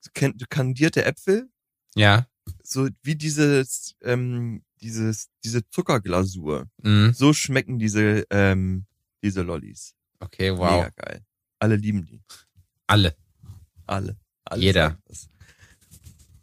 kandierte 0.50 1.06
Äpfel, 1.06 1.50
Ja. 1.96 2.28
so 2.63 2.88
wie 3.04 3.16
dieses 3.16 3.96
ähm, 4.02 4.63
dieses 4.82 5.30
diese 5.44 5.68
Zuckerglasur. 5.70 6.68
Mhm. 6.84 7.13
So 7.13 7.34
schmecken 7.34 7.80
diese 7.80 8.26
ähm, 8.30 8.86
diese 9.24 9.42
Lollis. 9.42 9.94
Okay, 10.20 10.52
wow. 10.58 10.72
Mega 10.72 10.90
geil. 10.96 11.22
Alle 11.60 11.76
lieben 11.76 12.06
die. 12.06 12.22
Alle. 12.88 13.16
Alle. 13.86 14.18
Alle 14.46 14.62
Jeder. 14.62 14.98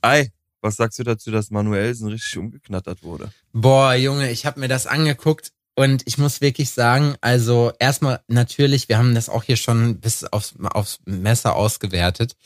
Ei, 0.03 0.31
was 0.61 0.77
sagst 0.77 0.99
du 0.99 1.03
dazu, 1.05 1.31
dass 1.31 1.51
Manuelsen 1.51 2.09
richtig 2.09 2.37
umgeknattert 2.37 3.03
wurde? 3.03 3.33
Boah, 3.53 3.95
Junge, 3.95 4.31
ich 4.31 4.45
habe 4.47 4.61
mir 4.61 4.69
das 4.69 4.87
angeguckt 4.87 5.53
und 5.77 6.03
ich 6.07 6.19
muss 6.19 6.41
wirklich 6.41 6.71
sagen, 6.71 7.17
also 7.21 7.73
erstmal 7.79 8.21
natürlich, 8.29 8.89
wir 8.89 8.99
haben 8.99 9.15
das 9.15 9.29
auch 9.29 9.43
hier 9.43 9.57
schon 9.57 9.99
bis 9.99 10.25
aufs, 10.25 10.55
aufs 10.63 11.01
Messer 11.05 11.57
ausgewertet. 11.57 12.37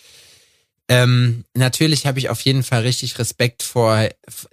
Ähm, 0.91 1.45
natürlich 1.53 2.07
habe 2.07 2.19
ich 2.19 2.31
auf 2.31 2.41
jeden 2.41 2.63
Fall 2.63 2.81
richtig 2.81 3.19
Respekt 3.19 3.63
vor, 3.63 4.09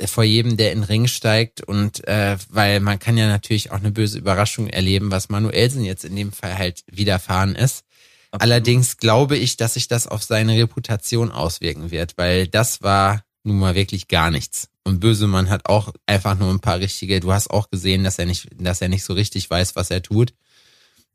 vor 0.06 0.24
jedem, 0.26 0.58
der 0.58 0.74
in 0.74 0.80
den 0.80 0.84
Ring 0.84 1.08
steigt 1.08 1.62
und 1.62 2.06
äh, 2.10 2.38
weil 2.50 2.82
man 2.82 3.00
kann 3.00 3.18
ja 3.18 3.28
natürlich 3.28 3.72
auch 3.72 3.78
eine 3.78 3.92
böse 3.92 4.18
Überraschung 4.18 4.68
erleben, 4.68 5.12
was 5.12 5.30
Manuelsen 5.30 5.86
jetzt 5.86 6.04
in 6.04 6.16
dem 6.16 6.34
Fall 6.34 6.58
halt 6.58 6.84
widerfahren 6.92 7.56
ist. 7.56 7.86
Absolut. 8.32 8.42
Allerdings 8.42 8.98
glaube 8.98 9.38
ich, 9.38 9.56
dass 9.56 9.76
sich 9.76 9.88
das 9.88 10.08
auf 10.08 10.24
seine 10.24 10.58
Reputation 10.58 11.32
auswirken 11.32 11.90
wird, 11.92 12.18
weil 12.18 12.50
das 12.50 12.82
war 12.82 13.24
nun 13.44 13.58
mal 13.58 13.76
wirklich 13.76 14.10
gar 14.10 14.30
nichts. 14.30 14.68
Und 14.88 15.00
Bösemann 15.00 15.50
hat 15.50 15.66
auch 15.68 15.92
einfach 16.06 16.38
nur 16.38 16.52
ein 16.52 16.60
paar 16.60 16.80
richtige, 16.80 17.20
du 17.20 17.34
hast 17.34 17.50
auch 17.50 17.70
gesehen, 17.72 18.04
dass 18.04 18.20
er 18.20 18.28
nicht, 18.28 18.48
dass 18.58 18.82
er 18.82 18.88
nicht 18.88 19.04
so 19.04 19.14
richtig 19.14 19.50
weiß, 19.50 19.76
was 19.76 19.90
er 19.90 20.04
tut. 20.04 20.34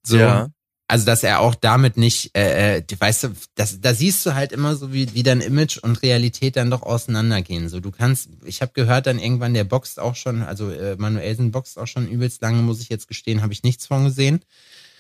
So, 0.05 0.19
Ja. 0.19 0.49
also 0.89 1.07
dass 1.07 1.23
er 1.23 1.39
auch 1.39 1.55
damit 1.55 1.97
nicht, 1.97 2.37
äh, 2.37 2.79
äh, 2.79 2.83
weißt 2.99 3.23
du, 3.25 3.29
das, 3.55 3.81
da 3.81 3.95
siehst 3.95 4.27
du 4.27 4.35
halt 4.35 4.51
immer 4.51 4.75
so, 4.75 4.93
wie, 4.93 5.15
wie 5.15 5.23
dein 5.23 5.41
Image 5.41 5.79
und 5.79 6.03
Realität 6.03 6.57
dann 6.57 6.69
doch 6.71 6.83
auseinandergehen. 6.83 7.69
So, 7.69 7.79
du 7.79 7.93
kannst, 7.93 8.31
ich 8.45 8.61
habe 8.61 8.73
gehört, 8.75 9.07
dann 9.07 9.21
irgendwann 9.21 9.55
der 9.55 9.63
boxt 9.65 10.01
auch 10.01 10.17
schon, 10.17 10.43
also 10.43 10.69
äh, 10.71 10.97
Manuelsen 10.97 11.53
boxt 11.53 11.79
auch 11.79 11.87
schon 11.87 12.09
übelst 12.09 12.43
lange, 12.43 12.63
muss 12.63 12.81
ich 12.81 12.89
jetzt 12.89 13.07
gestehen, 13.07 13.41
habe 13.41 13.53
ich 13.53 13.63
nichts 13.63 13.87
von 13.87 14.05
gesehen. 14.05 14.41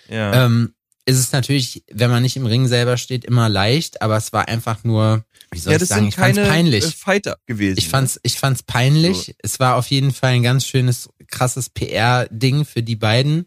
Ja. 0.09 0.45
Ähm, 0.47 0.75
ist 1.11 1.19
es 1.19 1.33
natürlich, 1.33 1.85
wenn 1.93 2.11
man 2.11 2.23
nicht 2.23 2.37
im 2.37 2.47
Ring 2.47 2.67
selber 2.69 2.97
steht, 2.97 3.25
immer 3.25 3.49
leicht, 3.49 4.01
aber 4.03 4.17
es 4.17 4.33
war 4.33 4.49
einfach 4.49 4.85
nur, 4.85 5.25
wie 5.51 5.59
soll 5.59 5.75
ja, 5.75 5.81
ich 5.83 5.89
sagen, 5.89 6.09
ich 6.09 6.15
fand's 6.15 6.37
keine 6.37 6.49
peinlich. 6.49 6.85
äh, 6.85 6.91
Fighter 6.91 7.37
gewesen. 7.47 7.79
Ich 7.79 7.89
fand's, 7.89 8.19
ich 8.23 8.39
fand's 8.39 8.63
peinlich. 8.63 9.27
So. 9.27 9.33
Es 9.43 9.61
war 9.61 9.77
auf 9.77 9.87
jeden 9.89 10.13
Fall 10.13 10.31
ein 10.33 10.43
ganz 10.43 10.65
schönes, 10.67 11.09
krasses 11.29 11.69
PR-Ding 11.71 12.65
für 12.65 12.83
die 12.83 12.97
beiden. 12.97 13.47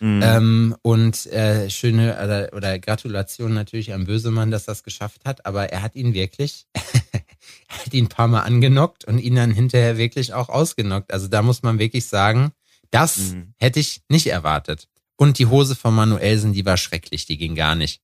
Mhm. 0.00 0.20
Ähm, 0.22 0.76
und 0.82 1.26
äh, 1.26 1.68
schöne 1.70 2.12
oder, 2.22 2.50
oder 2.54 2.78
Gratulation 2.78 3.52
natürlich 3.52 3.92
an 3.92 4.04
Bösemann, 4.04 4.52
dass 4.52 4.64
das 4.64 4.84
geschafft 4.84 5.22
hat. 5.24 5.44
Aber 5.44 5.72
er 5.72 5.82
hat 5.82 5.96
ihn 5.96 6.14
wirklich, 6.14 6.66
er 6.74 7.78
hat 7.84 7.92
ihn 7.92 8.04
ein 8.04 8.08
paar 8.08 8.28
Mal 8.28 8.42
angenockt 8.42 9.04
und 9.06 9.18
ihn 9.18 9.34
dann 9.34 9.50
hinterher 9.50 9.98
wirklich 9.98 10.34
auch 10.34 10.48
ausgenockt. 10.50 11.12
Also 11.12 11.26
da 11.28 11.42
muss 11.42 11.62
man 11.64 11.78
wirklich 11.80 12.06
sagen, 12.06 12.52
das 12.90 13.18
Mhm. 13.18 13.54
hätte 13.58 13.80
ich 13.80 14.02
nicht 14.08 14.28
erwartet. 14.28 14.86
Und 15.18 15.40
die 15.40 15.46
Hose 15.46 15.74
von 15.74 15.94
Manuelsen, 15.94 16.52
die 16.52 16.64
war 16.64 16.76
schrecklich, 16.76 17.26
die 17.26 17.36
ging 17.36 17.56
gar 17.56 17.74
nicht. 17.74 18.00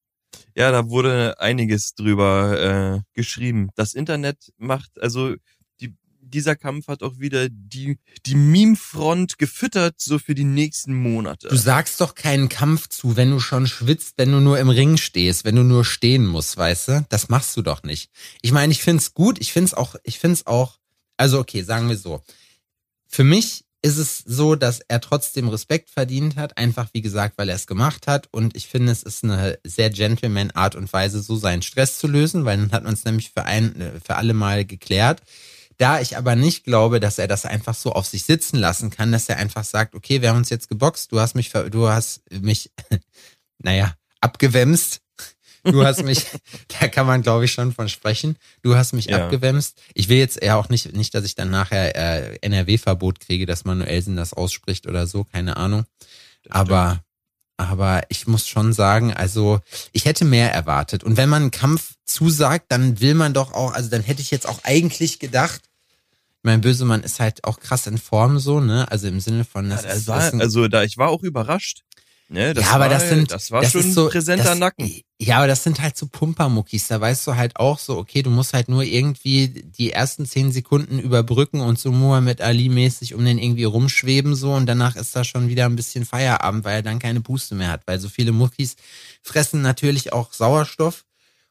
Ja, 0.57 0.73
da 0.73 0.89
wurde 0.89 1.39
einiges 1.39 1.95
drüber 1.95 2.61
äh, 2.61 3.01
geschrieben. 3.13 3.71
Das 3.77 3.95
Internet 3.95 4.53
macht, 4.59 5.01
also 5.01 5.37
die, 5.81 5.95
dieser 6.21 6.57
Kampf 6.57 6.89
hat 6.89 7.05
auch 7.05 7.21
wieder 7.21 7.49
die, 7.49 7.99
die 8.27 8.35
Meme-Front 8.35 9.39
gefüttert, 9.39 10.01
so 10.01 10.19
für 10.19 10.35
die 10.35 10.43
nächsten 10.43 10.93
Monate. 10.93 11.47
Du 11.47 11.57
sagst 11.57 12.01
doch 12.01 12.17
keinen 12.17 12.49
Kampf 12.49 12.89
zu, 12.89 13.17
wenn 13.17 13.31
du 13.31 13.39
schon 13.39 13.69
schwitzt, 13.69 14.15
wenn 14.17 14.33
du 14.33 14.41
nur 14.41 14.59
im 14.59 14.69
Ring 14.69 14.97
stehst, 14.97 15.45
wenn 15.45 15.55
du 15.55 15.63
nur 15.63 15.85
stehen 15.85 16.27
musst, 16.27 16.57
weißt 16.57 16.89
du? 16.89 17.07
Das 17.11 17.29
machst 17.29 17.57
du 17.57 17.63
doch 17.63 17.85
nicht. 17.85 18.11
Ich 18.43 18.51
meine, 18.51 18.73
ich 18.73 18.83
find's 18.83 19.15
gut, 19.15 19.41
ich 19.41 19.53
find's 19.53 19.73
auch, 19.73 19.95
ich 20.03 20.19
find's 20.19 20.47
auch, 20.47 20.81
also 21.17 21.39
okay, 21.39 21.63
sagen 21.63 21.89
wir 21.89 21.97
so. 21.97 22.25
Für 23.07 23.23
mich 23.23 23.64
ist 23.85 23.99
es 23.99 24.19
so, 24.25 24.55
dass 24.55 24.81
er 24.81 24.99
trotzdem 25.03 25.49
Respekt 25.49 25.91
verdient 25.91 26.37
hat, 26.37 26.57
einfach 26.57 26.89
wie 26.95 27.03
gesagt, 27.03 27.37
weil 27.37 27.51
er 27.51 27.55
es 27.55 27.67
gemacht 27.67 28.07
hat 28.07 28.29
und 28.31 28.57
ich 28.57 28.67
finde, 28.67 28.91
es 28.91 29.03
ist 29.03 29.25
eine 29.25 29.59
sehr 29.63 29.91
gentleman 29.91 30.51
Art 30.53 30.75
und 30.75 30.91
Weise, 30.91 31.21
so 31.21 31.37
seinen 31.37 31.61
Stress 31.61 31.99
zu 31.99 32.07
lösen, 32.07 32.47
weil 32.47 32.57
dann 32.57 32.73
hat 32.73 32.85
man 32.85 32.95
es 32.95 33.05
nämlich 33.05 33.31
für 33.31 33.45
ein, 33.45 33.93
für 34.03 34.17
alle 34.17 34.33
Mal 34.33 34.65
geklärt. 34.65 35.21
Da 35.77 36.01
ich 36.01 36.17
aber 36.17 36.35
nicht 36.35 36.65
glaube, 36.65 36.99
dass 36.99 37.19
er 37.19 37.29
das 37.29 37.45
einfach 37.45 37.75
so 37.75 37.93
auf 37.93 38.07
sich 38.07 38.25
sitzen 38.25 38.57
lassen 38.57 38.89
kann, 38.89 39.13
dass 39.13 39.29
er 39.29 39.37
einfach 39.37 39.65
sagt, 39.65 39.95
okay, 39.95 40.23
wir 40.23 40.31
haben 40.31 40.39
uns 40.39 40.49
jetzt 40.49 40.71
geboxt, 40.71 41.13
du 41.13 41.21
hast 41.21 41.35
mich, 41.35 41.51
du 41.51 41.89
hast 41.89 42.23
mich, 42.31 42.71
naja, 43.59 43.95
abgewämst. 44.21 45.04
Du 45.65 45.85
hast 45.85 46.03
mich, 46.05 46.27
da 46.81 46.89
kann 46.89 47.07
man 47.07 47.23
glaube 47.23 47.45
ich 47.47 47.53
schon 47.53 47.73
von 47.73 47.89
sprechen. 47.89 48.37
Du 48.63 48.77
hast 48.77 48.93
mich 48.93 49.07
Ja. 49.07 49.25
abgewämst. 49.25 49.81
Ich 49.95 50.09
will 50.09 50.19
jetzt 50.19 50.43
ja 50.43 50.57
auch 50.57 50.69
nicht, 50.69 50.95
nicht, 50.95 51.15
dass 51.15 51.25
ich 51.25 51.35
dann 51.35 51.51
nachher 51.51 51.97
äh, 51.97 52.39
NRW-Verbot 52.43 53.21
kriege, 53.21 53.47
dass 53.47 53.65
Manuelsen 53.65 54.17
das 54.17 54.33
ausspricht 54.33 54.87
oder 54.87 55.07
so, 55.07 55.25
keine 55.25 55.57
Ahnung. 55.57 55.85
Aber, 56.51 57.01
aber 57.57 58.03
ich 58.09 58.27
muss 58.27 58.47
schon 58.47 58.73
sagen, 58.73 59.13
also 59.15 59.61
ich 59.93 60.05
hätte 60.05 60.25
mehr 60.25 60.53
erwartet. 60.53 61.05
Und 61.05 61.17
wenn 61.17 61.29
man 61.29 61.43
einen 61.43 61.51
Kampf 61.51 61.95
zusagt, 62.05 62.67
dann 62.71 63.01
will 63.01 63.15
man 63.15 63.33
doch 63.33 63.53
auch, 63.53 63.73
also 63.73 63.89
dann 63.91 64.03
hätte 64.03 64.21
ich 64.23 64.31
jetzt 64.31 64.47
auch 64.47 64.61
eigentlich 64.65 65.19
gedacht, 65.19 65.63
mein 66.43 66.61
Bösemann 66.61 67.03
ist 67.03 67.21
halt 67.21 67.43
auch 67.45 67.59
krass 67.59 67.87
in 67.87 67.97
Form 67.97 68.39
so, 68.39 68.61
ne? 68.61 68.87
Also 68.91 69.09
im 69.09 69.19
Sinne 69.19 69.45
von, 69.47 69.71
ja, 69.71 69.77
das, 69.77 69.85
das 69.85 69.97
ist, 69.97 70.07
war, 70.09 70.17
das 70.19 70.27
ist 70.27 70.35
ein, 70.35 70.41
also 70.43 70.69
da, 70.69 70.83
ich 70.83 70.99
war 70.99 71.09
auch 71.09 71.23
überrascht. 71.23 71.85
Ne, 72.29 72.55
das 72.55 72.65
ja, 72.65 72.71
aber 72.71 72.85
war, 72.85 72.89
das 72.89 73.09
sind, 73.11 73.31
das 73.31 73.51
war 73.51 73.61
das 73.61 73.73
schon 73.73 73.83
ist 73.83 73.93
so, 73.93 74.09
präsenter 74.09 74.45
das, 74.45 74.59
Nacken. 74.59 74.91
Ja, 75.21 75.39
aber 75.39 75.47
das 75.47 75.63
sind 75.63 75.81
halt 75.81 75.97
so 75.97 76.07
Pumpermuckis. 76.07 76.89
Da 76.89 77.01
weißt 77.01 77.27
du 77.27 77.37
halt 77.37 77.57
auch 77.57 77.79
so, 77.79 77.99
okay, 77.99 78.23
du 78.23 78.31
musst 78.31 78.55
halt 78.55 78.69
nur 78.69 78.83
irgendwie 78.83 79.49
die 79.49 79.93
ersten 79.93 80.25
zehn 80.25 80.51
Sekunden 80.51 80.99
überbrücken 80.99 81.61
und 81.61 81.79
so 81.79 81.93
Muhammad 81.93 82.41
Ali 82.41 82.71
mäßig 82.71 83.15
um 83.15 83.25
den 83.25 83.39
irgendwie 83.39 83.65
rumschweben 83.65 84.35
so 84.35 84.55
und 84.55 84.67
danach 84.67 84.97
ist 84.97 85.15
da 85.15 85.23
schon 85.23 85.49
wieder 85.49 85.67
ein 85.67 85.77
bisschen 85.77 86.07
Feierabend, 86.07 86.65
weil 86.65 86.77
er 86.77 86.83
dann 86.83 86.99
keine 86.99 87.21
Puste 87.21 87.55
mehr 87.55 87.71
hat, 87.71 87.83
weil 87.87 88.01
so 88.01 88.09
viele 88.09 88.33
Muckis 88.33 88.77
fressen 89.23 89.61
natürlich 89.61 90.13
auch 90.15 90.33
Sauerstoff. 90.33 91.05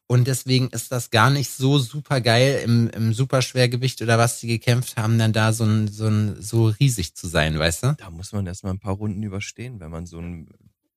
Und 0.08 0.28
deswegen 0.28 0.70
ist 0.70 0.92
das 0.92 1.10
gar 1.10 1.30
nicht 1.30 1.50
so 1.50 1.80
super 1.80 2.22
geil 2.22 2.62
im, 2.64 2.90
im 2.90 3.14
Superschwergewicht 3.14 4.02
oder 4.02 4.18
was 4.18 4.40
die 4.40 4.48
gekämpft 4.48 4.98
haben, 4.98 5.18
dann 5.18 5.34
da 5.34 5.54
so 5.54 5.64
ein, 5.64 5.88
so 5.88 6.08
ein, 6.08 6.42
so 6.42 6.68
riesig 6.68 7.16
zu 7.16 7.28
sein, 7.28 7.58
weißt 7.58 7.84
du? 7.84 7.96
Da 7.98 8.10
muss 8.10 8.34
man 8.34 8.46
erstmal 8.46 8.74
ein 8.74 8.80
paar 8.80 8.96
Runden 8.96 9.24
überstehen, 9.24 9.80
wenn 9.80 9.92
man 9.92 10.06
so 10.06 10.20
ein 10.20 10.50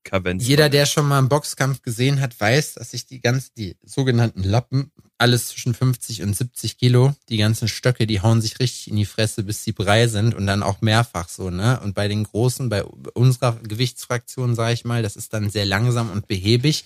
Kavenz 0.02 0.46
Jeder, 0.46 0.68
der 0.68 0.86
schon 0.86 1.06
mal 1.06 1.18
einen 1.18 1.28
Boxkampf 1.28 1.82
gesehen 1.82 2.20
hat, 2.20 2.38
weiß, 2.38 2.74
dass 2.74 2.92
sich 2.92 3.06
die 3.06 3.20
ganzen, 3.20 3.52
die 3.56 3.76
sogenannten 3.82 4.42
Lappen, 4.42 4.92
alles 5.18 5.48
zwischen 5.48 5.74
50 5.74 6.22
und 6.22 6.36
70 6.36 6.78
Kilo, 6.78 7.14
die 7.28 7.36
ganzen 7.38 7.68
Stöcke, 7.68 8.06
die 8.06 8.20
hauen 8.20 8.40
sich 8.40 8.58
richtig 8.60 8.88
in 8.88 8.96
die 8.96 9.06
Fresse, 9.06 9.42
bis 9.42 9.64
sie 9.64 9.72
brei 9.72 10.08
sind 10.08 10.34
und 10.34 10.46
dann 10.46 10.62
auch 10.62 10.80
mehrfach 10.82 11.28
so, 11.28 11.50
ne? 11.50 11.80
Und 11.80 11.94
bei 11.94 12.08
den 12.08 12.24
Großen, 12.24 12.68
bei 12.68 12.84
unserer 12.84 13.56
Gewichtsfraktion, 13.62 14.54
sage 14.54 14.74
ich 14.74 14.84
mal, 14.84 15.02
das 15.02 15.16
ist 15.16 15.32
dann 15.32 15.50
sehr 15.50 15.64
langsam 15.64 16.10
und 16.10 16.26
behäbig. 16.26 16.84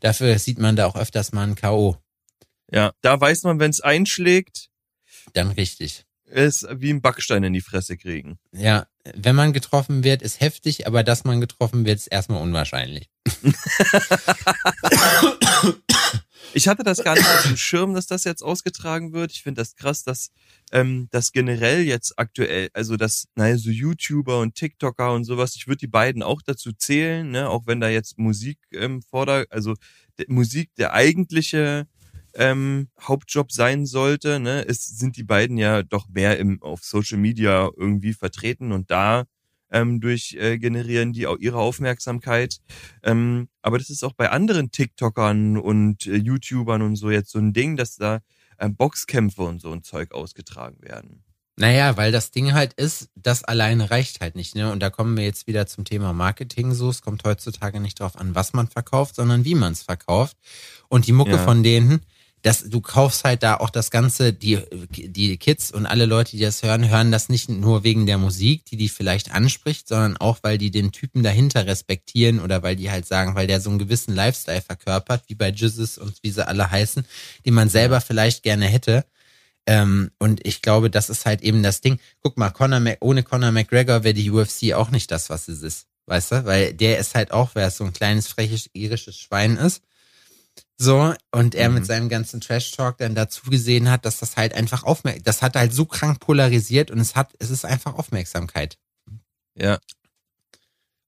Dafür 0.00 0.38
sieht 0.38 0.58
man 0.58 0.76
da 0.76 0.86
auch 0.86 0.96
öfters 0.96 1.32
mal 1.32 1.44
ein 1.46 1.54
K.O. 1.54 1.96
Ja, 2.70 2.92
da 3.00 3.20
weiß 3.20 3.44
man, 3.44 3.60
wenn 3.60 3.70
es 3.70 3.80
einschlägt, 3.80 4.68
Dann 5.32 5.50
richtig. 5.50 6.04
ist 6.26 6.66
wie 6.70 6.90
ein 6.90 7.00
Backstein 7.00 7.44
in 7.44 7.52
die 7.52 7.60
Fresse 7.60 7.96
kriegen. 7.96 8.38
Ja, 8.52 8.86
wenn 9.14 9.36
man 9.36 9.52
getroffen 9.52 10.04
wird, 10.04 10.20
ist 10.20 10.40
heftig, 10.40 10.86
aber 10.86 11.02
dass 11.02 11.24
man 11.24 11.40
getroffen 11.40 11.86
wird, 11.86 11.98
ist 11.98 12.08
erstmal 12.08 12.42
unwahrscheinlich. 12.42 13.08
Ich 16.54 16.66
hatte 16.66 16.82
das 16.82 17.04
gar 17.04 17.14
nicht 17.14 17.26
auf 17.26 17.42
dem 17.42 17.56
Schirm, 17.56 17.94
dass 17.94 18.06
das 18.06 18.24
jetzt 18.24 18.42
ausgetragen 18.42 19.12
wird. 19.12 19.32
Ich 19.32 19.42
finde 19.42 19.60
das 19.60 19.76
krass, 19.76 20.02
dass 20.02 20.30
ähm, 20.72 21.08
dass 21.10 21.32
generell 21.32 21.82
jetzt 21.82 22.18
aktuell, 22.18 22.68
also 22.72 22.96
dass, 22.96 23.28
naja, 23.34 23.56
so 23.56 23.70
YouTuber 23.70 24.40
und 24.40 24.54
TikToker 24.54 25.12
und 25.12 25.24
sowas, 25.24 25.56
ich 25.56 25.66
würde 25.66 25.78
die 25.78 25.86
beiden 25.86 26.22
auch 26.22 26.42
dazu 26.42 26.72
zählen, 26.72 27.30
ne, 27.30 27.48
auch 27.48 27.66
wenn 27.66 27.80
da 27.80 27.88
jetzt 27.88 28.18
Musik 28.18 28.58
ähm, 28.72 29.02
vorder, 29.02 29.46
also 29.50 29.74
Musik 30.26 30.74
der 30.76 30.92
eigentliche 30.92 31.86
ähm, 32.34 32.88
Hauptjob 33.00 33.52
sein 33.52 33.86
sollte, 33.86 34.40
ne, 34.40 34.66
es 34.68 34.84
sind 34.84 35.16
die 35.16 35.24
beiden 35.24 35.56
ja 35.58 35.82
doch 35.82 36.08
mehr 36.08 36.38
im 36.38 36.62
auf 36.62 36.84
Social 36.84 37.18
Media 37.18 37.70
irgendwie 37.76 38.12
vertreten 38.12 38.72
und 38.72 38.90
da 38.90 39.24
ähm, 39.70 40.00
durch 40.00 40.34
äh, 40.38 40.58
generieren 40.58 41.12
die 41.12 41.26
auch 41.26 41.38
ihre 41.38 41.58
Aufmerksamkeit. 41.58 42.58
Ähm, 43.02 43.48
aber 43.62 43.78
das 43.78 43.90
ist 43.90 44.04
auch 44.04 44.14
bei 44.14 44.30
anderen 44.30 44.70
TikTokern 44.70 45.56
und 45.56 46.06
äh, 46.06 46.16
YouTubern 46.16 46.82
und 46.82 46.96
so 46.96 47.10
jetzt 47.10 47.30
so 47.30 47.38
ein 47.38 47.52
Ding, 47.52 47.76
dass 47.76 47.96
da 47.96 48.20
äh, 48.58 48.68
Boxkämpfe 48.68 49.42
und 49.42 49.60
so 49.60 49.72
ein 49.72 49.82
Zeug 49.82 50.12
ausgetragen 50.12 50.76
werden. 50.82 51.22
Naja, 51.60 51.96
weil 51.96 52.12
das 52.12 52.30
Ding 52.30 52.52
halt 52.52 52.72
ist, 52.74 53.08
das 53.16 53.42
alleine 53.42 53.90
reicht 53.90 54.20
halt 54.20 54.36
nicht, 54.36 54.54
ne? 54.54 54.70
Und 54.70 54.80
da 54.80 54.90
kommen 54.90 55.16
wir 55.16 55.24
jetzt 55.24 55.48
wieder 55.48 55.66
zum 55.66 55.84
Thema 55.84 56.12
Marketing 56.12 56.72
so. 56.72 56.88
Es 56.88 57.02
kommt 57.02 57.24
heutzutage 57.24 57.80
nicht 57.80 57.98
darauf 57.98 58.16
an, 58.16 58.36
was 58.36 58.52
man 58.52 58.68
verkauft, 58.68 59.16
sondern 59.16 59.44
wie 59.44 59.56
man 59.56 59.72
es 59.72 59.82
verkauft. 59.82 60.36
Und 60.88 61.08
die 61.08 61.12
Mucke 61.12 61.32
Ja. 61.32 61.38
von 61.38 61.64
denen, 61.64 62.02
das, 62.42 62.64
du 62.68 62.80
kaufst 62.80 63.24
halt 63.24 63.42
da 63.42 63.56
auch 63.56 63.70
das 63.70 63.90
Ganze, 63.90 64.32
die, 64.32 64.60
die 64.90 65.36
Kids 65.38 65.72
und 65.72 65.86
alle 65.86 66.06
Leute, 66.06 66.32
die 66.32 66.42
das 66.42 66.62
hören, 66.62 66.88
hören 66.88 67.10
das 67.10 67.28
nicht 67.28 67.48
nur 67.48 67.82
wegen 67.82 68.06
der 68.06 68.18
Musik, 68.18 68.64
die 68.66 68.76
die 68.76 68.88
vielleicht 68.88 69.32
anspricht, 69.32 69.88
sondern 69.88 70.16
auch, 70.16 70.38
weil 70.42 70.56
die 70.56 70.70
den 70.70 70.92
Typen 70.92 71.22
dahinter 71.22 71.66
respektieren 71.66 72.40
oder 72.40 72.62
weil 72.62 72.76
die 72.76 72.90
halt 72.90 73.06
sagen, 73.06 73.34
weil 73.34 73.46
der 73.46 73.60
so 73.60 73.70
einen 73.70 73.78
gewissen 73.78 74.14
Lifestyle 74.14 74.62
verkörpert, 74.62 75.24
wie 75.26 75.34
bei 75.34 75.50
Jizzes 75.50 75.98
und 75.98 76.14
wie 76.22 76.30
sie 76.30 76.46
alle 76.46 76.70
heißen, 76.70 77.04
die 77.44 77.50
man 77.50 77.68
selber 77.68 78.00
vielleicht 78.00 78.42
gerne 78.42 78.66
hätte. 78.66 79.04
Ähm, 79.66 80.10
und 80.18 80.46
ich 80.46 80.62
glaube, 80.62 80.90
das 80.90 81.10
ist 81.10 81.26
halt 81.26 81.42
eben 81.42 81.62
das 81.62 81.80
Ding. 81.80 81.98
Guck 82.22 82.38
mal, 82.38 82.50
Conor 82.50 82.80
Mac 82.80 82.98
ohne 83.00 83.22
Conor 83.22 83.50
McGregor 83.50 84.04
wäre 84.04 84.14
die 84.14 84.30
UFC 84.30 84.72
auch 84.74 84.90
nicht 84.90 85.10
das, 85.10 85.28
was 85.28 85.48
es 85.48 85.62
ist. 85.62 85.88
Weißt 86.06 86.32
du? 86.32 86.44
Weil 86.46 86.72
der 86.72 86.98
ist 86.98 87.14
halt 87.14 87.32
auch, 87.32 87.50
wer 87.54 87.70
so 87.70 87.84
ein 87.84 87.92
kleines, 87.92 88.28
freches, 88.28 88.70
irisches 88.72 89.18
Schwein 89.18 89.56
ist. 89.56 89.82
So, 90.80 91.12
und 91.32 91.56
er 91.56 91.68
Mhm. 91.68 91.74
mit 91.74 91.86
seinem 91.86 92.08
ganzen 92.08 92.40
Trash-Talk 92.40 92.98
dann 92.98 93.16
dazu 93.16 93.50
gesehen 93.50 93.90
hat, 93.90 94.04
dass 94.04 94.18
das 94.18 94.36
halt 94.36 94.54
einfach 94.54 94.84
aufmerksam, 94.84 95.24
das 95.24 95.42
hat 95.42 95.56
halt 95.56 95.74
so 95.74 95.84
krank 95.86 96.20
polarisiert 96.20 96.92
und 96.92 97.00
es 97.00 97.16
hat, 97.16 97.34
es 97.40 97.50
ist 97.50 97.64
einfach 97.64 97.94
Aufmerksamkeit. 97.94 98.78
Ja. 99.56 99.78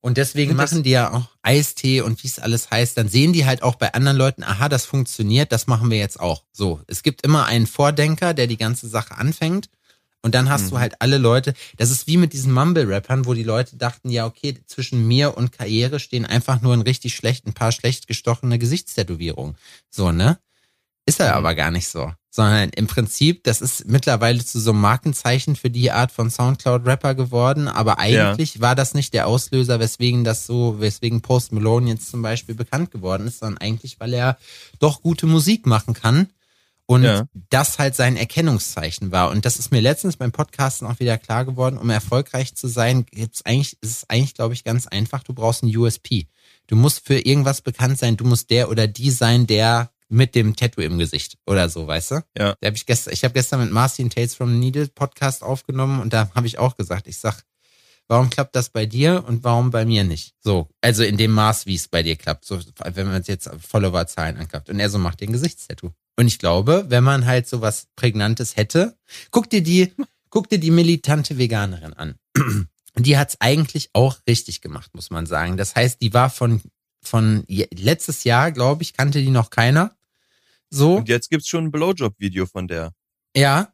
Und 0.03 0.17
deswegen 0.17 0.53
Und 0.53 0.57
machen 0.57 0.83
die 0.83 0.91
ja 0.91 1.13
auch 1.13 1.29
Eistee 1.43 2.01
und 2.01 2.23
wie 2.25 2.27
es 2.27 2.39
alles 2.39 2.71
heißt. 2.71 2.97
Dann 2.97 3.09
sehen 3.09 3.33
die 3.33 3.45
halt 3.45 3.63
auch 3.63 3.75
bei 3.77 3.93
anderen 3.93 4.17
Leuten, 4.17 4.43
aha, 4.43 4.69
das 4.69 4.87
funktioniert, 4.87 5.53
das 5.53 5.67
machen 5.67 5.91
wir 5.91 5.99
jetzt 5.99 6.19
auch. 6.19 6.45
So, 6.53 6.81
es 6.87 7.03
gibt 7.03 7.23
immer 7.23 7.45
einen 7.45 7.67
Vordenker, 7.67 8.33
der 8.35 8.47
die 8.47 8.57
ganze 8.57 8.89
Sache 8.89 9.17
anfängt. 9.19 9.69
Und 10.23 10.35
dann 10.35 10.51
hast 10.51 10.65
Mhm. 10.67 10.71
du 10.71 10.79
halt 10.81 10.95
alle 11.01 11.19
Leute, 11.19 11.55
das 11.79 11.91
ist 11.91 12.07
wie 12.07 12.17
mit 12.19 12.33
diesen 12.33 12.53
Mumble-Rappern, 12.53 13.25
wo 13.27 13.35
die 13.35 13.43
Leute 13.43 13.77
dachten, 13.77 14.11
ja, 14.11 14.27
okay, 14.27 14.59
zwischen 14.67 15.07
mir 15.07 15.37
und 15.37 15.53
Karriere 15.53 15.99
stehen 15.99 16.27
einfach 16.27 16.61
nur 16.61 16.75
ein 16.75 16.83
richtig 16.83 17.15
schlecht, 17.15 17.47
ein 17.47 17.55
paar 17.55 17.73
schlecht 17.73 18.07
gestochene 18.07 18.59
Gesichtstätowierungen. 18.59 19.57
So, 19.89 20.13
ne? 20.13 20.39
Ist 21.07 21.21
er 21.21 21.31
Mhm. 21.31 21.39
aber 21.39 21.55
gar 21.55 21.71
nicht 21.71 21.89
so. 21.89 22.13
Sondern 22.33 22.69
im 22.71 22.87
Prinzip, 22.87 23.43
das 23.45 23.61
ist 23.61 23.89
mittlerweile 23.89 24.45
zu 24.45 24.61
so 24.61 24.71
einem 24.71 24.83
Markenzeichen 24.83 25.57
für 25.57 25.71
die 25.71 25.91
Art 25.91 26.13
von 26.13 26.31
Soundcloud-Rapper 26.31 27.15
geworden, 27.17 27.67
aber 27.67 27.99
eigentlich 27.99 28.61
war 28.61 28.77
das 28.77 28.95
nicht 28.95 29.15
der 29.15 29.27
Auslöser, 29.27 29.81
weswegen 29.81 30.23
das 30.23 30.47
so, 30.47 30.77
weswegen 30.81 31.23
Post 31.23 31.51
Malone 31.53 31.89
jetzt 31.91 32.09
zum 32.11 32.23
Beispiel 32.23 32.55
bekannt 32.55 32.93
geworden 32.93 33.27
ist, 33.27 33.41
sondern 33.41 33.59
eigentlich, 33.59 33.99
weil 33.99 34.13
er 34.15 34.39
doch 34.79 35.03
gute 35.03 35.27
Musik 35.27 35.67
machen 35.67 35.95
kann 35.95 36.29
und 36.91 37.05
Ja. 37.05 37.25
das 37.51 37.79
halt 37.79 37.95
sein 37.95 38.17
Erkennungszeichen 38.17 39.13
war. 39.13 39.31
Und 39.31 39.45
das 39.45 39.61
ist 39.61 39.71
mir 39.71 39.81
letztens 39.81 40.17
beim 40.17 40.33
Podcasten 40.33 40.89
auch 40.89 40.99
wieder 40.99 41.19
klar 41.19 41.45
geworden, 41.45 41.79
um 41.79 41.89
erfolgreich 41.89 42.57
zu 42.57 42.67
sein, 42.67 43.07
gibt's 43.07 43.43
eigentlich, 43.45 43.81
ist 43.81 43.91
es 43.99 44.11
eigentlich, 44.11 44.35
glaube 44.35 44.55
ich, 44.55 44.65
ganz 44.65 44.89
einfach, 44.89 45.23
du 45.23 45.33
brauchst 45.33 45.63
einen 45.63 45.77
USP. 45.77 46.27
Du 46.67 46.75
musst 46.75 47.07
für 47.07 47.21
irgendwas 47.21 47.61
bekannt 47.61 47.97
sein, 48.01 48.17
du 48.17 48.25
musst 48.25 48.51
der 48.51 48.71
oder 48.71 48.89
die 48.89 49.13
sein, 49.13 49.47
der 49.47 49.93
mit 50.09 50.35
dem 50.35 50.57
Tattoo 50.57 50.81
im 50.81 50.99
Gesicht 50.99 51.39
oder 51.47 51.69
so, 51.69 51.87
weißt 51.87 52.11
du? 52.11 52.15
Ja. 52.37 52.57
Da 52.61 52.67
hab 52.67 52.75
ich 52.75 52.87
gestern, 52.87 53.15
ich 53.15 53.23
habe 53.23 53.35
gestern 53.35 53.61
mit 53.61 53.71
Marcin 53.71 54.11
Tales 54.11 54.35
from 54.35 54.51
the 54.51 54.59
Needle 54.59 54.89
Podcast 54.89 55.45
aufgenommen 55.45 56.01
und 56.01 56.13
da 56.13 56.29
habe 56.35 56.49
ich 56.49 56.59
auch 56.59 56.77
gesagt, 56.77 57.07
ich 57.07 57.19
sag, 57.19 57.45
warum 58.09 58.31
klappt 58.31 58.57
das 58.57 58.71
bei 58.71 58.87
dir 58.87 59.23
und 59.29 59.45
warum 59.45 59.71
bei 59.71 59.85
mir 59.85 60.03
nicht? 60.03 60.35
So, 60.41 60.69
also 60.81 61.05
in 61.05 61.17
dem 61.17 61.31
Maß, 61.31 61.67
wie 61.67 61.77
es 61.77 61.87
bei 61.87 62.03
dir 62.03 62.17
klappt, 62.17 62.45
so 62.45 62.59
wenn 62.85 63.07
man 63.07 63.23
jetzt 63.23 63.49
Followerzahlen 63.61 64.37
anklappt. 64.39 64.71
Und 64.71 64.81
er 64.81 64.91
so 64.91 64.99
macht 64.99 65.21
den 65.21 65.31
Gesichtstattoo. 65.31 65.93
Und 66.21 66.27
ich 66.27 66.39
glaube, 66.39 66.85
wenn 66.89 67.03
man 67.03 67.25
halt 67.25 67.49
so 67.49 67.63
was 67.63 67.87
Prägnantes 67.97 68.55
hätte, 68.55 68.95
guck 69.31 69.49
dir 69.49 69.63
die, 69.63 69.95
guck 70.29 70.51
dir 70.51 70.59
die 70.59 70.71
militante 70.71 71.39
Veganerin 71.39 71.95
an. 71.95 72.17
Die 72.99 73.17
hat's 73.17 73.41
eigentlich 73.41 73.89
auch 73.95 74.19
richtig 74.29 74.61
gemacht, 74.61 74.91
muss 74.95 75.09
man 75.09 75.25
sagen. 75.25 75.57
Das 75.57 75.77
heißt, 75.77 76.03
die 76.03 76.13
war 76.13 76.29
von, 76.29 76.61
von 77.03 77.45
letztes 77.49 78.25
Jahr, 78.25 78.51
glaube 78.51 78.83
ich, 78.83 78.93
kannte 78.93 79.23
die 79.23 79.31
noch 79.31 79.49
keiner. 79.49 79.97
So. 80.69 80.97
Und 80.97 81.09
jetzt 81.09 81.31
gibt's 81.31 81.49
schon 81.49 81.67
ein 81.67 81.71
Blowjob-Video 81.71 82.45
von 82.47 82.69
der. 82.69 82.93
Ja. 83.35 83.73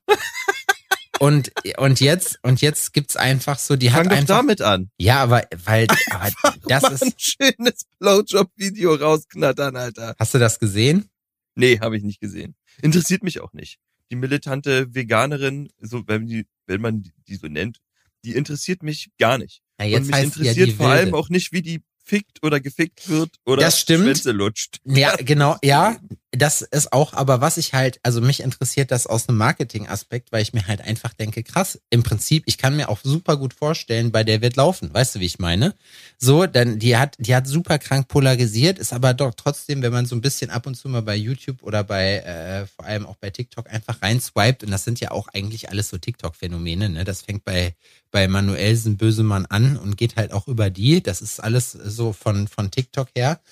Und, 1.19 1.51
und 1.79 1.99
jetzt, 2.01 2.39
und 2.43 2.61
jetzt 2.61 2.93
gibt's 2.93 3.17
einfach 3.17 3.59
so, 3.59 3.75
die 3.75 3.89
Fang 3.89 4.05
hat 4.05 4.07
doch 4.07 4.17
einfach. 4.19 4.37
damit 4.37 4.61
an. 4.61 4.91
Ja, 4.99 5.23
aber, 5.23 5.45
weil, 5.65 5.87
aber 6.11 6.31
das 6.69 6.85
ist, 6.91 7.03
ein 7.03 7.15
schönes 7.17 7.87
Blowjob-Video 7.99 8.95
rausknattern, 8.95 9.77
Alter. 9.77 10.15
hast 10.19 10.35
du 10.35 10.39
das 10.39 10.59
gesehen? 10.61 11.09
Nee, 11.57 11.81
habe 11.81 11.97
ich 11.97 12.05
nicht 12.05 12.21
gesehen. 12.21 12.55
Interessiert 12.83 13.23
mich 13.23 13.41
auch 13.41 13.53
nicht. 13.53 13.79
Die 14.11 14.17
militante 14.17 14.95
Veganerin, 14.95 15.69
so 15.79 16.07
wenn 16.07 16.27
die, 16.27 16.47
wenn 16.67 16.81
man 16.81 17.03
die, 17.27 17.35
so 17.35 17.49
nennt, 17.49 17.79
die 18.25 18.35
interessiert 18.35 18.83
mich 18.83 19.09
gar 19.19 19.39
nicht. 19.39 19.63
Ja, 19.81 19.87
Und 19.87 19.93
jetzt 19.93 20.07
mich 20.07 20.15
heißt 20.15 20.35
sie 20.35 20.45
ja 20.45 20.51
interessiert 20.51 20.69
die 20.69 20.73
vor 20.73 20.89
allem 20.89 21.15
auch 21.15 21.29
nicht, 21.29 21.53
wie 21.53 21.63
die 21.63 21.83
fickt 22.07 22.43
oder 22.43 22.61
gefickt 22.61 23.09
wird 23.09 23.31
oder 23.45 23.63
Das 23.63 23.81
stimmt. 23.81 24.05
Schwänze 24.05 24.33
lutscht. 24.33 24.79
Ja, 24.85 25.17
genau, 25.19 25.57
ja, 25.63 25.97
das 26.31 26.63
ist 26.63 26.93
auch, 26.93 27.15
aber 27.15 27.41
was 27.41 27.57
ich 27.57 27.73
halt, 27.73 27.99
also 28.03 28.21
mich 28.21 28.41
interessiert 28.41 28.91
das 28.91 29.07
aus 29.07 29.29
einem 29.29 29.39
Marketing-Aspekt, 29.39 30.33
weil 30.33 30.43
ich 30.43 30.53
mir 30.53 30.67
halt 30.67 30.83
einfach 30.83 31.15
denke, 31.15 31.43
krass, 31.43 31.81
im 31.91 32.03
Prinzip, 32.03 32.45
ich 32.47 32.59
kann 32.59 32.77
mir 32.77 32.89
auch 32.89 33.01
super 33.03 33.37
gut 33.37 33.55
vorstellen, 33.55 34.13
bei 34.13 34.23
der 34.23 34.43
wird 34.43 34.57
laufen, 34.57 34.93
weißt 34.93 35.15
du, 35.17 35.21
wie 35.21 35.27
ich 35.27 35.39
meine? 35.39 35.75
So, 36.19 36.47
dann, 36.47 36.79
die 36.79 36.97
hat, 36.97 37.17
die 37.19 37.35
hat 37.35 37.47
super 37.47 37.79
krank 37.79 38.09
polarisiert, 38.09 38.79
ist 38.79 38.93
aber 38.93 39.15
doch 39.15 39.35
trotzdem, 39.35 39.83
wenn 39.83 39.93
man 39.93 40.07
so 40.07 40.15
ein 40.15 40.21
bisschen 40.21 40.51
ab 40.51 40.67
und 40.67 40.75
zu 40.75 40.89
mal 40.89 41.03
bei 41.03 41.17
YouTube 41.17 41.63
oder 41.63 41.85
bei, 41.85 42.19
äh, 42.19 42.67
vor 42.67 42.85
allem 42.85 43.07
auch 43.07 43.17
bei 43.17 43.31
TikTok 43.31 43.71
einfach 43.71 44.03
reinswiped, 44.03 44.63
und 44.63 44.71
das 44.71 44.85
sind 44.85 45.01
ja 45.01 45.11
auch 45.11 45.29
eigentlich 45.29 45.71
alles 45.71 45.89
so 45.89 45.99
TikTok-Phänomene, 45.99 46.91
ne? 46.91 47.05
Das 47.05 47.23
fängt 47.23 47.45
bei, 47.45 47.75
bei 48.17 48.29
Manuelsen 48.29 48.97
Bösemann 48.97 49.45
an 49.45 49.77
und 49.77 49.99
geht 49.99 50.17
halt 50.17 50.33
auch 50.33 50.49
über 50.49 50.71
die, 50.71 51.03
das 51.03 51.21
ist 51.21 51.39
alles 51.39 51.73
so 51.73 52.15
von, 52.15 52.49
von 52.49 52.71
TikTok 52.71 53.09
her. 53.15 53.43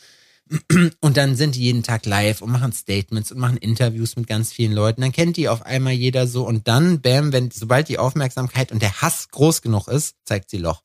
Und 1.02 1.18
dann 1.18 1.36
sind 1.36 1.54
die 1.54 1.60
jeden 1.60 1.82
Tag 1.82 2.06
live 2.06 2.40
und 2.40 2.50
machen 2.50 2.72
Statements 2.72 3.30
und 3.30 3.38
machen 3.38 3.58
Interviews 3.58 4.16
mit 4.16 4.26
ganz 4.26 4.54
vielen 4.54 4.72
Leuten. 4.72 5.02
Dann 5.02 5.12
kennt 5.12 5.36
die 5.36 5.50
auf 5.50 5.66
einmal 5.66 5.92
jeder 5.92 6.26
so 6.26 6.46
und 6.48 6.66
dann, 6.66 7.02
bam, 7.02 7.30
wenn, 7.34 7.50
sobald 7.50 7.90
die 7.90 7.98
Aufmerksamkeit 7.98 8.72
und 8.72 8.80
der 8.80 9.02
Hass 9.02 9.28
groß 9.28 9.60
genug 9.60 9.86
ist, 9.86 10.16
zeigt 10.24 10.48
sie 10.48 10.56
Loch. 10.56 10.82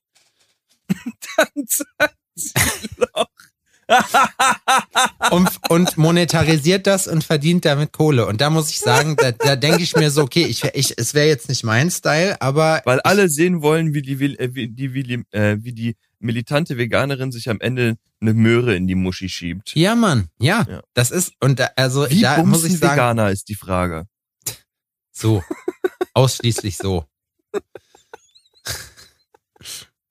Dann 1.38 1.66
sagt 1.66 2.18
sie 2.36 2.52
Loch. 2.98 3.28
Und, 5.32 5.50
und 5.70 5.98
monetarisiert 5.98 6.86
das 6.88 7.08
und 7.08 7.24
verdient 7.24 7.66
damit 7.66 7.92
Kohle. 7.92 8.26
Und 8.28 8.42
da 8.42 8.50
muss 8.50 8.70
ich 8.70 8.80
sagen, 8.80 9.16
da, 9.16 9.32
da 9.32 9.56
denke 9.56 9.82
ich 9.84 9.96
mir 9.96 10.12
so, 10.12 10.22
okay, 10.24 10.46
ich, 10.46 10.64
ich, 10.64 10.94
es 10.98 11.14
wäre 11.14 11.28
jetzt 11.28 11.50
nicht 11.50 11.64
mein 11.64 11.90
Style, 11.92 12.42
aber 12.42 12.82
Weil 12.86 13.00
alle 13.02 13.30
sehen 13.30 13.62
wollen, 13.62 13.94
wie 13.94 14.02
die, 14.02 14.14
äh, 14.36 14.54
wie 14.54 14.68
die, 14.68 14.94
wie 14.94 15.04
die, 15.04 15.24
äh, 15.32 15.58
wie 15.62 15.74
die 15.74 15.96
militante 16.20 16.78
Veganerin 16.78 17.32
sich 17.32 17.50
am 17.50 17.60
Ende 17.62 17.98
eine 18.22 18.34
Möhre 18.34 18.76
in 18.76 18.88
die 18.88 18.96
Muschi 18.96 19.30
schiebt. 19.30 19.74
ja, 19.76 19.96
Mann, 19.96 20.28
ja, 20.40 20.66
Ja. 20.70 20.82
das 20.94 21.12
ist, 21.12 21.34
und 21.40 21.60
da, 21.60 21.70
also 21.76 22.10
Wie 22.10 22.22
da 22.22 22.44
muss 22.44 22.64
ich 22.66 22.78
sagen, 22.78 22.94
Veganer 22.94 23.32
ist 23.32 23.48
die 23.50 23.56
Frage. 23.56 24.06
so, 25.12 25.44
ausschließlich 26.14 26.78
so. 26.78 27.06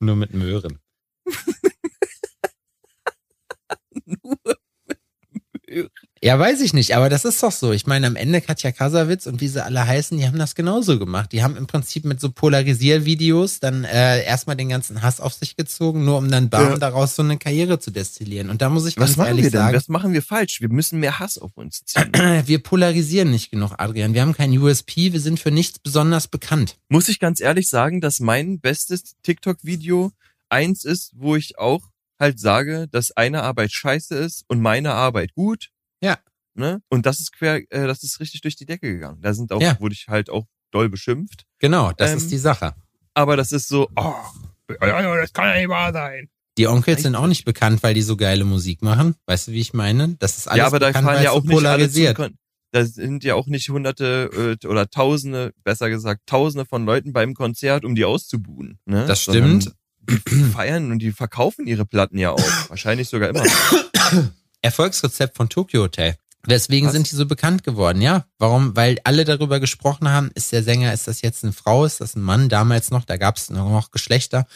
Nur 0.00 0.16
mit 0.16 0.32
Möhren. 0.32 0.78
Ja, 6.28 6.38
weiß 6.38 6.60
ich 6.60 6.74
nicht, 6.74 6.94
aber 6.94 7.08
das 7.08 7.24
ist 7.24 7.42
doch 7.42 7.52
so. 7.52 7.72
Ich 7.72 7.86
meine, 7.86 8.06
am 8.06 8.14
Ende 8.14 8.42
Katja 8.42 8.70
Kasavitz 8.70 9.26
und 9.26 9.40
wie 9.40 9.48
sie 9.48 9.64
alle 9.64 9.86
heißen, 9.86 10.18
die 10.18 10.26
haben 10.26 10.38
das 10.38 10.54
genauso 10.54 10.98
gemacht. 10.98 11.32
Die 11.32 11.42
haben 11.42 11.56
im 11.56 11.66
Prinzip 11.66 12.04
mit 12.04 12.20
so 12.20 12.30
Polarisiervideos 12.30 13.60
dann 13.60 13.84
äh, 13.84 14.22
erstmal 14.24 14.54
den 14.54 14.68
ganzen 14.68 15.00
Hass 15.00 15.20
auf 15.20 15.32
sich 15.32 15.56
gezogen, 15.56 16.04
nur 16.04 16.18
um 16.18 16.30
dann 16.30 16.50
bam 16.50 16.72
Ja. 16.72 16.76
daraus 16.76 17.16
so 17.16 17.22
eine 17.22 17.38
Karriere 17.38 17.78
zu 17.78 17.90
destillieren. 17.90 18.50
Und 18.50 18.60
da 18.60 18.68
muss 18.68 18.84
ich 18.84 18.98
Was 18.98 19.16
ganz 19.16 19.26
ehrlich 19.26 19.44
wir 19.44 19.50
denn? 19.52 19.60
sagen, 19.60 19.76
Was 19.78 19.88
machen 19.88 20.12
wir 20.12 20.20
falsch? 20.20 20.60
Wir 20.60 20.68
müssen 20.68 21.00
mehr 21.00 21.18
Hass 21.18 21.38
auf 21.38 21.52
uns 21.56 21.86
ziehen. 21.86 22.12
wir 22.44 22.62
polarisieren 22.62 23.30
nicht 23.30 23.50
genug, 23.50 23.72
Adrian. 23.78 24.12
Wir 24.12 24.20
haben 24.20 24.34
kein 24.34 24.52
USP, 24.58 25.14
wir 25.14 25.20
sind 25.20 25.40
für 25.40 25.50
nichts 25.50 25.78
besonders 25.78 26.28
bekannt. 26.28 26.76
Muss 26.90 27.08
ich 27.08 27.20
ganz 27.20 27.40
ehrlich 27.40 27.70
sagen, 27.70 28.02
dass 28.02 28.20
mein 28.20 28.60
bestes 28.60 29.14
TikTok-Video 29.22 30.12
eins 30.50 30.84
ist, 30.84 31.12
wo 31.16 31.36
ich 31.36 31.58
auch 31.58 31.80
halt 32.20 32.38
sage, 32.38 32.86
dass 32.90 33.16
eine 33.16 33.44
Arbeit 33.44 33.72
scheiße 33.72 34.14
ist 34.14 34.44
und 34.48 34.60
meine 34.60 34.92
Arbeit 34.92 35.32
gut. 35.32 35.70
Ja. 36.02 36.18
Ne? 36.54 36.80
Und 36.88 37.06
das 37.06 37.20
ist 37.20 37.32
quer, 37.32 37.56
äh, 37.70 37.86
das 37.86 38.02
ist 38.02 38.20
richtig 38.20 38.40
durch 38.40 38.56
die 38.56 38.66
Decke 38.66 38.92
gegangen. 38.92 39.20
Da 39.22 39.32
sind 39.32 39.52
auch, 39.52 39.60
Ja. 39.62 39.78
wurde 39.80 39.94
ich 39.94 40.08
halt 40.08 40.28
auch 40.30 40.46
doll 40.70 40.88
beschimpft. 40.88 41.44
Genau, 41.58 41.92
das 41.92 42.12
Ähm, 42.12 42.18
ist 42.18 42.30
die 42.30 42.38
Sache. 42.38 42.74
Aber 43.14 43.36
das 43.36 43.52
ist 43.52 43.68
so, 43.68 43.88
oh, 43.96 44.14
das 44.66 45.32
kann 45.32 45.48
ja 45.48 45.56
nicht 45.56 45.68
wahr 45.68 45.92
sein. 45.92 46.28
Die 46.58 46.66
Onkels 46.66 47.02
sind 47.02 47.14
auch 47.14 47.28
nicht 47.28 47.44
bekannt, 47.44 47.84
weil 47.84 47.94
die 47.94 48.02
so 48.02 48.16
geile 48.16 48.44
Musik 48.44 48.82
machen. 48.82 49.14
Weißt 49.26 49.48
du, 49.48 49.52
wie 49.52 49.60
ich 49.60 49.74
meine? 49.74 50.16
Das 50.18 50.38
ist 50.38 50.48
alles 50.48 50.58
ja, 50.58 50.66
aber 50.66 50.80
da 50.80 50.88
bekannt, 50.88 51.04
fahren 51.06 51.16
weil 51.16 51.24
ja 51.24 51.30
auch 51.30 51.36
so 51.36 51.40
nicht 51.42 51.52
alle 51.52 51.60
polarisiert. 51.60 52.16
Kon 52.16 52.36
da 52.72 52.84
sind 52.84 53.24
ja 53.24 53.34
auch 53.34 53.46
nicht 53.46 53.70
hunderte 53.70 54.58
äh, 54.62 54.66
oder 54.66 54.90
tausende, 54.90 55.54
besser 55.64 55.88
gesagt, 55.88 56.22
tausende 56.26 56.66
von 56.66 56.84
Leuten 56.84 57.12
beim 57.14 57.32
Konzert, 57.34 57.84
um 57.84 57.94
die 57.94 58.04
auszubuhen. 58.04 58.78
Ne? 58.84 59.06
Das 59.06 59.24
Sondern 59.24 59.60
stimmt. 59.62 59.76
Die 60.30 60.42
feiern 60.52 60.90
und 60.90 60.98
die 60.98 61.12
verkaufen 61.12 61.66
ihre 61.66 61.86
Platten 61.86 62.18
ja 62.18 62.32
auch. 62.32 62.38
Wahrscheinlich 62.68 63.08
sogar 63.08 63.30
immer. 63.30 63.44
Erfolgsrezept 64.62 65.36
von 65.36 65.48
Tokyo 65.48 65.82
Hotel. 65.82 66.16
Weswegen 66.46 66.86
Was? 66.86 66.94
sind 66.94 67.10
die 67.10 67.16
so 67.16 67.26
bekannt 67.26 67.64
geworden? 67.64 68.00
Ja, 68.00 68.24
warum? 68.38 68.74
Weil 68.74 68.98
alle 69.04 69.24
darüber 69.24 69.60
gesprochen 69.60 70.08
haben, 70.08 70.30
ist 70.34 70.52
der 70.52 70.62
Sänger, 70.62 70.94
ist 70.94 71.06
das 71.06 71.20
jetzt 71.20 71.44
eine 71.44 71.52
Frau, 71.52 71.84
ist 71.84 72.00
das 72.00 72.14
ein 72.14 72.22
Mann? 72.22 72.48
Damals 72.48 72.90
noch, 72.90 73.04
da 73.04 73.16
gab 73.16 73.36
es 73.36 73.50
noch 73.50 73.90
Geschlechter, 73.90 74.46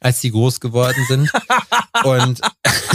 als 0.00 0.20
die 0.20 0.30
groß 0.30 0.60
geworden 0.60 1.04
sind. 1.06 1.30
und, 2.04 2.40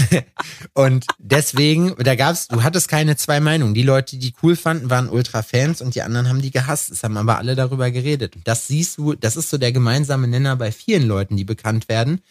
und 0.73 1.05
deswegen, 1.19 1.93
da 1.99 2.15
gab's, 2.15 2.47
du 2.47 2.63
hattest 2.63 2.87
keine 2.87 3.17
zwei 3.17 3.39
Meinungen. 3.39 3.73
Die 3.73 3.83
Leute, 3.83 4.17
die 4.17 4.29
die 4.29 4.33
cool 4.41 4.55
fanden, 4.55 4.89
waren 4.89 5.09
Ultra-Fans 5.09 5.81
und 5.81 5.93
die 5.93 6.01
anderen 6.01 6.29
haben 6.29 6.41
die 6.41 6.51
gehasst. 6.51 6.89
Es 6.89 7.03
haben 7.03 7.17
aber 7.17 7.37
alle 7.37 7.55
darüber 7.55 7.91
geredet. 7.91 8.35
Und 8.35 8.47
Das 8.47 8.67
siehst 8.67 8.97
du, 8.97 9.13
das 9.13 9.35
ist 9.35 9.49
so 9.49 9.57
der 9.59 9.73
gemeinsame 9.73 10.27
Nenner 10.27 10.55
bei 10.55 10.71
vielen 10.71 11.07
Leuten, 11.07 11.37
die 11.37 11.45
bekannt 11.45 11.87
werden. 11.89 12.21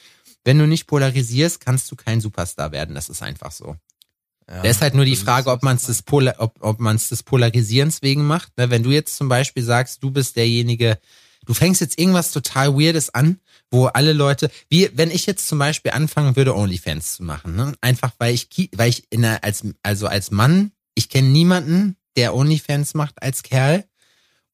Wenn 0.43 0.59
du 0.59 0.67
nicht 0.67 0.87
polarisierst, 0.87 1.61
kannst 1.61 1.91
du 1.91 1.97
kein 1.97 2.21
Superstar 2.21 2.73
werden. 2.73 2.95
Das 2.95 3.09
ist 3.09 3.23
einfach 3.23 3.53
so. 3.53 3.77
Ja, 4.49 4.63
Da 4.63 4.71
ist 4.71 4.81
halt 4.81 4.95
nur 4.95 5.05
die 5.05 5.17
Frage, 5.17 5.51
ob 5.51 5.63
man 5.63 5.77
es 5.77 5.87
des, 5.87 6.03
Polar, 6.03 6.37
ob, 6.39 6.57
ob 6.61 6.79
des 6.79 7.23
Polarisierens 7.23 8.03
wegen 8.03 8.27
macht. 8.27 8.57
Ne, 8.57 8.71
wenn 8.71 8.83
du 8.83 8.91
jetzt 8.91 9.17
zum 9.17 9.29
Beispiel 9.29 9.63
sagst, 9.63 10.03
du 10.03 10.11
bist 10.11 10.37
derjenige, 10.37 10.99
du 11.45 11.55
fängst 11.55 11.81
jetzt 11.81 11.99
irgendwas 11.99 12.33
total 12.33 12.75
Weirdes 12.75 13.11
an, 13.11 13.41
wo 13.71 13.87
alle 13.87 14.13
Leute, 14.13 14.51
wie 14.69 14.91
wenn 14.95 15.11
ich 15.11 15.27
jetzt 15.27 15.49
zum 15.49 15.59
Beispiel 15.59 15.93
anfangen 15.93 16.37
würde, 16.37 16.57
OnlyFans 16.57 17.17
zu 17.17 17.25
machen, 17.25 17.57
ne? 17.57 17.75
einfach 17.81 18.13
weil 18.19 18.35
ich, 18.35 18.49
weil 18.75 18.89
ich 18.89 19.05
in 19.11 19.23
der, 19.23 19.45
als, 19.45 19.65
also 19.83 20.07
als 20.07 20.31
Mann, 20.31 20.73
ich 20.95 21.09
kenne 21.09 21.29
niemanden, 21.29 21.97
der 22.17 22.35
OnlyFans 22.35 22.95
macht 22.95 23.23
als 23.23 23.43
Kerl 23.43 23.85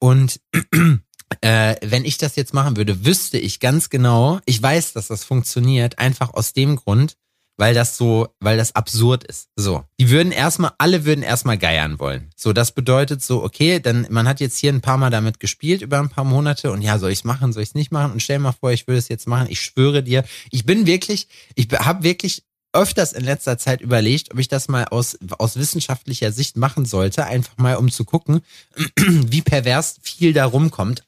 und 0.01 0.40
äh, 1.40 1.76
wenn 1.82 2.05
ich 2.05 2.18
das 2.18 2.36
jetzt 2.36 2.55
machen 2.55 2.76
würde, 2.76 3.05
wüsste 3.05 3.38
ich 3.38 3.61
ganz 3.61 3.90
genau, 3.90 4.40
ich 4.45 4.61
weiß, 4.61 4.92
dass 4.92 5.07
das 5.07 5.24
funktioniert, 5.24 5.99
einfach 5.99 6.34
aus 6.34 6.53
dem 6.53 6.76
Grund, 6.76 7.16
weil 7.57 7.74
das 7.74 7.96
so, 7.96 8.28
weil 8.40 8.57
das 8.57 8.74
absurd 8.74 9.24
ist. 9.24 9.48
So, 9.57 9.84
die 10.00 10.11
würden 10.11 10.32
erstmal, 10.32 10.72
alle 10.78 11.05
würden 11.05 11.22
erstmal 11.22 11.59
geiern 11.59 11.98
wollen. 11.98 12.30
So, 12.36 12.52
das 12.52 12.72
bedeutet 12.72 13.22
so, 13.22 13.42
okay, 13.42 13.80
dann 13.80 14.07
man 14.11 14.26
hat 14.26 14.40
jetzt 14.40 14.59
hier 14.59 14.72
ein 14.72 14.80
paar 14.80 14.98
Mal 14.98 15.11
damit 15.11 15.40
gespielt 15.40 15.82
über 15.82 15.98
ein 15.98 16.09
paar 16.09 16.24
Monate 16.24 16.72
und 16.72 16.82
ja, 16.82 16.98
soll 16.98 17.12
ich's 17.12 17.24
machen, 17.24 17.52
soll 17.52 17.62
ich's 17.62 17.74
nicht 17.74 17.92
machen? 17.92 18.12
Und 18.12 18.22
stell 18.22 18.38
mal 18.38 18.52
vor, 18.52 18.72
ich 18.72 18.86
würde 18.86 18.98
es 18.98 19.09
jetzt 19.09 19.28
machen. 19.28 19.46
Ich 19.50 19.61
schwöre 19.61 20.02
dir, 20.02 20.24
ich 20.50 20.64
bin 20.66 20.86
wirklich, 20.86 21.28
ich 21.55 21.68
habe 21.72 22.02
wirklich 22.02 22.42
öfters 22.74 23.12
in 23.12 23.24
letzter 23.24 23.57
Zeit 23.57 23.80
überlegt, 23.80 24.32
ob 24.32 24.38
ich 24.38 24.48
das 24.48 24.68
mal 24.68 24.84
aus, 24.86 25.16
aus 25.38 25.57
wissenschaftlicher 25.57 26.32
Sicht 26.32 26.57
machen 26.57 26.84
sollte, 26.84 27.24
einfach 27.24 27.57
mal 27.57 27.76
um 27.76 27.90
zu 27.90 28.05
gucken, 28.05 28.40
wie 28.96 29.42
pervers 29.42 29.96
viel 30.02 30.32
da 30.32 30.44
rumkommt. 30.44 31.05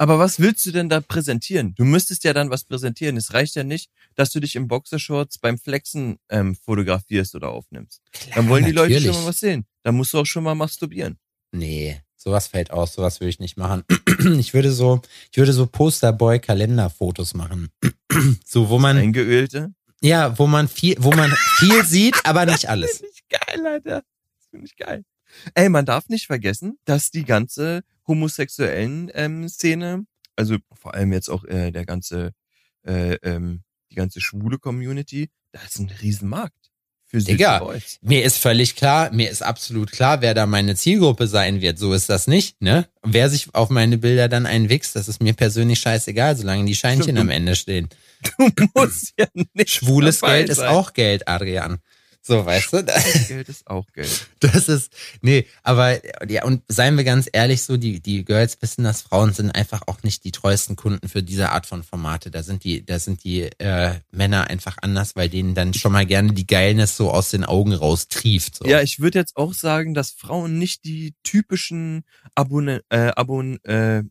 Aber 0.00 0.18
was 0.18 0.40
willst 0.40 0.64
du 0.64 0.70
denn 0.70 0.88
da 0.88 1.02
präsentieren? 1.02 1.74
Du 1.74 1.84
müsstest 1.84 2.24
ja 2.24 2.32
dann 2.32 2.48
was 2.48 2.64
präsentieren. 2.64 3.18
Es 3.18 3.34
reicht 3.34 3.54
ja 3.54 3.64
nicht, 3.64 3.90
dass 4.14 4.30
du 4.30 4.40
dich 4.40 4.56
im 4.56 4.66
Boxershorts 4.66 5.36
beim 5.36 5.58
Flexen 5.58 6.16
ähm, 6.30 6.56
fotografierst 6.56 7.34
oder 7.34 7.50
aufnimmst. 7.50 8.00
Dann 8.34 8.48
wollen 8.48 8.64
die 8.64 8.72
Leute 8.72 8.94
natürlich. 8.94 9.12
schon 9.14 9.22
mal 9.22 9.28
was 9.28 9.40
sehen. 9.40 9.66
Dann 9.82 9.96
musst 9.96 10.14
du 10.14 10.18
auch 10.20 10.24
schon 10.24 10.42
mal 10.42 10.54
masturbieren. 10.54 11.18
Nee, 11.52 12.00
sowas 12.16 12.46
fällt 12.46 12.70
aus, 12.70 12.94
sowas 12.94 13.20
würde 13.20 13.28
ich 13.28 13.40
nicht 13.40 13.58
machen. 13.58 13.84
Ich 14.38 14.54
würde 14.54 14.72
so, 14.72 15.02
ich 15.32 15.36
würde 15.38 15.52
so 15.52 15.66
Posterboy-Kalenderfotos 15.66 17.34
machen. 17.34 17.68
So, 18.46 18.70
wo 18.70 18.78
man, 18.78 18.96
Eingeölte. 18.96 19.74
ja, 20.00 20.38
wo 20.38 20.46
man 20.46 20.66
viel, 20.68 20.96
wo 20.98 21.10
man 21.10 21.30
viel 21.58 21.84
sieht, 21.86 22.16
aber 22.24 22.46
nicht 22.46 22.70
alles. 22.70 22.98
Finde 22.98 23.12
ich 23.12 23.28
geil, 23.28 23.66
Alter. 23.66 24.02
Das 24.38 24.48
finde 24.50 24.66
ich 24.66 24.76
geil. 24.76 25.04
Ey, 25.54 25.68
man 25.68 25.84
darf 25.84 26.08
nicht 26.08 26.26
vergessen, 26.26 26.78
dass 26.86 27.10
die 27.10 27.24
ganze 27.24 27.82
homosexuellen 28.10 29.10
ähm, 29.14 29.48
Szene, 29.48 30.04
also 30.36 30.56
vor 30.72 30.94
allem 30.94 31.12
jetzt 31.12 31.30
auch 31.30 31.44
äh, 31.44 31.70
der 31.70 31.86
ganze, 31.86 32.32
äh, 32.84 33.14
ähm, 33.22 33.62
die 33.90 33.94
ganze 33.94 34.20
schwule 34.20 34.58
Community, 34.58 35.30
da 35.52 35.60
ist 35.62 35.78
ein 35.78 35.90
Riesenmarkt 36.02 36.70
für 37.06 37.18
Digga. 37.18 37.72
Mir 38.02 38.24
ist 38.24 38.38
völlig 38.38 38.74
klar, 38.74 39.12
mir 39.12 39.30
ist 39.30 39.42
absolut 39.42 39.92
klar, 39.92 40.22
wer 40.22 40.34
da 40.34 40.46
meine 40.46 40.74
Zielgruppe 40.74 41.26
sein 41.26 41.60
wird. 41.60 41.78
So 41.78 41.92
ist 41.92 42.08
das 42.08 42.26
nicht, 42.26 42.60
ne? 42.60 42.88
Wer 43.02 43.30
sich 43.30 43.54
auf 43.54 43.70
meine 43.70 43.98
Bilder 43.98 44.28
dann 44.28 44.46
einwichst, 44.46 44.96
das 44.96 45.08
ist 45.08 45.22
mir 45.22 45.34
persönlich 45.34 45.78
scheißegal, 45.80 46.36
solange 46.36 46.64
die 46.64 46.76
Scheinchen 46.76 47.02
Stimmt, 47.02 47.18
am 47.18 47.30
Ende 47.30 47.54
stehen. 47.54 47.88
Du 48.38 48.66
musst 48.74 49.14
ja 49.18 49.26
nicht 49.54 49.70
Schwules 49.70 50.20
Geld 50.20 50.50
ist 50.50 50.58
sein. 50.58 50.68
auch 50.68 50.92
Geld, 50.92 51.26
Adrian. 51.26 51.78
So, 52.22 52.44
weißt 52.44 52.72
du? 52.74 52.84
Geld 53.28 53.48
ist 53.48 53.66
auch 53.66 53.86
Geld. 53.92 54.28
Das 54.40 54.68
ist, 54.68 54.92
nee, 55.20 55.46
aber 55.62 56.00
ja, 56.30 56.44
und 56.44 56.62
seien 56.68 56.96
wir 56.96 57.04
ganz 57.04 57.28
ehrlich, 57.32 57.62
so, 57.62 57.76
die, 57.76 58.00
die 58.00 58.24
Girls 58.24 58.56
wissen, 58.62 58.84
dass 58.84 59.02
Frauen 59.02 59.32
sind 59.34 59.50
einfach 59.50 59.82
auch 59.86 60.02
nicht 60.02 60.24
die 60.24 60.32
treuesten 60.32 60.76
Kunden 60.76 61.08
für 61.08 61.22
diese 61.22 61.50
Art 61.50 61.66
von 61.66 61.82
Formate. 61.82 62.30
Da 62.30 62.42
sind 62.42 62.64
die, 62.64 62.84
da 62.84 62.98
sind 62.98 63.22
die 63.24 63.42
äh, 63.58 63.94
Männer 64.10 64.48
einfach 64.48 64.76
anders, 64.80 65.14
weil 65.16 65.28
denen 65.28 65.54
dann 65.54 65.74
schon 65.74 65.92
mal 65.92 66.06
gerne 66.06 66.32
die 66.32 66.46
Geilness 66.46 66.96
so 66.96 67.10
aus 67.10 67.30
den 67.30 67.44
Augen 67.44 67.74
raustrieft. 67.74 68.56
So. 68.56 68.64
Ja, 68.66 68.80
ich 68.80 68.98
würde 69.00 69.18
jetzt 69.18 69.36
auch 69.36 69.52
sagen, 69.52 69.92
dass 69.94 70.10
Frauen 70.12 70.58
nicht 70.58 70.84
die 70.84 71.14
typischen 71.22 72.04
Abonne 72.34 72.82
äh, 72.88 73.08
Abon 73.16 73.62
äh, 73.64 74.02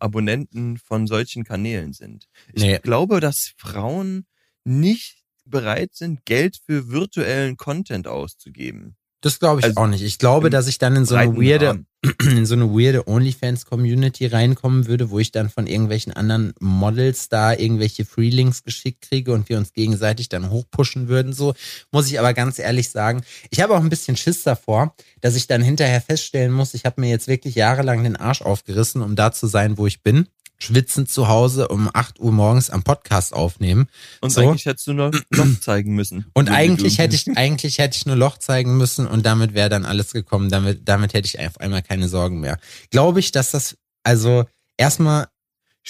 Abonnenten 0.00 0.78
von 0.78 1.06
solchen 1.06 1.44
Kanälen 1.44 1.92
sind. 1.92 2.28
Ich 2.52 2.62
Nee. 2.62 2.78
glaube, 2.78 3.20
dass 3.20 3.52
Frauen 3.56 4.26
nicht 4.64 5.17
bereit 5.50 5.94
sind, 5.94 6.24
Geld 6.24 6.58
für 6.64 6.90
virtuellen 6.90 7.56
Content 7.56 8.06
auszugeben. 8.06 8.96
Das 9.20 9.40
glaube 9.40 9.60
ich 9.60 9.64
Also 9.64 9.80
auch 9.80 9.86
nicht. 9.88 10.02
Ich 10.02 10.18
glaube, 10.18 10.48
dass 10.48 10.68
ich 10.68 10.78
dann 10.78 10.94
in 10.94 11.04
so 11.04 11.16
eine 11.16 11.36
weirde, 11.36 11.68
Rahmen. 11.68 11.86
in 12.22 12.46
so 12.46 12.54
eine 12.54 12.70
weirde 12.70 13.08
OnlyFans-Community 13.08 14.26
reinkommen 14.26 14.86
würde, 14.86 15.10
wo 15.10 15.18
ich 15.18 15.32
dann 15.32 15.50
von 15.50 15.66
irgendwelchen 15.66 16.12
anderen 16.12 16.54
Models 16.60 17.28
da 17.28 17.52
irgendwelche 17.52 18.04
Freelinks 18.04 18.62
geschickt 18.62 19.02
kriege 19.08 19.32
und 19.32 19.48
wir 19.48 19.58
uns 19.58 19.72
gegenseitig 19.72 20.28
dann 20.28 20.50
hochpushen 20.50 21.08
würden. 21.08 21.32
So 21.32 21.54
muss 21.90 22.06
ich 22.06 22.20
aber 22.20 22.32
ganz 22.32 22.60
ehrlich 22.60 22.90
sagen, 22.90 23.22
ich 23.50 23.60
habe 23.60 23.74
auch 23.74 23.80
ein 23.80 23.88
bisschen 23.88 24.16
Schiss 24.16 24.44
davor, 24.44 24.94
dass 25.20 25.34
ich 25.34 25.48
dann 25.48 25.62
hinterher 25.62 26.00
feststellen 26.00 26.52
muss, 26.52 26.74
ich 26.74 26.84
habe 26.84 27.00
mir 27.00 27.10
jetzt 27.10 27.26
wirklich 27.26 27.56
jahrelang 27.56 28.04
den 28.04 28.14
Arsch 28.14 28.42
aufgerissen, 28.42 29.02
um 29.02 29.16
da 29.16 29.32
zu 29.32 29.48
sein, 29.48 29.78
wo 29.78 29.88
ich 29.88 30.04
bin. 30.04 30.28
Schwitzend 30.60 31.08
zu 31.08 31.28
Hause 31.28 31.68
um 31.68 31.88
8 31.92 32.18
Uhr 32.18 32.32
morgens 32.32 32.68
am 32.70 32.82
Podcast 32.82 33.32
aufnehmen. 33.32 33.88
Und 34.20 34.30
So. 34.30 34.40
eigentlich 34.40 34.66
hättest 34.66 34.86
du 34.88 34.92
noch, 34.92 35.12
noch 35.30 35.60
zeigen 35.60 35.94
müssen. 35.94 36.26
Und 36.34 36.50
eigentlich 36.50 36.98
hätte 36.98 37.14
ich, 37.14 37.28
eigentlich 37.36 37.78
hätte 37.78 37.96
ich 37.96 38.06
nur 38.06 38.16
Loch 38.16 38.38
zeigen 38.38 38.76
müssen 38.76 39.06
und 39.06 39.24
damit 39.24 39.54
wäre 39.54 39.68
dann 39.68 39.84
alles 39.84 40.12
gekommen. 40.12 40.50
Damit, 40.50 40.88
damit 40.88 41.14
hätte 41.14 41.26
ich 41.26 41.38
auf 41.38 41.58
einmal 41.60 41.82
keine 41.82 42.08
Sorgen 42.08 42.40
mehr. 42.40 42.58
Glaube 42.90 43.20
ich, 43.20 43.30
dass 43.30 43.52
das, 43.52 43.76
also 44.02 44.46
erstmal, 44.76 45.28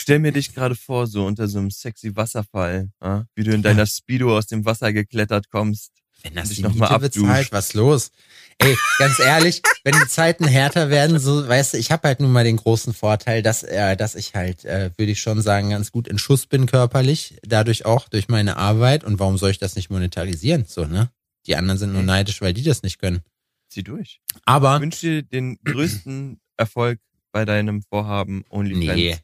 Stell 0.01 0.21
mir 0.21 0.31
dich 0.31 0.55
gerade 0.55 0.77
vor, 0.77 1.09
so 1.09 1.27
unter 1.27 1.49
so 1.49 1.59
einem 1.59 1.73
sexy 1.73 2.15
Wasserfall, 2.15 2.89
wie 3.35 3.43
du 3.43 3.51
in 3.53 3.63
deiner 3.63 3.85
Speedo 3.85 4.37
aus 4.37 4.47
dem 4.47 4.65
Wasser 4.65 4.93
geklettert 4.93 5.51
kommst. 5.51 5.91
Wenn 6.23 6.35
das 6.35 6.51
die 6.51 6.63
noch 6.63 6.75
mal 6.75 6.99
bezahlt, 6.99 7.53
was 7.53 7.75
los? 7.75 8.11
Ey, 8.59 8.77
ganz 8.99 9.21
ehrlich, 9.21 9.63
wenn 9.85 9.95
die 9.95 10.09
Zeiten 10.09 10.45
härter 10.45 10.91
werden, 10.91 11.19
so, 11.21 11.47
weißt 11.49 11.75
du, 11.75 11.79
ich 11.79 11.93
habe 11.93 12.09
halt 12.09 12.19
nun 12.21 12.33
mal 12.33 12.43
den 12.43 12.57
großen 12.57 12.93
Vorteil, 12.93 13.41
dass, 13.43 13.63
äh, 13.63 13.97
dass 13.97 14.17
ich 14.17 14.35
halt, 14.35 14.65
äh, 14.65 14.91
würde 14.97 15.13
ich 15.13 15.21
schon 15.21 15.41
sagen, 15.43 15.71
ganz 15.71 15.93
gut 15.93 16.09
in 16.09 16.19
Schuss 16.19 16.47
bin 16.47 16.67
körperlich, 16.67 17.39
dadurch 17.43 17.87
auch 17.87 18.09
durch 18.09 18.27
meine 18.29 18.57
Arbeit. 18.57 19.05
Und 19.05 19.21
warum 19.21 19.39
soll 19.39 19.51
ich 19.51 19.59
das 19.59 19.77
nicht 19.77 19.91
monetarisieren? 19.91 20.65
So, 20.67 20.87
ne? 20.87 21.11
Die 21.47 21.55
anderen 21.55 21.79
sind 21.79 21.91
nur 21.93 22.01
Okay. 22.01 22.07
neidisch, 22.07 22.41
weil 22.41 22.53
die 22.53 22.65
das 22.65 22.83
nicht 22.83 22.99
können. 22.99 23.21
Zieh 23.69 23.85
durch. 23.85 24.21
Aber 24.45 24.75
Ich 24.77 24.83
wünsche 24.83 25.01
dir 25.07 25.23
den 25.23 25.59
größten 25.65 26.41
Erfolg 26.57 26.99
bei 27.31 27.45
deinem 27.45 27.83
Vorhaben, 27.83 28.45
OnlyFans 28.51 28.97
Nee. 28.97 29.17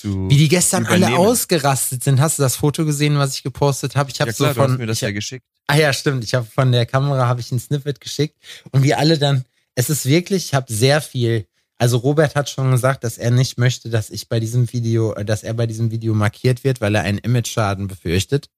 Zu 0.00 0.28
Wie 0.30 0.36
die 0.36 0.48
gestern 0.48 0.86
alle 0.86 0.98
übernehmen. 0.98 1.18
ausgerastet 1.18 2.04
sind. 2.04 2.20
Hast 2.20 2.38
du 2.38 2.42
das 2.42 2.56
Foto 2.56 2.84
gesehen, 2.84 3.18
was 3.18 3.34
ich 3.34 3.42
gepostet 3.42 3.96
habe? 3.96 4.10
Ich 4.10 4.20
habe 4.20 4.30
ja 4.30 4.34
klar, 4.34 4.48
so 4.50 4.54
du 4.54 4.60
hast 4.60 4.70
von 4.70 4.78
mir 4.78 4.86
das 4.86 5.00
ja 5.00 5.10
geschickt. 5.10 5.44
Ah 5.66 5.76
ja, 5.76 5.92
stimmt. 5.92 6.24
Ich 6.24 6.34
habe 6.34 6.46
von 6.46 6.72
der 6.72 6.86
Kamera 6.86 7.26
habe 7.26 7.40
ich 7.40 7.52
ein 7.52 7.58
Snippet 7.58 8.00
geschickt 8.00 8.36
und 8.70 8.82
wie 8.82 8.94
alle 8.94 9.18
dann 9.18 9.44
es 9.74 9.90
ist 9.90 10.06
wirklich, 10.06 10.46
ich 10.46 10.54
habe 10.54 10.72
sehr 10.72 11.00
viel 11.00 11.46
also 11.80 11.98
Robert 11.98 12.34
hat 12.34 12.50
schon 12.50 12.72
gesagt, 12.72 13.04
dass 13.04 13.18
er 13.18 13.30
nicht 13.30 13.56
möchte, 13.56 13.88
dass 13.88 14.10
ich 14.10 14.28
bei 14.28 14.40
diesem 14.40 14.72
Video, 14.72 15.14
äh, 15.14 15.24
dass 15.24 15.44
er 15.44 15.54
bei 15.54 15.66
diesem 15.66 15.92
Video 15.92 16.12
markiert 16.12 16.64
wird, 16.64 16.80
weil 16.80 16.94
er 16.96 17.02
einen 17.02 17.18
Image-Schaden 17.18 17.86
befürchtet. 17.86 18.50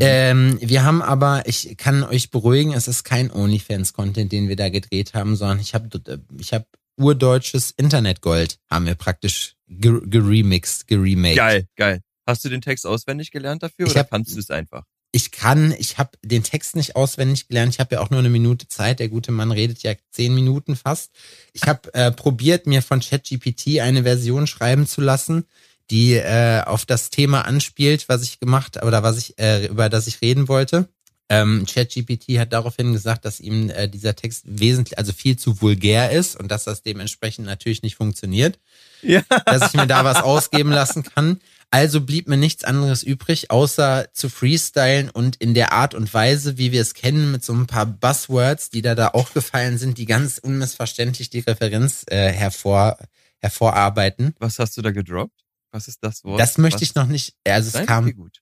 Ähm, 0.00 0.58
wir 0.60 0.82
haben 0.82 1.02
aber, 1.02 1.44
ich 1.46 1.76
kann 1.76 2.02
euch 2.02 2.32
beruhigen, 2.32 2.72
es 2.72 2.88
ist 2.88 3.04
kein 3.04 3.30
OnlyFans-Content, 3.30 4.32
den 4.32 4.48
wir 4.48 4.56
da 4.56 4.68
gedreht 4.68 5.14
haben, 5.14 5.36
sondern 5.36 5.60
ich 5.60 5.72
habe 5.72 5.88
ich 6.36 6.52
hab 6.52 6.66
urdeutsches 6.96 7.72
Internetgold, 7.76 8.58
haben 8.70 8.86
wir 8.86 8.94
praktisch 8.94 9.56
ge- 9.68 10.00
geremixed, 10.04 10.86
geremaked. 10.86 11.36
Geil, 11.36 11.66
geil. 11.76 12.00
Hast 12.26 12.44
du 12.44 12.48
den 12.48 12.60
Text 12.62 12.86
auswendig 12.86 13.30
gelernt 13.30 13.62
dafür 13.62 13.86
Ich 13.86 13.92
oder 13.92 14.00
hab- 14.00 14.10
kannst 14.10 14.34
du 14.34 14.38
es 14.38 14.50
einfach? 14.50 14.84
ich 15.12 15.30
kann, 15.30 15.72
ich 15.78 15.96
habe 15.98 16.10
den 16.24 16.42
Text 16.42 16.74
nicht 16.74 16.96
auswendig 16.96 17.46
gelernt. 17.46 17.72
Ich 17.72 17.78
habe 17.78 17.94
ja 17.94 18.00
auch 18.00 18.10
nur 18.10 18.18
eine 18.18 18.30
Minute 18.30 18.66
Zeit. 18.66 18.98
Der 18.98 19.08
gute 19.08 19.30
Mann 19.30 19.52
redet 19.52 19.84
ja 19.84 19.92
zehn 20.10 20.34
Minuten 20.34 20.74
fast. 20.74 21.12
Ich 21.52 21.62
habe 21.68 21.94
äh, 21.94 22.10
probiert, 22.10 22.66
mir 22.66 22.82
von 22.82 22.98
ChatGPT 22.98 23.78
eine 23.80 24.02
Version 24.02 24.48
schreiben 24.48 24.88
zu 24.88 25.00
lassen, 25.00 25.44
die 25.92 26.14
äh, 26.14 26.62
auf 26.64 26.84
das 26.84 27.10
Thema 27.10 27.42
anspielt, 27.42 28.08
was 28.08 28.24
ich 28.24 28.40
gemacht 28.40 28.82
oder 28.82 29.04
was 29.04 29.18
ich 29.18 29.38
äh, 29.38 29.66
über 29.66 29.88
das 29.88 30.08
ich 30.08 30.20
reden 30.20 30.48
wollte. 30.48 30.88
Ähm, 31.30 31.64
ChatGPT 31.66 32.38
hat 32.38 32.52
daraufhin 32.52 32.92
gesagt, 32.92 33.24
dass 33.24 33.40
ihm 33.40 33.70
äh, 33.70 33.88
dieser 33.88 34.14
Text 34.14 34.44
wesentlich, 34.46 34.98
also 34.98 35.12
viel 35.12 35.38
zu 35.38 35.62
vulgär 35.62 36.10
ist 36.10 36.38
und 36.38 36.50
dass 36.50 36.64
das 36.64 36.82
dementsprechend 36.82 37.46
natürlich 37.46 37.82
nicht 37.82 37.96
funktioniert. 37.96 38.58
Ja. 39.02 39.22
Dass 39.46 39.68
ich 39.68 39.74
mir 39.74 39.86
da 39.86 40.04
was 40.04 40.22
ausgeben 40.22 40.70
lassen 40.70 41.02
kann. 41.02 41.40
Also 41.70 42.00
blieb 42.02 42.28
mir 42.28 42.36
nichts 42.36 42.62
anderes 42.62 43.02
übrig, 43.02 43.50
außer 43.50 44.06
zu 44.12 44.28
freestylen 44.28 45.10
und 45.10 45.36
in 45.36 45.54
der 45.54 45.72
Art 45.72 45.94
und 45.94 46.12
Weise, 46.14 46.56
wie 46.56 46.72
wir 46.72 46.80
es 46.80 46.94
kennen, 46.94 47.32
mit 47.32 47.42
so 47.42 47.52
ein 47.52 47.66
paar 47.66 47.86
Buzzwords, 47.86 48.70
die 48.70 48.80
da 48.80 48.94
da 48.94 49.08
aufgefallen 49.08 49.76
sind, 49.78 49.98
die 49.98 50.06
ganz 50.06 50.38
unmissverständlich 50.38 51.30
die 51.30 51.40
Referenz 51.40 52.04
äh, 52.08 52.30
hervor, 52.30 52.96
hervorarbeiten. 53.40 54.34
Was 54.38 54.58
hast 54.58 54.76
du 54.76 54.82
da 54.82 54.92
gedroppt? 54.92 55.44
Was 55.72 55.88
ist 55.88 56.04
das 56.04 56.22
Wort? 56.22 56.38
Das 56.38 56.58
möchte 56.58 56.82
Was? 56.82 56.82
ich 56.82 56.94
noch 56.94 57.08
nicht, 57.08 57.34
also 57.44 57.68
es 57.68 57.74
Nein? 57.74 57.86
kam, 57.86 58.04
Okay, 58.04 58.14
gut. 58.14 58.40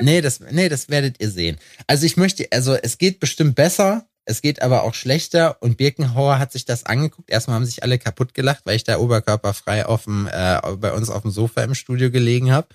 Nee, 0.00 0.20
das, 0.20 0.40
nee, 0.40 0.68
das 0.68 0.88
werdet 0.88 1.20
ihr 1.20 1.30
sehen. 1.30 1.58
Also 1.86 2.06
ich 2.06 2.16
möchte, 2.16 2.46
also 2.50 2.74
es 2.74 2.98
geht 2.98 3.20
bestimmt 3.20 3.54
besser, 3.54 4.06
es 4.24 4.40
geht 4.40 4.62
aber 4.62 4.84
auch 4.84 4.94
schlechter 4.94 5.62
und 5.62 5.76
Birkenhauer 5.76 6.38
hat 6.38 6.52
sich 6.52 6.64
das 6.64 6.84
angeguckt. 6.84 7.30
Erstmal 7.30 7.56
haben 7.56 7.66
sich 7.66 7.82
alle 7.82 7.98
kaputt 7.98 8.32
gelacht, 8.34 8.62
weil 8.64 8.76
ich 8.76 8.84
da 8.84 8.98
oberkörperfrei 8.98 9.86
auf 9.86 10.04
dem, 10.04 10.26
äh, 10.26 10.60
bei 10.76 10.92
uns 10.92 11.10
auf 11.10 11.22
dem 11.22 11.30
Sofa 11.30 11.62
im 11.62 11.74
Studio 11.74 12.10
gelegen 12.10 12.50
habe 12.50 12.68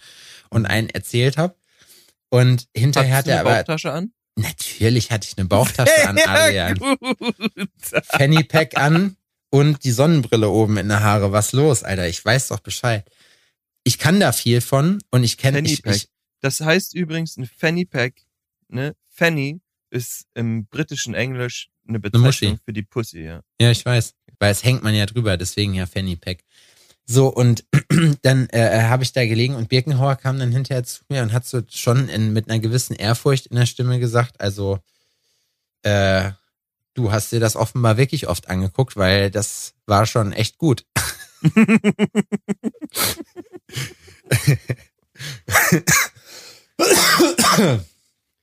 und 0.49 0.65
einen 0.65 0.89
erzählt 0.89 1.37
habe. 1.37 1.55
Und 2.29 2.67
hinterher 2.75 3.17
Hattest 3.17 3.27
hat 3.31 3.35
er 3.35 3.39
eine 3.39 3.49
aber, 3.49 3.57
Bauchtasche 3.57 3.91
an? 3.91 4.11
natürlich 4.35 5.11
hatte 5.11 5.27
ich 5.29 5.37
eine 5.37 5.47
Bauchtasche 5.47 6.07
an, 6.07 6.17
Adrian. 6.25 6.79
Fanny 8.03 8.43
Pack 8.43 8.77
an 8.77 9.17
und 9.49 9.83
die 9.83 9.91
Sonnenbrille 9.91 10.49
oben 10.49 10.77
in 10.77 10.89
der 10.89 11.01
Haare. 11.01 11.31
Was 11.31 11.51
los, 11.51 11.83
Alter? 11.83 12.07
Ich 12.07 12.23
weiß 12.23 12.49
doch 12.49 12.59
Bescheid. 12.59 13.09
Ich 13.83 13.97
kann 13.97 14.19
da 14.19 14.31
viel 14.31 14.61
von 14.61 14.99
und 15.09 15.23
ich 15.23 15.37
kenne 15.37 15.61
ich, 15.61 15.85
ich, 15.85 16.07
Das 16.41 16.61
heißt 16.61 16.95
übrigens 16.95 17.37
ein 17.37 17.45
Fanny 17.45 17.85
Pack, 17.85 18.21
ne? 18.67 18.95
Fanny 19.09 19.59
ist 19.89 20.27
im 20.33 20.65
britischen 20.67 21.13
Englisch 21.13 21.69
eine. 21.87 21.99
Bezeichnung 21.99 22.59
für 22.63 22.73
die 22.73 22.83
Pussy, 22.83 23.21
ja. 23.21 23.41
Ja, 23.59 23.71
ich 23.71 23.85
weiß. 23.85 24.13
Weil 24.39 24.51
es 24.51 24.63
hängt 24.63 24.83
man 24.83 24.95
ja 24.95 25.05
drüber, 25.05 25.35
deswegen 25.35 25.73
ja 25.73 25.85
Fanny 25.85 26.15
Pack. 26.15 26.45
So, 27.05 27.27
und 27.27 27.65
dann 28.21 28.47
äh, 28.49 28.83
habe 28.83 29.03
ich 29.03 29.11
da 29.11 29.25
gelegen 29.25 29.55
und 29.55 29.67
Birkenhauer 29.67 30.15
kam 30.15 30.39
dann 30.39 30.51
hinterher 30.51 30.83
zu 30.83 31.01
mir 31.09 31.23
und 31.23 31.33
hat 31.33 31.45
so 31.45 31.61
schon 31.69 32.07
in, 32.07 32.31
mit 32.31 32.49
einer 32.49 32.59
gewissen 32.59 32.95
Ehrfurcht 32.95 33.47
in 33.47 33.57
der 33.57 33.65
Stimme 33.65 33.99
gesagt, 33.99 34.39
also 34.39 34.79
äh, 35.81 36.31
du 36.93 37.11
hast 37.11 37.31
dir 37.31 37.39
das 37.39 37.55
offenbar 37.55 37.97
wirklich 37.97 38.27
oft 38.27 38.47
angeguckt, 38.47 38.95
weil 38.95 39.31
das 39.31 39.73
war 39.87 40.05
schon 40.05 40.33
echt 40.33 40.59
gut. 40.59 40.85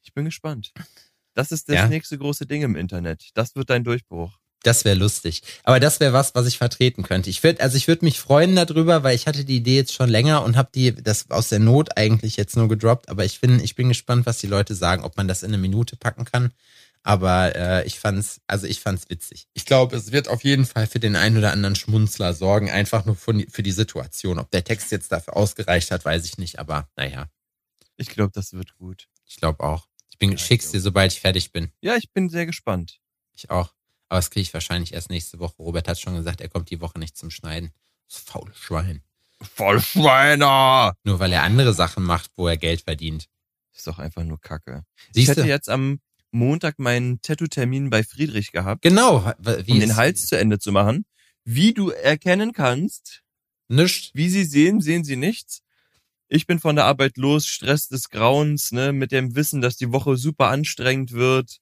Ich 0.03 0.12
bin 0.14 0.24
gespannt. 0.24 0.72
Das 1.34 1.53
ist 1.53 1.68
das 1.68 1.76
Ja. 1.76 1.89
nächste 1.89 2.16
große 2.18 2.47
Ding 2.47 2.62
im 2.62 2.76
Internet. 2.76 3.30
Das 3.34 3.55
wird 3.57 3.70
dein 3.70 3.84
Durchbruch. 3.84 4.39
Das 4.62 4.84
wäre 4.84 4.97
lustig. 4.97 5.43
Aber 5.64 5.78
das 5.78 6.01
wäre 6.01 6.12
was, 6.12 6.34
was 6.34 6.47
ich 6.47 6.59
vertreten 6.59 7.03
könnte. 7.03 7.30
Ich 7.30 7.43
würde, 7.43 7.61
also 7.61 7.76
ich 7.76 7.87
würde 7.87 8.05
mich 8.05 8.18
freuen 8.18 8.57
darüber, 8.57 9.03
weil 9.05 9.14
ich 9.14 9.26
hatte 9.26 9.45
die 9.45 9.57
Idee 9.57 9.76
jetzt 9.76 9.93
schon 9.93 10.09
länger 10.09 10.43
und 10.43 10.57
habe 10.57 10.70
die 10.74 10.95
das 10.95 11.30
aus 11.30 11.51
der 11.51 11.59
Not 11.61 11.97
eigentlich 11.97 12.37
jetzt 12.37 12.57
nur 12.57 12.68
gedroppt. 12.68 13.09
Aber 13.09 13.24
ich 13.24 13.41
bin, 13.41 13.61
ich 13.61 13.74
bin 13.76 13.89
gespannt, 13.89 14.26
was 14.26 14.39
die 14.39 14.47
Leute 14.49 14.74
sagen, 14.74 15.05
ob 15.05 15.16
man 15.16 15.28
das 15.28 15.43
in 15.43 15.51
eine 15.51 15.59
Minute 15.59 15.97
packen 15.97 16.24
kann. 16.24 16.53
Aber 17.03 17.55
äh, 17.55 17.87
ich 17.87 18.01
fand's, 18.01 18.41
also 18.49 18.66
ich 18.66 18.80
fand's 18.80 19.09
witzig. 19.09 19.47
Ich 19.55 19.66
glaube, 19.66 19.95
es 19.97 20.11
wird 20.11 20.26
auf 20.26 20.43
jeden 20.43 20.64
Fall 20.66 20.89
für 20.89 20.99
den 20.99 21.14
einen 21.14 21.37
oder 21.37 21.53
anderen 21.53 21.76
Schmunzler 21.76 22.34
sorgen, 22.34 22.68
einfach 22.68 23.05
nur 23.05 23.14
für 23.14 23.62
die 23.62 23.70
Situation. 23.72 24.41
Ob 24.41 24.51
der 24.51 24.64
Text 24.64 24.91
jetzt 24.91 25.12
dafür 25.12 25.37
ausgereicht 25.37 25.93
hat, 25.93 26.05
weiß 26.05 26.24
ich 26.24 26.39
nicht. 26.39 26.59
Aber 26.59 26.89
naja, 26.97 27.28
Ich 27.97 28.09
glaube, 28.11 28.32
das 28.32 28.53
wird 28.53 28.76
gut. 28.76 29.09
ich 29.26 29.36
glaube 29.36 29.62
auch. 29.64 29.88
Ich 30.11 30.18
bin, 30.18 30.30
Ja, 30.30 30.36
ich 30.36 30.42
schick's 30.44 30.70
dir, 30.70 30.80
sobald 30.80 31.12
ich 31.12 31.20
fertig 31.20 31.53
bin. 31.53 31.70
Ja, 31.80 31.97
ich 31.97 32.11
bin 32.12 32.28
sehr 32.28 32.47
gespannt. 32.47 33.01
Ich 33.32 33.51
auch. 33.51 33.74
Aber 34.09 34.18
das 34.18 34.30
kriege 34.30 34.42
ich 34.42 34.55
wahrscheinlich 34.55 34.94
erst 34.94 35.11
nächste 35.11 35.38
Woche. 35.40 35.57
Robert 35.59 35.88
hat 35.88 36.01
schon 36.01 36.14
gesagt, 36.14 36.40
er 36.40 36.49
kommt 36.49 36.70
die 36.70 36.80
Woche 36.80 36.99
nicht 36.99 37.16
zum 37.16 37.30
Schneiden. 37.30 37.72
Das 38.09 38.18
faule 38.20 38.53
Schwein. 38.55 39.03
Voll 39.42 39.80
Schweiner! 39.80 40.94
Nur 41.05 41.18
weil 41.18 41.32
er 41.32 41.42
andere 41.42 41.74
Sachen 41.74 42.05
macht, 42.05 42.30
wo 42.36 42.49
er 42.49 42.57
Geld 42.57 42.82
verdient. 42.82 43.26
Ist 43.74 43.86
doch 43.86 43.99
einfach 43.99 44.24
nur 44.24 44.40
Kacke. 44.40 44.84
ich 45.09 45.14
Siehst 45.14 45.28
hätte 45.30 45.47
jetzt 45.47 45.68
am 45.68 46.01
Montag 46.30 46.78
meinen 46.78 47.20
Tattoo-Termin 47.20 47.90
bei 47.90 48.03
Friedrich 48.03 48.53
gehabt, 48.53 48.82
Genau. 48.82 49.30
Wie 49.38 49.72
um 49.72 49.80
den 49.80 49.97
Hals 49.97 50.26
zu 50.28 50.38
Ende 50.38 50.59
zu 50.59 50.72
machen. 50.72 51.05
Wie 51.44 51.74
du 51.74 51.90
erkennen 51.90 52.53
kannst, 52.53 53.22
Nischt. 53.68 54.12
wie 54.14 54.28
sie 54.30 54.44
sehen, 54.44 54.80
sehen 54.80 55.05
sie 55.05 55.16
nichts. 55.16 55.61
Ich 56.29 56.47
bin 56.47 56.59
von 56.59 56.74
der 56.74 56.87
Arbeit 56.87 57.16
los, 57.18 57.47
Stress 57.47 57.89
des 57.89 58.11
Grauens, 58.11 58.72
ne, 58.72 58.93
mit 58.93 59.12
dem 59.12 59.37
Wissen, 59.37 59.61
dass 59.61 59.77
die 59.77 59.93
Woche 59.93 60.16
super 60.16 60.49
anstrengend 60.49 61.12
wird 61.12 61.59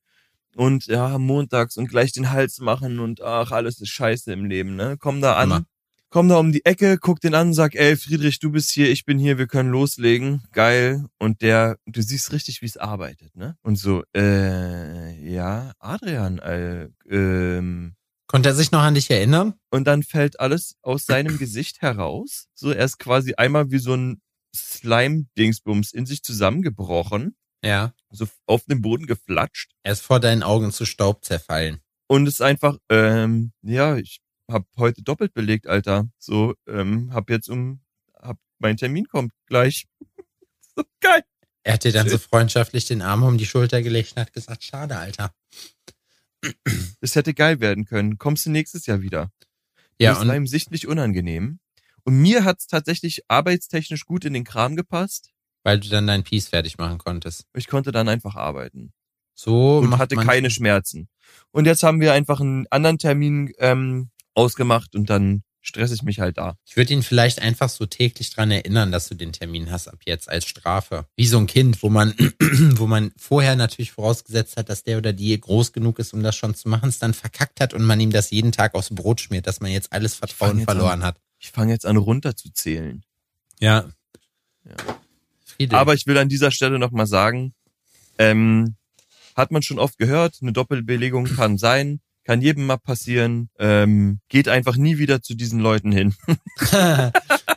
und 0.56 0.86
ja, 0.86 1.18
montags 1.18 1.76
und 1.76 1.88
gleich 1.88 2.12
den 2.12 2.30
Hals 2.30 2.60
machen 2.60 2.98
und 2.98 3.20
ach, 3.20 3.50
alles 3.52 3.80
ist 3.80 3.90
scheiße 3.90 4.32
im 4.32 4.46
Leben, 4.46 4.74
ne? 4.76 4.96
Komm 4.98 5.20
da 5.20 5.34
an, 5.34 5.50
Hammer. 5.50 5.64
komm 6.08 6.28
da 6.28 6.36
um 6.36 6.50
die 6.50 6.64
Ecke, 6.64 6.96
guck 6.98 7.20
den 7.20 7.34
an, 7.34 7.52
sag, 7.52 7.74
ey, 7.74 7.96
Friedrich, 7.96 8.38
du 8.38 8.50
bist 8.52 8.70
hier, 8.70 8.90
ich 8.90 9.04
bin 9.04 9.18
hier, 9.18 9.36
wir 9.36 9.46
können 9.46 9.70
loslegen. 9.70 10.42
Geil. 10.52 11.04
Und 11.18 11.42
der, 11.42 11.76
du 11.84 12.00
siehst 12.00 12.32
richtig, 12.32 12.62
wie 12.62 12.66
es 12.66 12.78
arbeitet, 12.78 13.36
ne? 13.36 13.56
Und 13.62 13.76
so, 13.76 14.02
äh, 14.16 15.30
ja, 15.30 15.72
Adrian, 15.78 16.38
äh, 16.38 16.88
ähm, 17.10 17.96
Konnte 18.28 18.48
er 18.48 18.54
sich 18.54 18.70
noch 18.70 18.80
an 18.80 18.94
dich 18.94 19.10
erinnern? 19.10 19.54
und 19.70 19.84
dann 19.84 20.02
fällt 20.02 20.40
alles 20.40 20.76
aus 20.80 21.04
seinem 21.04 21.36
Gesicht 21.36 21.82
heraus. 21.82 22.46
So, 22.54 22.70
er 22.70 22.86
ist 22.86 22.98
quasi 22.98 23.34
einmal 23.34 23.70
wie 23.70 23.78
so 23.78 23.94
ein 23.94 24.22
Slime-Dingsbums 24.54 25.92
in 25.92 26.06
sich 26.06 26.22
zusammengebrochen, 26.22 27.36
Ja. 27.64 27.94
so 28.10 28.26
auf 28.46 28.64
den 28.64 28.80
Boden 28.80 29.06
geflatscht 29.06 29.72
Er 29.82 29.92
ist 29.92 30.02
vor 30.02 30.20
deinen 30.20 30.42
Augen 30.42 30.72
zu 30.72 30.84
Staub 30.86 31.24
zerfallen. 31.24 31.80
und 32.06 32.26
ist 32.26 32.40
einfach, 32.42 32.78
ähm, 32.90 33.52
ja, 33.62 33.96
ich 33.96 34.20
hab 34.50 34.66
heute 34.76 35.02
doppelt 35.02 35.32
belegt, 35.34 35.66
Alter. 35.66 36.08
So, 36.18 36.54
ähm, 36.68 37.12
hab 37.14 37.30
jetzt 37.30 37.48
um, 37.48 37.80
hab, 38.14 38.38
mein 38.58 38.76
Termin 38.76 39.06
kommt 39.08 39.32
gleich. 39.46 39.86
so 40.76 40.84
geil. 41.00 41.22
Er 41.62 41.74
hat 41.74 41.84
dir 41.84 41.92
dann 41.92 42.08
so 42.10 42.18
freundschaftlich 42.18 42.84
den 42.84 43.00
Arm 43.00 43.22
um 43.22 43.38
die 43.38 43.46
Schulter 43.46 43.80
gelegt 43.80 44.12
und 44.12 44.20
hat 44.20 44.34
gesagt, 44.34 44.62
schade, 44.64 44.96
Alter. 44.98 45.34
Das 47.00 47.14
hätte 47.16 47.32
geil 47.32 47.60
werden 47.60 47.86
können. 47.86 48.18
Kommst 48.18 48.44
du 48.44 48.50
nächstes 48.50 48.84
Jahr 48.84 49.00
wieder? 49.00 49.32
Ja, 49.98 50.14
das 50.14 50.26
war 50.28 50.36
ihm 50.36 50.46
sichtlich 50.46 50.86
unangenehm. 50.86 51.58
Und 52.04 52.20
mir 52.20 52.44
hat's 52.44 52.66
tatsächlich 52.66 53.22
arbeitstechnisch 53.28 54.04
gut 54.04 54.24
in 54.24 54.34
den 54.34 54.44
Kram 54.44 54.76
gepasst. 54.76 55.30
weil 55.62 55.80
du 55.80 55.88
dann 55.88 56.06
dein 56.06 56.24
Piece 56.24 56.48
fertig 56.48 56.76
machen 56.76 56.98
konntest. 56.98 57.46
Ich 57.54 57.68
konnte 57.68 57.90
dann 57.90 58.08
einfach 58.08 58.36
arbeiten. 58.36 58.92
So 59.34 59.78
und 59.78 59.98
hatte 59.98 60.16
keine 60.16 60.50
Schmerzen. 60.50 61.08
Und 61.50 61.64
jetzt 61.64 61.82
haben 61.82 62.00
wir 62.00 62.12
einfach 62.12 62.40
einen 62.40 62.66
anderen 62.70 62.98
Termin 62.98 63.52
ähm, 63.58 64.10
ausgemacht 64.34 64.94
und 64.94 65.08
dann 65.08 65.42
stress 65.62 65.90
ich 65.90 66.02
mich 66.02 66.20
halt 66.20 66.36
da. 66.38 66.56
Ich 66.66 66.76
würde 66.76 66.92
ihn 66.92 67.02
vielleicht 67.02 67.40
einfach 67.40 67.70
so 67.70 67.86
täglich 67.86 68.30
dran 68.30 68.50
erinnern, 68.50 68.92
dass 68.92 69.08
du 69.08 69.14
den 69.14 69.32
Termin 69.32 69.70
hast 69.70 69.88
ab 69.88 70.00
jetzt 70.04 70.28
als 70.28 70.44
Strafe. 70.44 71.06
Wie 71.16 71.26
so 71.26 71.38
ein 71.38 71.46
Kind, 71.46 71.82
wo 71.82 71.88
man, 71.88 72.14
wo 72.76 72.86
man 72.86 73.12
vorher 73.16 73.56
natürlich 73.56 73.92
vorausgesetzt 73.92 74.56
hat, 74.56 74.68
dass 74.68 74.84
der 74.84 74.98
oder 74.98 75.12
die 75.12 75.40
groß 75.40 75.72
genug 75.72 75.98
ist, 75.98 76.12
um 76.12 76.22
das 76.22 76.36
schon 76.36 76.54
zu 76.54 76.68
machen, 76.68 76.90
es 76.90 76.98
dann 76.98 77.14
verkackt 77.14 77.60
hat 77.60 77.72
und 77.72 77.82
man 77.82 77.98
ihm 77.98 78.10
das 78.12 78.30
jeden 78.30 78.52
Tag 78.52 78.74
aufs 78.74 78.90
Brot 78.90 79.22
schmiert, 79.22 79.46
dass 79.46 79.60
man 79.60 79.70
jetzt 79.70 79.92
alles 79.92 80.14
Vertrauen 80.14 80.60
verloren 80.60 81.02
an. 81.02 81.04
hat. 81.04 81.20
Ich 81.44 81.50
fange 81.50 81.72
jetzt 81.72 81.84
an 81.84 81.98
runterzuzählen. 81.98 83.04
Ja. 83.60 83.90
Ja. 84.64 85.78
Aber 85.78 85.92
ich 85.92 86.06
will 86.06 86.16
an 86.16 86.30
dieser 86.30 86.50
Stelle 86.50 86.78
nochmal 86.78 87.06
sagen, 87.06 87.52
ähm, 88.16 88.76
hat 89.36 89.50
man 89.50 89.62
schon 89.62 89.78
oft 89.78 89.98
gehört, 89.98 90.38
eine 90.40 90.54
Doppelbelegung 90.54 91.26
kann 91.26 91.58
sein, 91.58 92.00
kann 92.24 92.40
jedem 92.40 92.64
mal 92.64 92.78
passieren. 92.78 93.50
Ähm, 93.58 94.20
geht 94.30 94.48
einfach 94.48 94.76
nie 94.76 94.96
wieder 94.96 95.20
zu 95.20 95.34
diesen 95.34 95.60
Leuten 95.60 95.92
hin. 95.92 96.14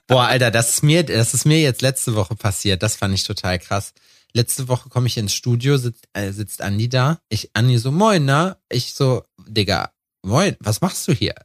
Boah, 0.08 0.26
Alter, 0.26 0.52
das 0.52 0.74
ist 0.74 0.84
mir, 0.84 1.04
das 1.04 1.34
ist 1.34 1.46
mir 1.46 1.62
jetzt 1.62 1.82
letzte 1.82 2.14
Woche 2.14 2.36
passiert. 2.36 2.84
Das 2.84 2.98
fand 2.98 3.14
ich 3.14 3.24
total 3.24 3.58
krass. 3.58 3.94
Letzte 4.34 4.68
Woche 4.68 4.90
komme 4.90 5.08
ich 5.08 5.18
ins 5.18 5.34
Studio, 5.34 5.78
sitzt, 5.78 6.10
äh, 6.12 6.34
sitzt 6.34 6.62
Andi 6.62 6.90
da. 6.90 7.22
Ich, 7.30 7.52
Andi 7.54 7.78
so, 7.78 7.94
moin, 7.94 8.26
na? 8.26 8.58
Ich 8.68 8.94
so, 8.94 9.24
Digga, 9.48 9.94
moin, 10.24 10.58
was 10.60 10.82
machst 10.82 11.08
du 11.08 11.14
hier? 11.14 11.36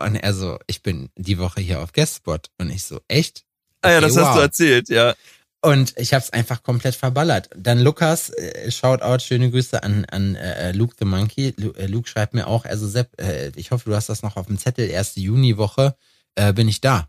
Und 0.00 0.16
er 0.16 0.34
so, 0.34 0.58
ich 0.66 0.82
bin 0.82 1.10
die 1.16 1.38
Woche 1.38 1.60
hier 1.60 1.80
auf 1.82 1.92
Guestspot. 1.92 2.48
Und 2.58 2.70
ich 2.70 2.84
so, 2.84 3.00
echt? 3.08 3.44
ah 3.82 3.90
ja, 3.90 3.98
Okay, 3.98 4.06
das 4.06 4.16
hast 4.16 4.26
wow. 4.28 4.34
du 4.36 4.40
erzählt, 4.42 4.88
ja. 4.88 5.14
Und 5.62 5.92
ich 5.98 6.14
hab's 6.14 6.30
einfach 6.30 6.62
komplett 6.62 6.94
verballert. 6.94 7.50
Dann 7.54 7.80
Lukas, 7.80 8.30
äh, 8.30 8.70
Shoutout, 8.70 9.22
schöne 9.22 9.50
Grüße 9.50 9.82
an, 9.82 10.06
an 10.06 10.34
äh, 10.34 10.72
Luke 10.72 10.94
the 10.98 11.04
Monkey. 11.04 11.52
Lu, 11.58 11.72
äh, 11.72 11.86
Luke 11.86 12.08
schreibt 12.08 12.32
mir 12.32 12.46
auch, 12.46 12.64
also 12.64 12.88
Sepp, 12.88 13.20
äh, 13.20 13.52
ich 13.56 13.70
hoffe, 13.70 13.90
du 13.90 13.94
hast 13.94 14.08
das 14.08 14.22
noch 14.22 14.36
auf 14.36 14.46
dem 14.46 14.56
Zettel, 14.58 14.88
erste 14.88 15.20
Juniwoche 15.20 15.94
äh, 16.36 16.52
bin 16.54 16.66
ich 16.68 16.80
da. 16.80 17.08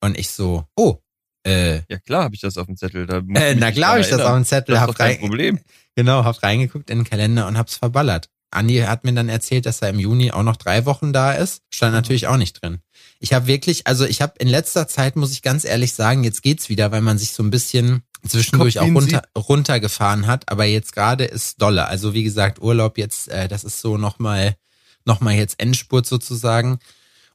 Und 0.00 0.18
ich 0.18 0.30
so, 0.30 0.64
oh, 0.76 0.98
Äh, 1.46 1.82
Ja 1.88 1.98
klar, 1.98 2.24
habe 2.24 2.34
ich 2.34 2.40
das 2.40 2.56
auf 2.58 2.66
dem 2.66 2.76
Zettel. 2.76 3.06
Da 3.06 3.18
äh 3.34 3.54
na 3.54 3.70
klar 3.72 3.90
habe 3.92 4.00
ich 4.00 4.08
das 4.08 4.20
auf 4.20 4.34
dem 4.34 4.44
Zettel, 4.44 4.74
Das 4.74 4.82
ist 4.82 4.88
hab 4.88 4.96
kein 4.96 5.10
rein, 5.12 5.20
Problem. 5.20 5.60
genau, 5.94 6.24
hab 6.24 6.42
reingeguckt 6.42 6.90
in 6.90 6.98
den 7.00 7.04
Kalender 7.08 7.46
und 7.46 7.56
hab's 7.56 7.76
verballert. 7.76 8.28
Andi 8.52 8.78
hat 8.80 9.04
mir 9.04 9.12
dann 9.12 9.28
erzählt, 9.28 9.66
dass 9.66 9.82
er 9.82 9.90
im 9.90 9.98
Juni 9.98 10.30
auch 10.30 10.42
noch 10.42 10.56
drei 10.56 10.84
Wochen 10.86 11.12
da 11.12 11.32
ist. 11.32 11.62
Stand 11.70 11.92
natürlich 11.92 12.26
auch 12.26 12.36
nicht 12.36 12.62
drin. 12.62 12.80
Ich 13.18 13.32
habe 13.32 13.46
wirklich, 13.46 13.86
also 13.86 14.04
ich 14.04 14.20
habe 14.20 14.34
in 14.38 14.48
letzter 14.48 14.88
Zeit, 14.88 15.16
muss 15.16 15.32
ich 15.32 15.42
ganz 15.42 15.64
ehrlich 15.64 15.94
sagen, 15.94 16.24
jetzt 16.24 16.42
geht's 16.42 16.68
wieder, 16.68 16.90
weil 16.92 17.02
man 17.02 17.18
sich 17.18 17.32
so 17.32 17.42
ein 17.42 17.50
bisschen 17.50 18.02
zwischendurch 18.26 18.78
auch 18.78 18.84
Kopfwehen 18.84 18.96
runter, 18.96 19.22
runtergefahren 19.36 20.26
hat. 20.26 20.48
Aber 20.48 20.64
jetzt 20.64 20.92
gerade 20.92 21.24
ist 21.24 21.60
dolle. 21.60 21.86
Also 21.86 22.14
wie 22.14 22.24
gesagt, 22.24 22.60
Urlaub 22.60 22.98
jetzt, 22.98 23.28
äh, 23.28 23.48
das 23.48 23.64
ist 23.64 23.80
so 23.80 23.96
nochmal 23.96 24.56
noch 25.04 25.20
mal 25.20 25.34
jetzt 25.34 25.60
Endspurt 25.60 26.06
sozusagen. 26.06 26.78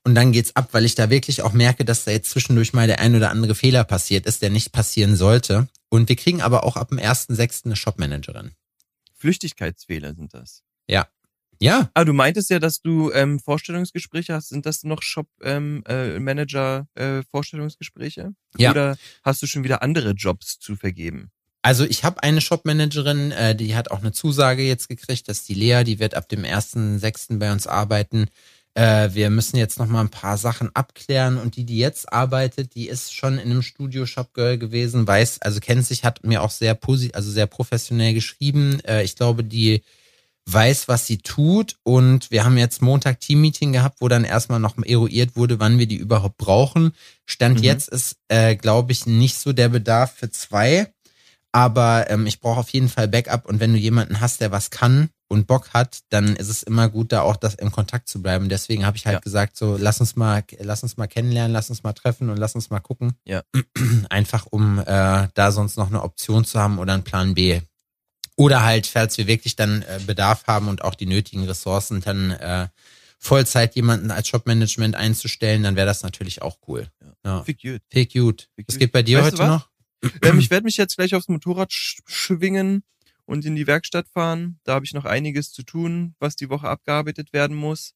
Und 0.04 0.16
dann 0.16 0.32
geht's 0.32 0.56
ab, 0.56 0.70
weil 0.72 0.86
ich 0.86 0.96
da 0.96 1.10
wirklich 1.10 1.42
auch 1.42 1.52
merke, 1.52 1.84
dass 1.84 2.06
da 2.06 2.12
jetzt 2.12 2.30
zwischendurch 2.32 2.72
mal 2.72 2.88
der 2.88 3.00
ein 3.00 3.16
oder 3.16 3.30
andere 3.30 3.56
Fehler 3.56 3.84
passiert 3.84 4.26
ist, 4.26 4.42
der 4.42 4.50
nicht 4.50 4.72
passieren 4.72 5.18
sollte. 5.18 5.68
Und 5.90 6.08
wir 6.08 6.16
kriegen 6.16 6.42
aber 6.42 6.64
auch 6.64 6.78
ab 6.78 6.90
dem 6.90 6.98
1.6. 6.98 7.66
eine 7.66 7.76
Shopmanagerin. 7.76 8.52
Flüchtigkeitsfehler 9.16 10.14
sind 10.14 10.34
das. 10.34 10.64
Ja, 10.88 11.90
Ah, 11.94 12.06
du 12.06 12.14
meintest 12.14 12.50
ja, 12.50 12.60
dass 12.60 12.82
du 12.82 13.12
ähm, 13.12 13.40
Vorstellungsgespräche 13.40 14.34
hast. 14.34 14.50
Sind 14.50 14.66
das 14.66 14.84
noch 14.84 15.02
Shop 15.02 15.28
ähm, 15.42 15.84
äh, 15.88 16.18
äh, 16.18 17.24
Vorstellungsgespräche? 17.32 18.34
Ja. 18.58 18.72
Oder 18.72 18.98
hast 19.24 19.42
du 19.42 19.48
schon 19.48 19.64
wieder 19.64 19.82
andere 19.82 20.12
Jobs 20.12 20.60
zu 20.60 20.76
vergeben? 20.76 21.32
Also 21.64 21.84
ich 21.84 22.04
habe 22.04 22.22
eine 22.24 22.42
Shopmanagerin, 22.42 23.32
äh, 23.32 23.56
die 23.56 23.76
hat 23.76 23.92
auch 23.92 24.00
eine 24.00 24.12
Zusage 24.12 24.62
jetzt 24.64 24.88
gekriegt, 24.88 25.28
dass 25.28 25.44
die 25.44 25.56
Lea, 25.56 25.84
die 25.84 26.00
wird 26.00 26.14
ab 26.14 26.30
dem 26.30 26.44
1.6. 26.44 27.40
bei 27.40 27.52
uns 27.52 27.66
arbeiten. 27.66 28.28
Äh, 28.76 29.10
wir 29.14 29.32
müssen 29.32 29.58
jetzt 29.58 29.80
noch 29.80 29.88
mal 29.88 30.02
ein 30.02 30.10
paar 30.10 30.38
Sachen 30.38 30.70
abklären 30.76 31.38
und 31.38 31.56
die, 31.56 31.66
die 31.66 31.80
jetzt 31.80 32.14
arbeitet, 32.14 32.76
die 32.76 32.88
ist 32.88 33.16
schon 33.16 33.34
in 33.40 33.50
einem 33.52 33.64
Studio 33.64 34.06
Shopgirl 34.06 34.60
gewesen, 34.60 35.08
weiß, 35.08 35.42
also 35.42 35.60
kennt 35.60 35.86
sich, 35.86 36.04
hat 36.04 36.24
mir 36.24 36.44
auch 36.44 36.52
sehr 36.52 36.76
posi 36.76 37.10
also 37.14 37.32
sehr 37.32 37.48
professionell 37.48 38.14
geschrieben. 38.14 38.80
Äh, 38.82 39.04
ich 39.04 39.16
glaube, 39.16 39.44
die 39.44 39.82
weiß, 40.52 40.88
was 40.88 41.06
sie 41.06 41.18
tut 41.18 41.76
und 41.84 42.32
wir 42.32 42.44
haben 42.46 42.58
jetzt 42.58 42.82
Montag 42.82 43.20
Teammeeting 43.20 43.74
gehabt, 43.74 43.98
wo 44.02 44.08
dann 44.08 44.24
erstmal 44.24 44.60
noch 44.60 44.76
eruiert 44.84 45.36
wurde, 45.36 45.60
wann 45.60 45.78
wir 45.78 45.88
die 45.88 45.98
überhaupt 45.98 46.38
brauchen. 46.38 46.94
Stand 47.26 47.58
Mhm. 47.58 47.64
jetzt 47.64 47.90
ist, 47.90 48.16
äh, 48.30 48.56
glaube 48.56 48.92
ich, 48.94 49.06
nicht 49.06 49.38
so 49.38 49.52
der 49.54 49.70
Bedarf 49.70 50.14
für 50.16 50.30
zwei. 50.32 50.92
Aber 51.54 52.10
ähm, 52.10 52.28
ich 52.28 52.40
brauche 52.40 52.60
auf 52.60 52.70
jeden 52.70 52.90
Fall 52.90 53.08
Backup 53.08 53.46
und 53.46 53.60
wenn 53.60 53.74
du 53.74 53.80
jemanden 53.80 54.20
hast, 54.22 54.42
der 54.42 54.52
was 54.52 54.70
kann 54.70 55.10
und 55.30 55.48
Bock 55.48 55.70
hat, 55.74 56.00
dann 56.10 56.36
ist 56.36 56.50
es 56.50 56.62
immer 56.62 56.88
gut, 56.90 57.12
da 57.12 57.22
auch 57.22 57.36
das 57.36 57.56
im 57.56 57.72
Kontakt 57.72 58.08
zu 58.10 58.22
bleiben. 58.22 58.48
Deswegen 58.48 58.86
habe 58.86 58.96
ich 58.98 59.06
halt 59.06 59.16
Ja. 59.16 59.20
gesagt, 59.22 59.58
so 59.58 59.76
lass 59.80 60.00
uns 60.00 60.16
mal, 60.16 60.44
lass 60.60 60.84
uns 60.84 60.98
mal 60.98 61.08
kennenlernen, 61.08 61.52
lass 61.54 61.70
uns 61.70 61.84
mal 61.84 61.94
treffen 61.94 62.30
und 62.30 62.38
lass 62.38 62.54
uns 62.54 62.70
mal 62.70 62.80
gucken. 62.80 63.14
Ja. 63.26 63.42
Einfach 64.10 64.46
um 64.50 64.80
äh, 64.80 65.28
da 65.34 65.52
sonst 65.52 65.78
noch 65.78 65.88
eine 65.88 66.04
Option 66.04 66.46
zu 66.46 66.60
haben 66.60 66.80
oder 66.80 66.94
einen 66.94 67.04
Plan 67.04 67.34
B. 67.34 67.62
Oder 68.38 68.64
halt, 68.64 68.88
falls 68.88 69.18
wir 69.18 69.28
wirklich 69.28 69.56
dann 69.56 69.82
äh, 69.82 70.00
Bedarf 70.06 70.46
haben 70.46 70.68
und 70.68 70.84
auch 70.84 70.96
die 70.96 71.08
nötigen 71.08 71.44
Ressourcen, 71.46 72.02
dann 72.02 72.32
äh, 72.32 72.68
Vollzeit 73.18 73.76
jemanden 73.76 74.12
als 74.12 74.28
Shopmanagement 74.28 74.96
einzustellen, 74.96 75.64
dann 75.64 75.76
wäre 75.76 75.88
das 75.88 76.04
natürlich 76.04 76.44
auch 76.44 76.60
cool. 76.68 76.88
Ja. 77.26 77.44
Fick 77.44 77.62
gut. 77.62 77.82
Viel 77.90 78.06
gut. 78.06 78.50
Was 78.68 78.78
geht 78.78 78.92
bei 78.92 79.02
dir 79.02 79.20
Weißt 79.20 79.40
heute 79.40 79.48
noch? 79.48 79.70
ähm, 80.22 80.40
ich 80.40 80.52
werde 80.52 80.66
mich 80.66 80.78
jetzt 80.78 80.96
gleich 80.96 81.16
aufs 81.16 81.28
Motorrad 81.28 81.74
sch 81.74 81.98
schwingen 82.06 82.84
und 83.26 83.44
in 83.44 83.56
die 83.56 83.66
Werkstatt 83.66 84.08
fahren. 84.08 84.60
Da 84.64 84.76
habe 84.76 84.86
ich 84.86 84.94
noch 84.94 85.06
einiges 85.06 85.52
zu 85.52 85.64
tun, 85.64 86.16
was 86.20 86.36
die 86.36 86.50
Woche 86.50 86.70
abgearbeitet 86.70 87.34
werden 87.34 87.58
muss. 87.58 87.96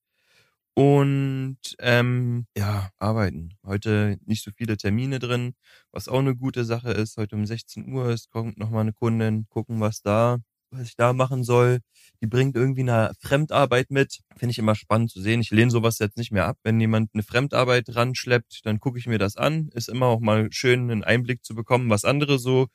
Und 0.74 1.58
ähm, 1.80 2.46
ja, 2.58 2.90
arbeiten. 2.98 3.50
Heute 3.66 4.18
nicht 4.26 4.44
so 4.44 4.52
viele 4.52 4.78
Termine 4.78 5.20
drin, 5.20 5.54
was 5.92 6.08
auch 6.08 6.20
eine 6.20 6.36
gute 6.36 6.64
Sache 6.64 6.92
ist. 6.92 7.18
Heute 7.18 7.36
um 7.36 7.46
16 7.46 7.92
Uhr, 7.92 8.08
es 8.08 8.30
kommt 8.30 8.58
nochmal 8.58 8.82
eine 8.82 8.94
Kundin, 8.94 9.48
gucken, 9.50 9.82
was 9.82 10.02
da, 10.02 10.38
was 10.72 10.88
ich 10.88 10.96
da 10.96 11.12
machen 11.12 11.44
soll. 11.44 11.80
Die 12.22 12.28
bringt 12.28 12.56
irgendwie 12.56 12.82
eine 12.82 13.12
Fremdarbeit 13.20 13.92
mit. 13.92 14.22
Finde 14.38 14.52
ich 14.52 14.60
immer 14.60 14.76
spannend 14.76 15.12
zu 15.12 15.22
sehen. 15.22 15.42
Ich 15.42 15.52
lehne 15.52 15.72
sowas 15.72 16.00
jetzt 16.00 16.18
nicht 16.18 16.32
mehr 16.32 16.46
ab. 16.48 16.58
Wenn 16.64 16.80
jemand 16.80 17.10
eine 17.14 17.24
Fremdarbeit 17.24 17.94
ranschleppt, 17.94 18.62
dann 18.66 18.80
gucke 18.80 18.98
ich 18.98 19.08
mir 19.08 19.18
das 19.18 19.36
an. 19.36 19.70
Ist 19.74 19.90
immer 19.90 20.06
auch 20.06 20.22
mal 20.22 20.48
schön, 20.54 20.90
einen 20.90 21.04
Einblick 21.04 21.44
zu 21.44 21.54
bekommen, 21.54 21.90
was 21.90 22.06
andere 22.06 22.40
so 22.40 22.68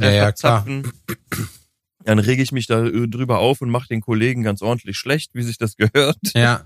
Ja, 0.00 0.06
äh, 0.06 0.16
ja, 0.16 0.32
klar. 0.32 0.62
verzapfen. 0.64 0.92
Dann 2.04 2.18
rege 2.18 2.42
ich 2.42 2.50
mich 2.50 2.66
da 2.66 2.84
äh, 2.84 3.08
drüber 3.08 3.38
auf 3.38 3.60
und 3.60 3.70
mache 3.70 3.88
den 3.88 4.00
Kollegen 4.00 4.42
ganz 4.42 4.62
ordentlich 4.62 4.96
schlecht, 4.96 5.34
wie 5.34 5.42
sich 5.42 5.58
das 5.58 5.76
gehört. 5.76 6.18
Ja. 6.34 6.64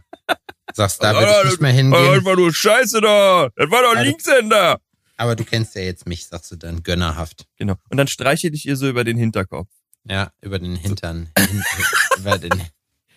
Sagst, 0.75 1.03
da 1.03 1.09
Also, 1.13 1.21
würde 1.21 1.41
ich 1.45 1.51
nicht 1.53 1.61
mehr 1.63 1.73
hingehen. 1.73 2.25
war 2.25 2.37
nur 2.37 2.53
Scheiße 2.53 3.01
da. 3.01 3.49
Das 3.57 3.71
war 3.71 3.83
doch 3.83 3.95
du- 3.95 4.03
Linkshänder. 4.03 4.81
Aber 5.17 5.35
du 5.37 5.45
kennst 5.45 5.75
ja 5.75 5.83
jetzt 5.83 6.07
mich, 6.07 6.27
sagst 6.27 6.51
du 6.51 6.57
dann, 6.57 6.83
gönnerhaft. 6.83 7.47
Genau. 7.57 7.77
Und 7.89 7.97
dann 7.97 8.07
streichel 8.09 8.53
ich 8.55 8.67
ihr 8.67 8.77
so 8.77 8.89
über 8.89 9.03
den 9.05 9.17
Hinterkopf. 9.17 9.71
Ja, 10.05 10.31
über 10.43 10.59
den 10.59 10.77
Hintern. 10.77 11.31
Hin, 11.39 11.65
über 12.19 12.39
den 12.39 12.53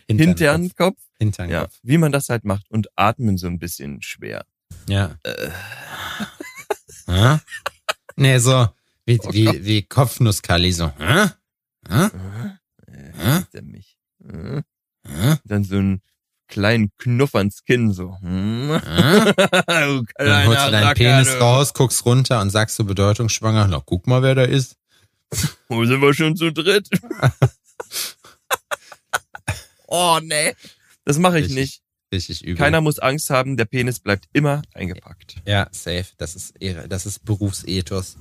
Hintern. 0.08 0.28
Hintern 0.28 0.72
Kopf. 0.76 0.98
Hintern. 1.20 1.50
Ja. 1.50 1.68
Wie 1.84 1.98
man 1.98 2.12
das 2.12 2.30
halt 2.30 2.46
macht. 2.46 2.70
Und 2.72 2.88
atmen 2.96 3.38
so 3.38 3.48
ein 3.48 3.60
bisschen 3.60 4.02
schwer. 4.02 4.46
Ja. 4.88 5.18
Äh. 5.24 5.50
Hä? 7.08 7.38
Nee, 8.16 8.38
so 8.40 8.68
wie, 9.06 9.20
Oh 9.22 9.34
wie, 9.34 9.66
wie 9.66 9.82
Kopfnusskali, 9.84 10.72
so. 10.72 10.92
Hä? 10.98 11.30
Hä? 11.90 12.10
Hä? 13.18 13.44
Äh. 14.28 14.62
Hä? 15.08 15.36
Dann 15.46 15.64
so 15.64 15.76
einen 15.78 16.02
kleinen 16.50 16.92
Knuff 16.98 17.36
ans 17.36 17.64
Kinn 17.64 17.94
so. 17.94 18.18
Hm. 18.20 18.82
Hä? 18.84 19.34
du 19.38 20.04
Dann 20.18 20.48
holst 20.48 20.68
du 20.68 20.72
deinen 20.72 20.84
Racker, 20.84 20.96
Penis 20.96 21.30
du. 21.30 21.40
raus, 21.40 21.74
guckst 21.74 22.06
runter 22.06 22.42
und 22.42 22.50
sagst 22.50 22.76
so 22.76 22.84
bedeutungsschwanger, 22.84 23.68
na 23.68 23.82
guck 23.86 24.08
mal, 24.08 24.22
wer 24.22 24.36
da 24.36 24.44
ist. 24.44 24.76
Wo 25.70 25.86
sind 25.86 26.02
wir 26.02 26.14
schon 26.14 26.36
zu 26.36 26.52
dritt? 26.52 26.90
oh, 29.88 30.20
nee. 30.22 30.54
Das 31.06 31.18
mache 31.20 31.40
ich 31.40 31.46
Richtig 31.46 31.58
nicht. 31.58 31.82
Richtig 32.12 32.44
übel. 32.44 32.58
Keiner 32.58 32.82
muss 32.82 32.98
Angst 32.98 33.30
haben, 33.30 33.56
der 33.56 33.66
Penis 33.66 34.00
bleibt 34.00 34.28
immer 34.34 34.64
eingepackt. 34.74 35.36
Ja, 35.46 35.68
safe. 35.72 36.08
Das 36.18 36.36
ist 36.36 36.56
Ehre, 36.60 36.88
das 36.88 37.06
ist 37.06 37.24
Berufsethos. 37.24 38.18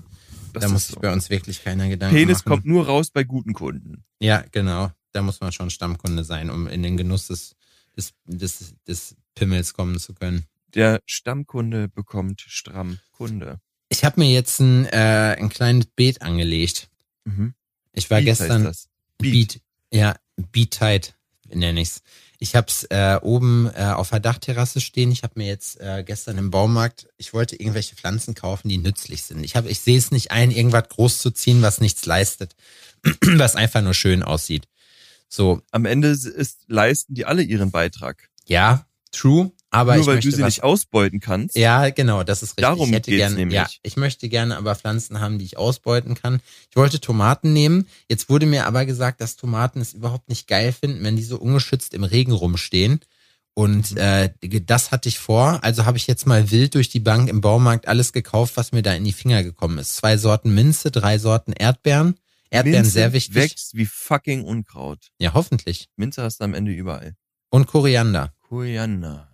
Das 0.53 0.63
da 0.63 0.69
muss 0.69 0.87
sich 0.87 0.95
so. 0.95 1.01
bei 1.01 1.13
uns 1.13 1.31
wirklich 1.31 1.65
keiner 1.65 1.89
Gedanken 1.89 2.15
Penis 2.15 2.39
machen. 2.39 2.49
kommt 2.49 2.67
nur 2.67 2.87
raus 2.87 3.11
bei 3.11 3.25
guten 3.25 3.55
Kunden. 3.55 4.05
Ja, 4.21 4.45
genau. 4.53 4.91
Da 5.13 5.23
muss 5.23 5.41
man 5.41 5.53
schon 5.53 5.71
Stammkunde 5.71 6.25
sein, 6.25 6.51
um 6.51 6.67
in 6.67 6.83
den 6.83 6.99
Genuss 6.99 7.29
des, 7.29 7.57
des, 7.99 8.15
des, 8.25 8.75
des 8.87 9.17
Pimmels 9.35 9.75
kommen 9.75 9.99
zu 9.99 10.15
können. 10.15 10.47
Der 10.75 11.03
Stammkunde 11.05 11.89
bekommt 11.89 12.41
stramm 12.47 12.99
Kunde. 13.13 13.61
Ich 13.91 14.05
habe 14.05 14.21
mir 14.21 14.33
jetzt 14.33 14.61
ein, 14.61 14.87
äh, 14.87 15.37
ein 15.39 15.49
kleines 15.49 15.87
Beet 15.87 16.23
angelegt. 16.23 16.89
Mhm. 17.25 17.55
Ich 17.93 18.11
war 18.11 18.21
Beat 18.21 18.31
heißt 18.31 18.41
gestern 18.41 18.65
das. 18.65 18.89
Beat. 19.19 19.33
Beat. 19.33 19.61
Ja, 19.91 20.17
Beat 20.37 20.71
Tight 20.73 21.15
nenne 21.53 21.81
ich's. 21.81 22.03
Ich 22.41 22.55
hab's 22.55 22.85
äh, 22.85 23.19
oben 23.21 23.69
äh, 23.75 23.87
auf 23.87 24.11
der 24.11 24.21
Dachterrasse 24.21 24.81
stehen. 24.81 25.11
Ich 25.11 25.25
habe 25.25 25.35
mir 25.37 25.49
jetzt 25.49 25.81
äh, 25.81 26.05
gestern 26.05 26.39
im 26.39 26.51
Baumarkt, 26.51 27.09
ich 27.17 27.33
wollte 27.33 27.57
irgendwelche 27.57 27.97
Pflanzen 27.97 28.35
kaufen, 28.35 28.69
die 28.69 28.79
nützlich 28.79 29.25
sind. 29.25 29.43
Ich 29.43 29.57
habe, 29.57 29.69
ich 29.69 29.81
sehe 29.81 29.99
es 29.99 30.13
nicht 30.13 30.31
ein, 30.31 30.53
irgendwas 30.53 30.89
groß 30.89 31.19
zu 31.19 31.33
ziehen, 31.33 31.63
was 31.63 31.81
nichts 31.81 32.07
leistet, 32.07 32.55
was 33.23 33.57
einfach 33.57 33.83
nur 33.83 33.95
schön 33.95 34.23
aussieht. 34.23 34.69
So, 35.29 35.61
Am 35.71 35.85
Ende 35.85 36.09
ist, 36.09 36.59
leisten 36.69 37.15
die 37.15 37.25
alle 37.27 37.43
ihren 37.43 37.71
Beitrag. 37.71 38.29
ja, 38.47 38.85
true, 39.11 39.51
aber 39.71 39.97
nur 39.97 40.07
weil 40.07 40.21
du 40.21 40.31
sie 40.31 40.43
was 40.43 40.47
nicht 40.57 40.63
ausbeuten 40.63 41.19
kannst. 41.21 41.57
Ja, 41.57 41.89
genau, 41.91 42.25
das 42.25 42.43
ist 42.43 42.51
richtig. 42.53 42.63
Darum 42.63 42.89
ich 42.91 42.95
hätte 42.95 43.11
geht's 43.11 43.33
nämlich. 43.35 43.57
ja, 43.57 43.67
ich 43.83 43.97
möchte 43.97 44.29
gerne 44.29 44.57
aber 44.59 44.75
Pflanzen 44.75 45.21
haben, 45.21 45.39
die 45.39 45.47
ich 45.47 45.57
ausbeuten 45.57 46.15
kann. 46.15 46.41
Ich 46.71 46.77
wollte 46.77 47.01
Tomaten 47.01 47.53
nehmen. 47.55 47.87
Jetzt 48.09 48.29
wurde 48.29 48.45
mir 48.47 48.67
aber 48.67 48.85
gesagt, 48.85 49.21
dass 49.23 49.37
Tomaten 49.37 49.81
es 49.81 49.95
überhaupt 49.95 50.29
nicht 50.29 50.47
geil 50.47 50.73
finden, 50.73 51.03
wenn 51.05 51.17
die 51.17 51.23
so 51.25 51.39
ungeschützt 51.39 51.95
im 51.95 52.05
Regen 52.05 52.33
rumstehen. 52.33 53.01
Und 53.55 53.93
Mhm. 53.93 53.97
äh, 53.99 54.31
das 54.65 54.91
hatte 54.93 55.09
ich 55.09 55.19
vor. 55.19 55.59
Also 55.65 55.85
habe 55.87 55.97
ich 55.97 56.07
jetzt 56.07 56.27
mal 56.27 56.51
wild 56.51 56.75
durch 56.75 56.91
die 56.91 57.01
Bank 57.01 57.29
im 57.31 57.41
Baumarkt 57.41 57.89
alles 57.89 58.13
gekauft, 58.13 58.57
was 58.59 58.73
mir 58.73 58.83
da 58.83 58.93
in 58.95 59.05
die 59.05 59.13
Finger 59.13 59.43
gekommen 59.43 59.79
ist. 59.79 59.97
Zwei 59.97 60.17
Sorten 60.19 60.55
Minze, 60.55 60.91
drei 60.91 61.19
Sorten 61.19 61.53
Erdbeeren. 61.53 62.15
Erdbeeren 62.51 62.83
Minze 62.83 62.91
sehr 62.91 63.13
wichtig. 63.13 63.35
wächst 63.35 63.75
wie 63.75 63.87
fucking 63.87 64.45
Unkraut. 64.45 65.09
Ja, 65.19 65.35
hoffentlich. 65.35 65.89
Minze 65.97 66.23
hast 66.23 66.41
du 66.41 66.45
am 66.45 66.55
Ende 66.55 66.73
überall. 66.73 67.15
Und 67.51 67.67
Koriander. 67.67 68.33
Koriander. 68.49 69.29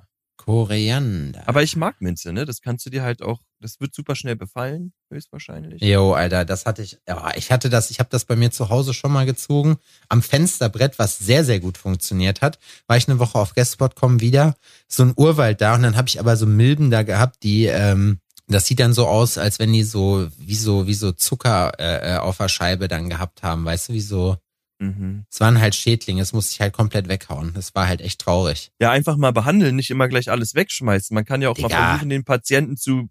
Koriander. 0.45 1.43
Aber 1.47 1.63
ich 1.63 1.75
mag 1.75 2.03
Minze, 2.03 2.33
ne? 2.33 2.45
Das 2.45 2.61
kannst 2.61 2.85
du 2.85 2.91
dir 2.91 3.03
halt 3.03 3.23
auch, 3.23 3.41
das 3.61 3.81
wird 3.81 3.95
super 3.95 4.15
schnell 4.15 4.37
befallen, 4.37 4.93
höchstwahrscheinlich. 5.11 5.81
Jo, 5.81 6.13
Alter, 6.13 6.45
das 6.45 6.67
hatte 6.67 6.83
ich. 6.83 6.99
Ja, 7.09 7.33
ich 7.35 7.51
hatte 7.51 7.71
das, 7.71 7.91
ich 7.91 7.99
habe 7.99 8.11
das 8.11 8.27
bei 8.27 8.37
mir 8.37 8.51
zu 8.51 8.69
Hause 8.69 8.93
schon 8.93 9.11
mal 9.11 9.25
gezogen. 9.25 9.79
Am 10.11 10.21
Fensterbrett, 10.21 10.99
was 10.99 11.19
sehr, 11.19 11.45
sehr 11.45 11.61
gut 11.61 11.79
funktioniert 11.79 12.43
hat, 12.43 12.59
war 12.87 12.99
ich 12.99 13.09
eine 13.09 13.19
Woche 13.19 13.39
auf 13.39 13.55
Guestspot.com 13.55 14.21
wieder. 14.21 14.55
So 14.87 15.05
ein 15.05 15.15
Urwald 15.17 15.63
da 15.63 15.75
und 15.77 15.83
dann 15.83 15.97
habe 15.97 16.09
ich 16.09 16.21
aber 16.21 16.37
so 16.37 16.45
Milben 16.45 16.91
da 16.91 17.05
gehabt, 17.05 17.43
die, 17.43 17.65
ähm, 17.65 18.19
das 18.47 18.67
sieht 18.67 18.81
dann 18.81 18.93
so 18.93 19.07
aus, 19.07 19.39
als 19.39 19.59
wenn 19.59 19.73
die 19.73 19.83
so, 19.83 20.29
wie 20.39 20.55
so, 20.55 20.87
wie 20.87 20.95
so 20.95 21.13
Zucker 21.13 21.73
äh, 21.79 22.15
äh, 22.15 22.17
auf 22.19 22.37
der 22.39 22.49
Scheibe 22.49 22.89
dann 22.89 23.09
gehabt 23.09 23.43
haben, 23.43 23.65
weißt 23.65 23.89
du, 23.89 23.93
wie 23.95 24.01
so. 24.01 24.37
Mhm. 24.81 25.25
Es 25.31 25.41
waren 25.41 25.61
halt 25.61 25.75
Schädlinge, 25.75 26.21
das 26.21 26.33
musste 26.33 26.53
ich 26.53 26.61
halt 26.61 26.73
komplett 26.73 27.09
weghauen. 27.09 27.53
Das 27.55 27.75
war 27.75 27.87
halt 27.87 28.01
echt 28.01 28.21
traurig. 28.21 28.71
Ja, 28.81 28.91
einfach 28.91 29.17
mal 29.17 29.33
behandeln, 29.33 29.77
nicht 29.77 29.91
immer 29.91 30.09
gleich 30.09 30.31
alles 30.31 30.55
wegschmeißen. 30.55 31.15
Man 31.15 31.25
kann 31.25 31.43
ja 31.43 31.49
auch 31.49 31.59
mal 31.59 31.69
Digga. 31.69 31.89
versuchen, 31.89 32.09
den 32.11 32.25
Patienten 32.25 32.77
zu 32.77 33.09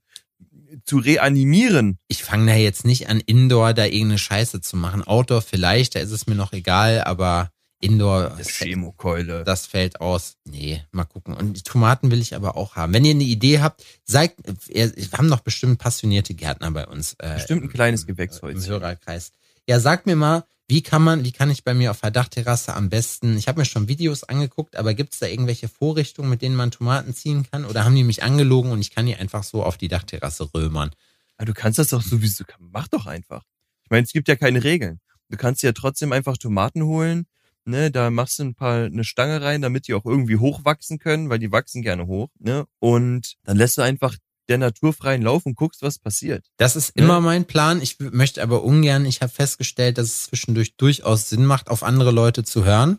zu 0.85 0.97
reanimieren. 0.97 1.99
Ich 2.07 2.23
fange 2.23 2.51
da 2.51 2.57
jetzt 2.57 2.85
nicht 2.85 3.07
an, 3.07 3.19
Indoor 3.19 3.73
da 3.73 3.85
irgendeine 3.85 4.17
Scheiße 4.17 4.61
zu 4.61 4.75
machen. 4.75 5.03
Outdoor 5.03 5.41
vielleicht, 5.41 5.95
da 5.95 5.99
ist 5.99 6.11
es 6.11 6.27
mir 6.27 6.35
noch 6.35 6.51
egal, 6.51 7.03
aber 7.03 7.49
Indoor, 7.83 8.29
Das 8.37 8.47
Chemokeule. 8.49 9.43
das 9.43 9.65
fällt 9.65 10.01
aus. 10.01 10.37
Nee, 10.45 10.83
mal 10.91 11.03
gucken. 11.05 11.33
Und 11.33 11.53
die 11.57 11.63
Tomaten 11.63 12.11
will 12.11 12.21
ich 12.21 12.35
aber 12.35 12.55
auch 12.57 12.75
haben. 12.75 12.93
Wenn 12.93 13.05
ihr 13.05 13.11
eine 13.11 13.23
Idee 13.23 13.59
habt, 13.59 13.83
sagt, 14.05 14.35
wir 14.67 14.91
haben 15.17 15.29
doch 15.29 15.41
bestimmt 15.41 15.79
passionierte 15.79 16.33
Gärtner 16.33 16.71
bei 16.71 16.87
uns. 16.87 17.15
Äh, 17.19 17.35
Bestimmt 17.35 17.63
ein 17.63 17.69
kleines 17.69 18.01
im 18.03 18.07
Gewächshäuschen. 18.07 18.65
Hörerkreis. 18.65 19.31
Ja, 19.67 19.79
sagt 19.79 20.05
mir 20.05 20.15
mal, 20.15 20.43
wie 20.67 20.81
kann 20.81 21.03
man, 21.03 21.23
wie 21.25 21.31
kann 21.33 21.51
ich 21.51 21.63
bei 21.63 21.73
mir 21.73 21.91
auf 21.91 21.99
der 22.01 22.11
Dachterrasse 22.11 22.73
am 22.73 22.89
besten, 22.89 23.37
ich 23.37 23.47
habe 23.49 23.59
mir 23.59 23.65
schon 23.65 23.89
Videos 23.89 24.23
angeguckt, 24.23 24.77
aber 24.77 24.93
gibt 24.93 25.13
es 25.13 25.19
da 25.19 25.27
irgendwelche 25.27 25.67
Vorrichtungen, 25.67 26.29
mit 26.29 26.41
denen 26.41 26.55
man 26.55 26.71
Tomaten 26.71 27.13
ziehen 27.13 27.45
kann? 27.51 27.65
Oder 27.65 27.83
haben 27.83 27.95
die 27.95 28.03
mich 28.05 28.23
angelogen 28.23 28.71
und 28.71 28.79
ich 28.79 28.91
kann 28.91 29.05
die 29.05 29.15
einfach 29.15 29.43
so 29.43 29.61
auf 29.63 29.77
die 29.77 29.89
Dachterrasse 29.89 30.49
römern? 30.53 30.91
Aber 31.37 31.45
du 31.47 31.53
kannst 31.53 31.79
das 31.79 31.89
doch 31.89 32.01
sowieso, 32.01 32.45
mach 32.59 32.87
doch 32.87 33.07
einfach. 33.07 33.43
Ich 33.83 33.89
meine, 33.89 34.05
es 34.05 34.13
gibt 34.13 34.27
ja 34.29 34.35
keine 34.37 34.63
Regeln. 34.63 34.99
Du 35.29 35.37
kannst 35.37 35.63
ja 35.63 35.73
trotzdem 35.73 36.13
einfach 36.13 36.37
Tomaten 36.37 36.83
holen, 36.83 37.25
ne, 37.65 37.91
da 37.91 38.09
machst 38.09 38.39
du 38.39 38.43
ein 38.43 38.55
paar, 38.55 38.85
eine 38.85 39.03
Stange 39.03 39.41
rein, 39.41 39.61
damit 39.61 39.87
die 39.87 39.93
auch 39.93 40.05
irgendwie 40.05 40.37
hochwachsen 40.37 40.99
können, 40.99 41.29
weil 41.29 41.39
die 41.39 41.51
wachsen 41.51 41.81
gerne 41.81 42.07
hoch, 42.07 42.29
ne, 42.39 42.65
und 42.79 43.35
dann 43.43 43.57
lässt 43.57 43.77
du 43.77 43.81
einfach 43.81 44.15
der 44.49 44.57
naturfreien 44.57 45.21
Lauf 45.21 45.45
und 45.45 45.55
guckst, 45.55 45.81
was 45.81 45.99
passiert. 45.99 46.45
Das 46.57 46.75
ist 46.75 46.97
Ne? 46.97 47.03
immer 47.03 47.21
mein 47.21 47.45
Plan. 47.45 47.81
Ich 47.81 47.97
möchte 47.99 48.43
aber 48.43 48.63
ungern, 48.63 49.05
ich 49.05 49.21
habe 49.21 49.31
festgestellt, 49.31 49.97
dass 49.97 50.07
es 50.07 50.23
zwischendurch 50.25 50.75
durchaus 50.75 51.29
Sinn 51.29 51.45
macht, 51.45 51.69
auf 51.69 51.81
andere 51.81 52.11
Leute 52.11 52.43
zu 52.43 52.65
hören. 52.65 52.97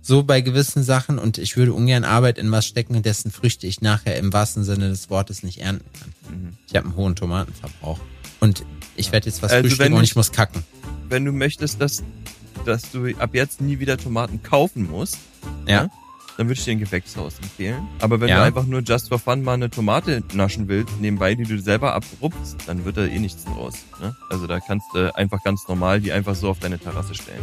So 0.00 0.22
bei 0.22 0.40
gewissen 0.40 0.82
Sachen 0.82 1.18
und 1.18 1.36
ich 1.36 1.58
würde 1.58 1.74
ungern 1.74 2.04
Arbeit 2.04 2.38
in 2.38 2.50
was 2.50 2.64
stecken, 2.66 3.02
dessen 3.02 3.30
Früchte 3.30 3.66
ich 3.66 3.82
nachher 3.82 4.16
im 4.16 4.32
wahrsten 4.32 4.64
Sinne 4.64 4.88
des 4.88 5.10
Wortes 5.10 5.42
nicht 5.42 5.58
ernten 5.60 5.84
kann. 6.00 6.14
Mhm. 6.34 6.56
Ich 6.66 6.74
habe 6.74 6.86
einen 6.86 6.96
hohen 6.96 7.14
Tomatenverbrauch. 7.14 8.00
Und 8.40 8.64
ich 8.96 9.12
werde 9.12 9.26
jetzt 9.28 9.42
was 9.42 9.52
Also 9.52 9.68
frühstücken 9.68 9.92
und 9.92 10.02
ich- 10.04 10.10
ich 10.12 10.16
muss 10.16 10.32
kacken. 10.32 10.64
Wenn 11.10 11.26
du 11.26 11.32
möchtest, 11.32 11.78
dass, 11.82 12.02
dass 12.64 12.90
du 12.90 13.06
ab 13.18 13.30
jetzt 13.32 13.60
nie 13.60 13.78
wieder 13.78 13.96
Tomaten 13.98 14.42
kaufen 14.42 14.88
musst, 14.90 15.18
Ja. 15.66 15.84
ne, 15.84 15.90
dann 16.36 16.46
würde 16.48 16.58
ich 16.58 16.64
dir 16.64 16.70
ein 16.72 16.78
Gewächshaus 16.78 17.34
empfehlen. 17.42 17.86
Aber 18.00 18.18
wenn 18.20 18.28
Ja. 18.30 18.36
du 18.38 18.42
einfach 18.44 18.64
nur 18.64 18.80
just 18.80 19.08
for 19.10 19.18
fun 19.18 19.42
mal 19.42 19.52
eine 19.54 19.68
Tomate 19.68 20.22
naschen 20.32 20.68
willst, 20.68 20.98
nebenbei, 20.98 21.34
die 21.34 21.42
du 21.44 21.58
selber 21.60 21.92
abrupst, 21.94 22.56
dann 22.66 22.86
wird 22.86 22.96
da 22.96 23.04
eh 23.04 23.18
nichts 23.18 23.44
draus. 23.44 23.74
Ne? 24.00 24.16
Also 24.30 24.46
da 24.46 24.58
kannst 24.60 24.86
du 24.94 25.14
einfach 25.14 25.42
ganz 25.44 25.68
normal 25.68 26.00
die 26.00 26.12
einfach 26.12 26.34
so 26.34 26.48
auf 26.48 26.58
deine 26.58 26.78
Terrasse 26.78 27.14
stellen. 27.14 27.42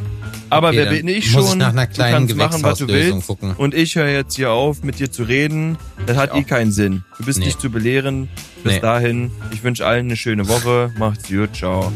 Aber 0.49 0.69
Okay, 0.69 0.77
wer 0.77 0.85
bin 0.89 1.07
ich 1.07 1.29
schon? 1.29 1.43
ich 1.45 1.55
nach 1.55 1.69
einer 1.73 1.85
du 1.85 1.93
kleinen 1.93 2.27
kannst 2.27 2.35
machen, 2.37 2.63
was 2.63 2.79
du 2.79 2.87
willst. 2.87 3.27
gucken. 3.27 3.53
Und 3.55 3.75
ich 3.75 3.95
höre 3.95 4.09
jetzt 4.09 4.35
hier 4.35 4.51
auf, 4.51 4.81
mit 4.83 4.97
dir 4.97 5.11
zu 5.11 5.23
reden. 5.23 5.77
Das 6.07 6.17
hat 6.17 6.31
Ich 6.31 6.37
eh 6.39 6.43
auch. 6.43 6.47
keinen 6.47 6.71
Sinn. 6.71 7.03
Du 7.19 7.25
bist 7.25 7.37
Nee. 7.37 7.45
nicht 7.45 7.61
zu 7.61 7.69
belehren. 7.69 8.29
Bis 8.63 8.73
Nee. 8.73 8.79
dahin, 8.79 9.29
ich 9.51 9.63
wünsche 9.63 9.85
allen 9.85 10.07
eine 10.07 10.15
schöne 10.17 10.47
Woche. 10.47 10.91
Macht's 10.97 11.27
gut, 11.29 11.55
ciao. 11.55 11.91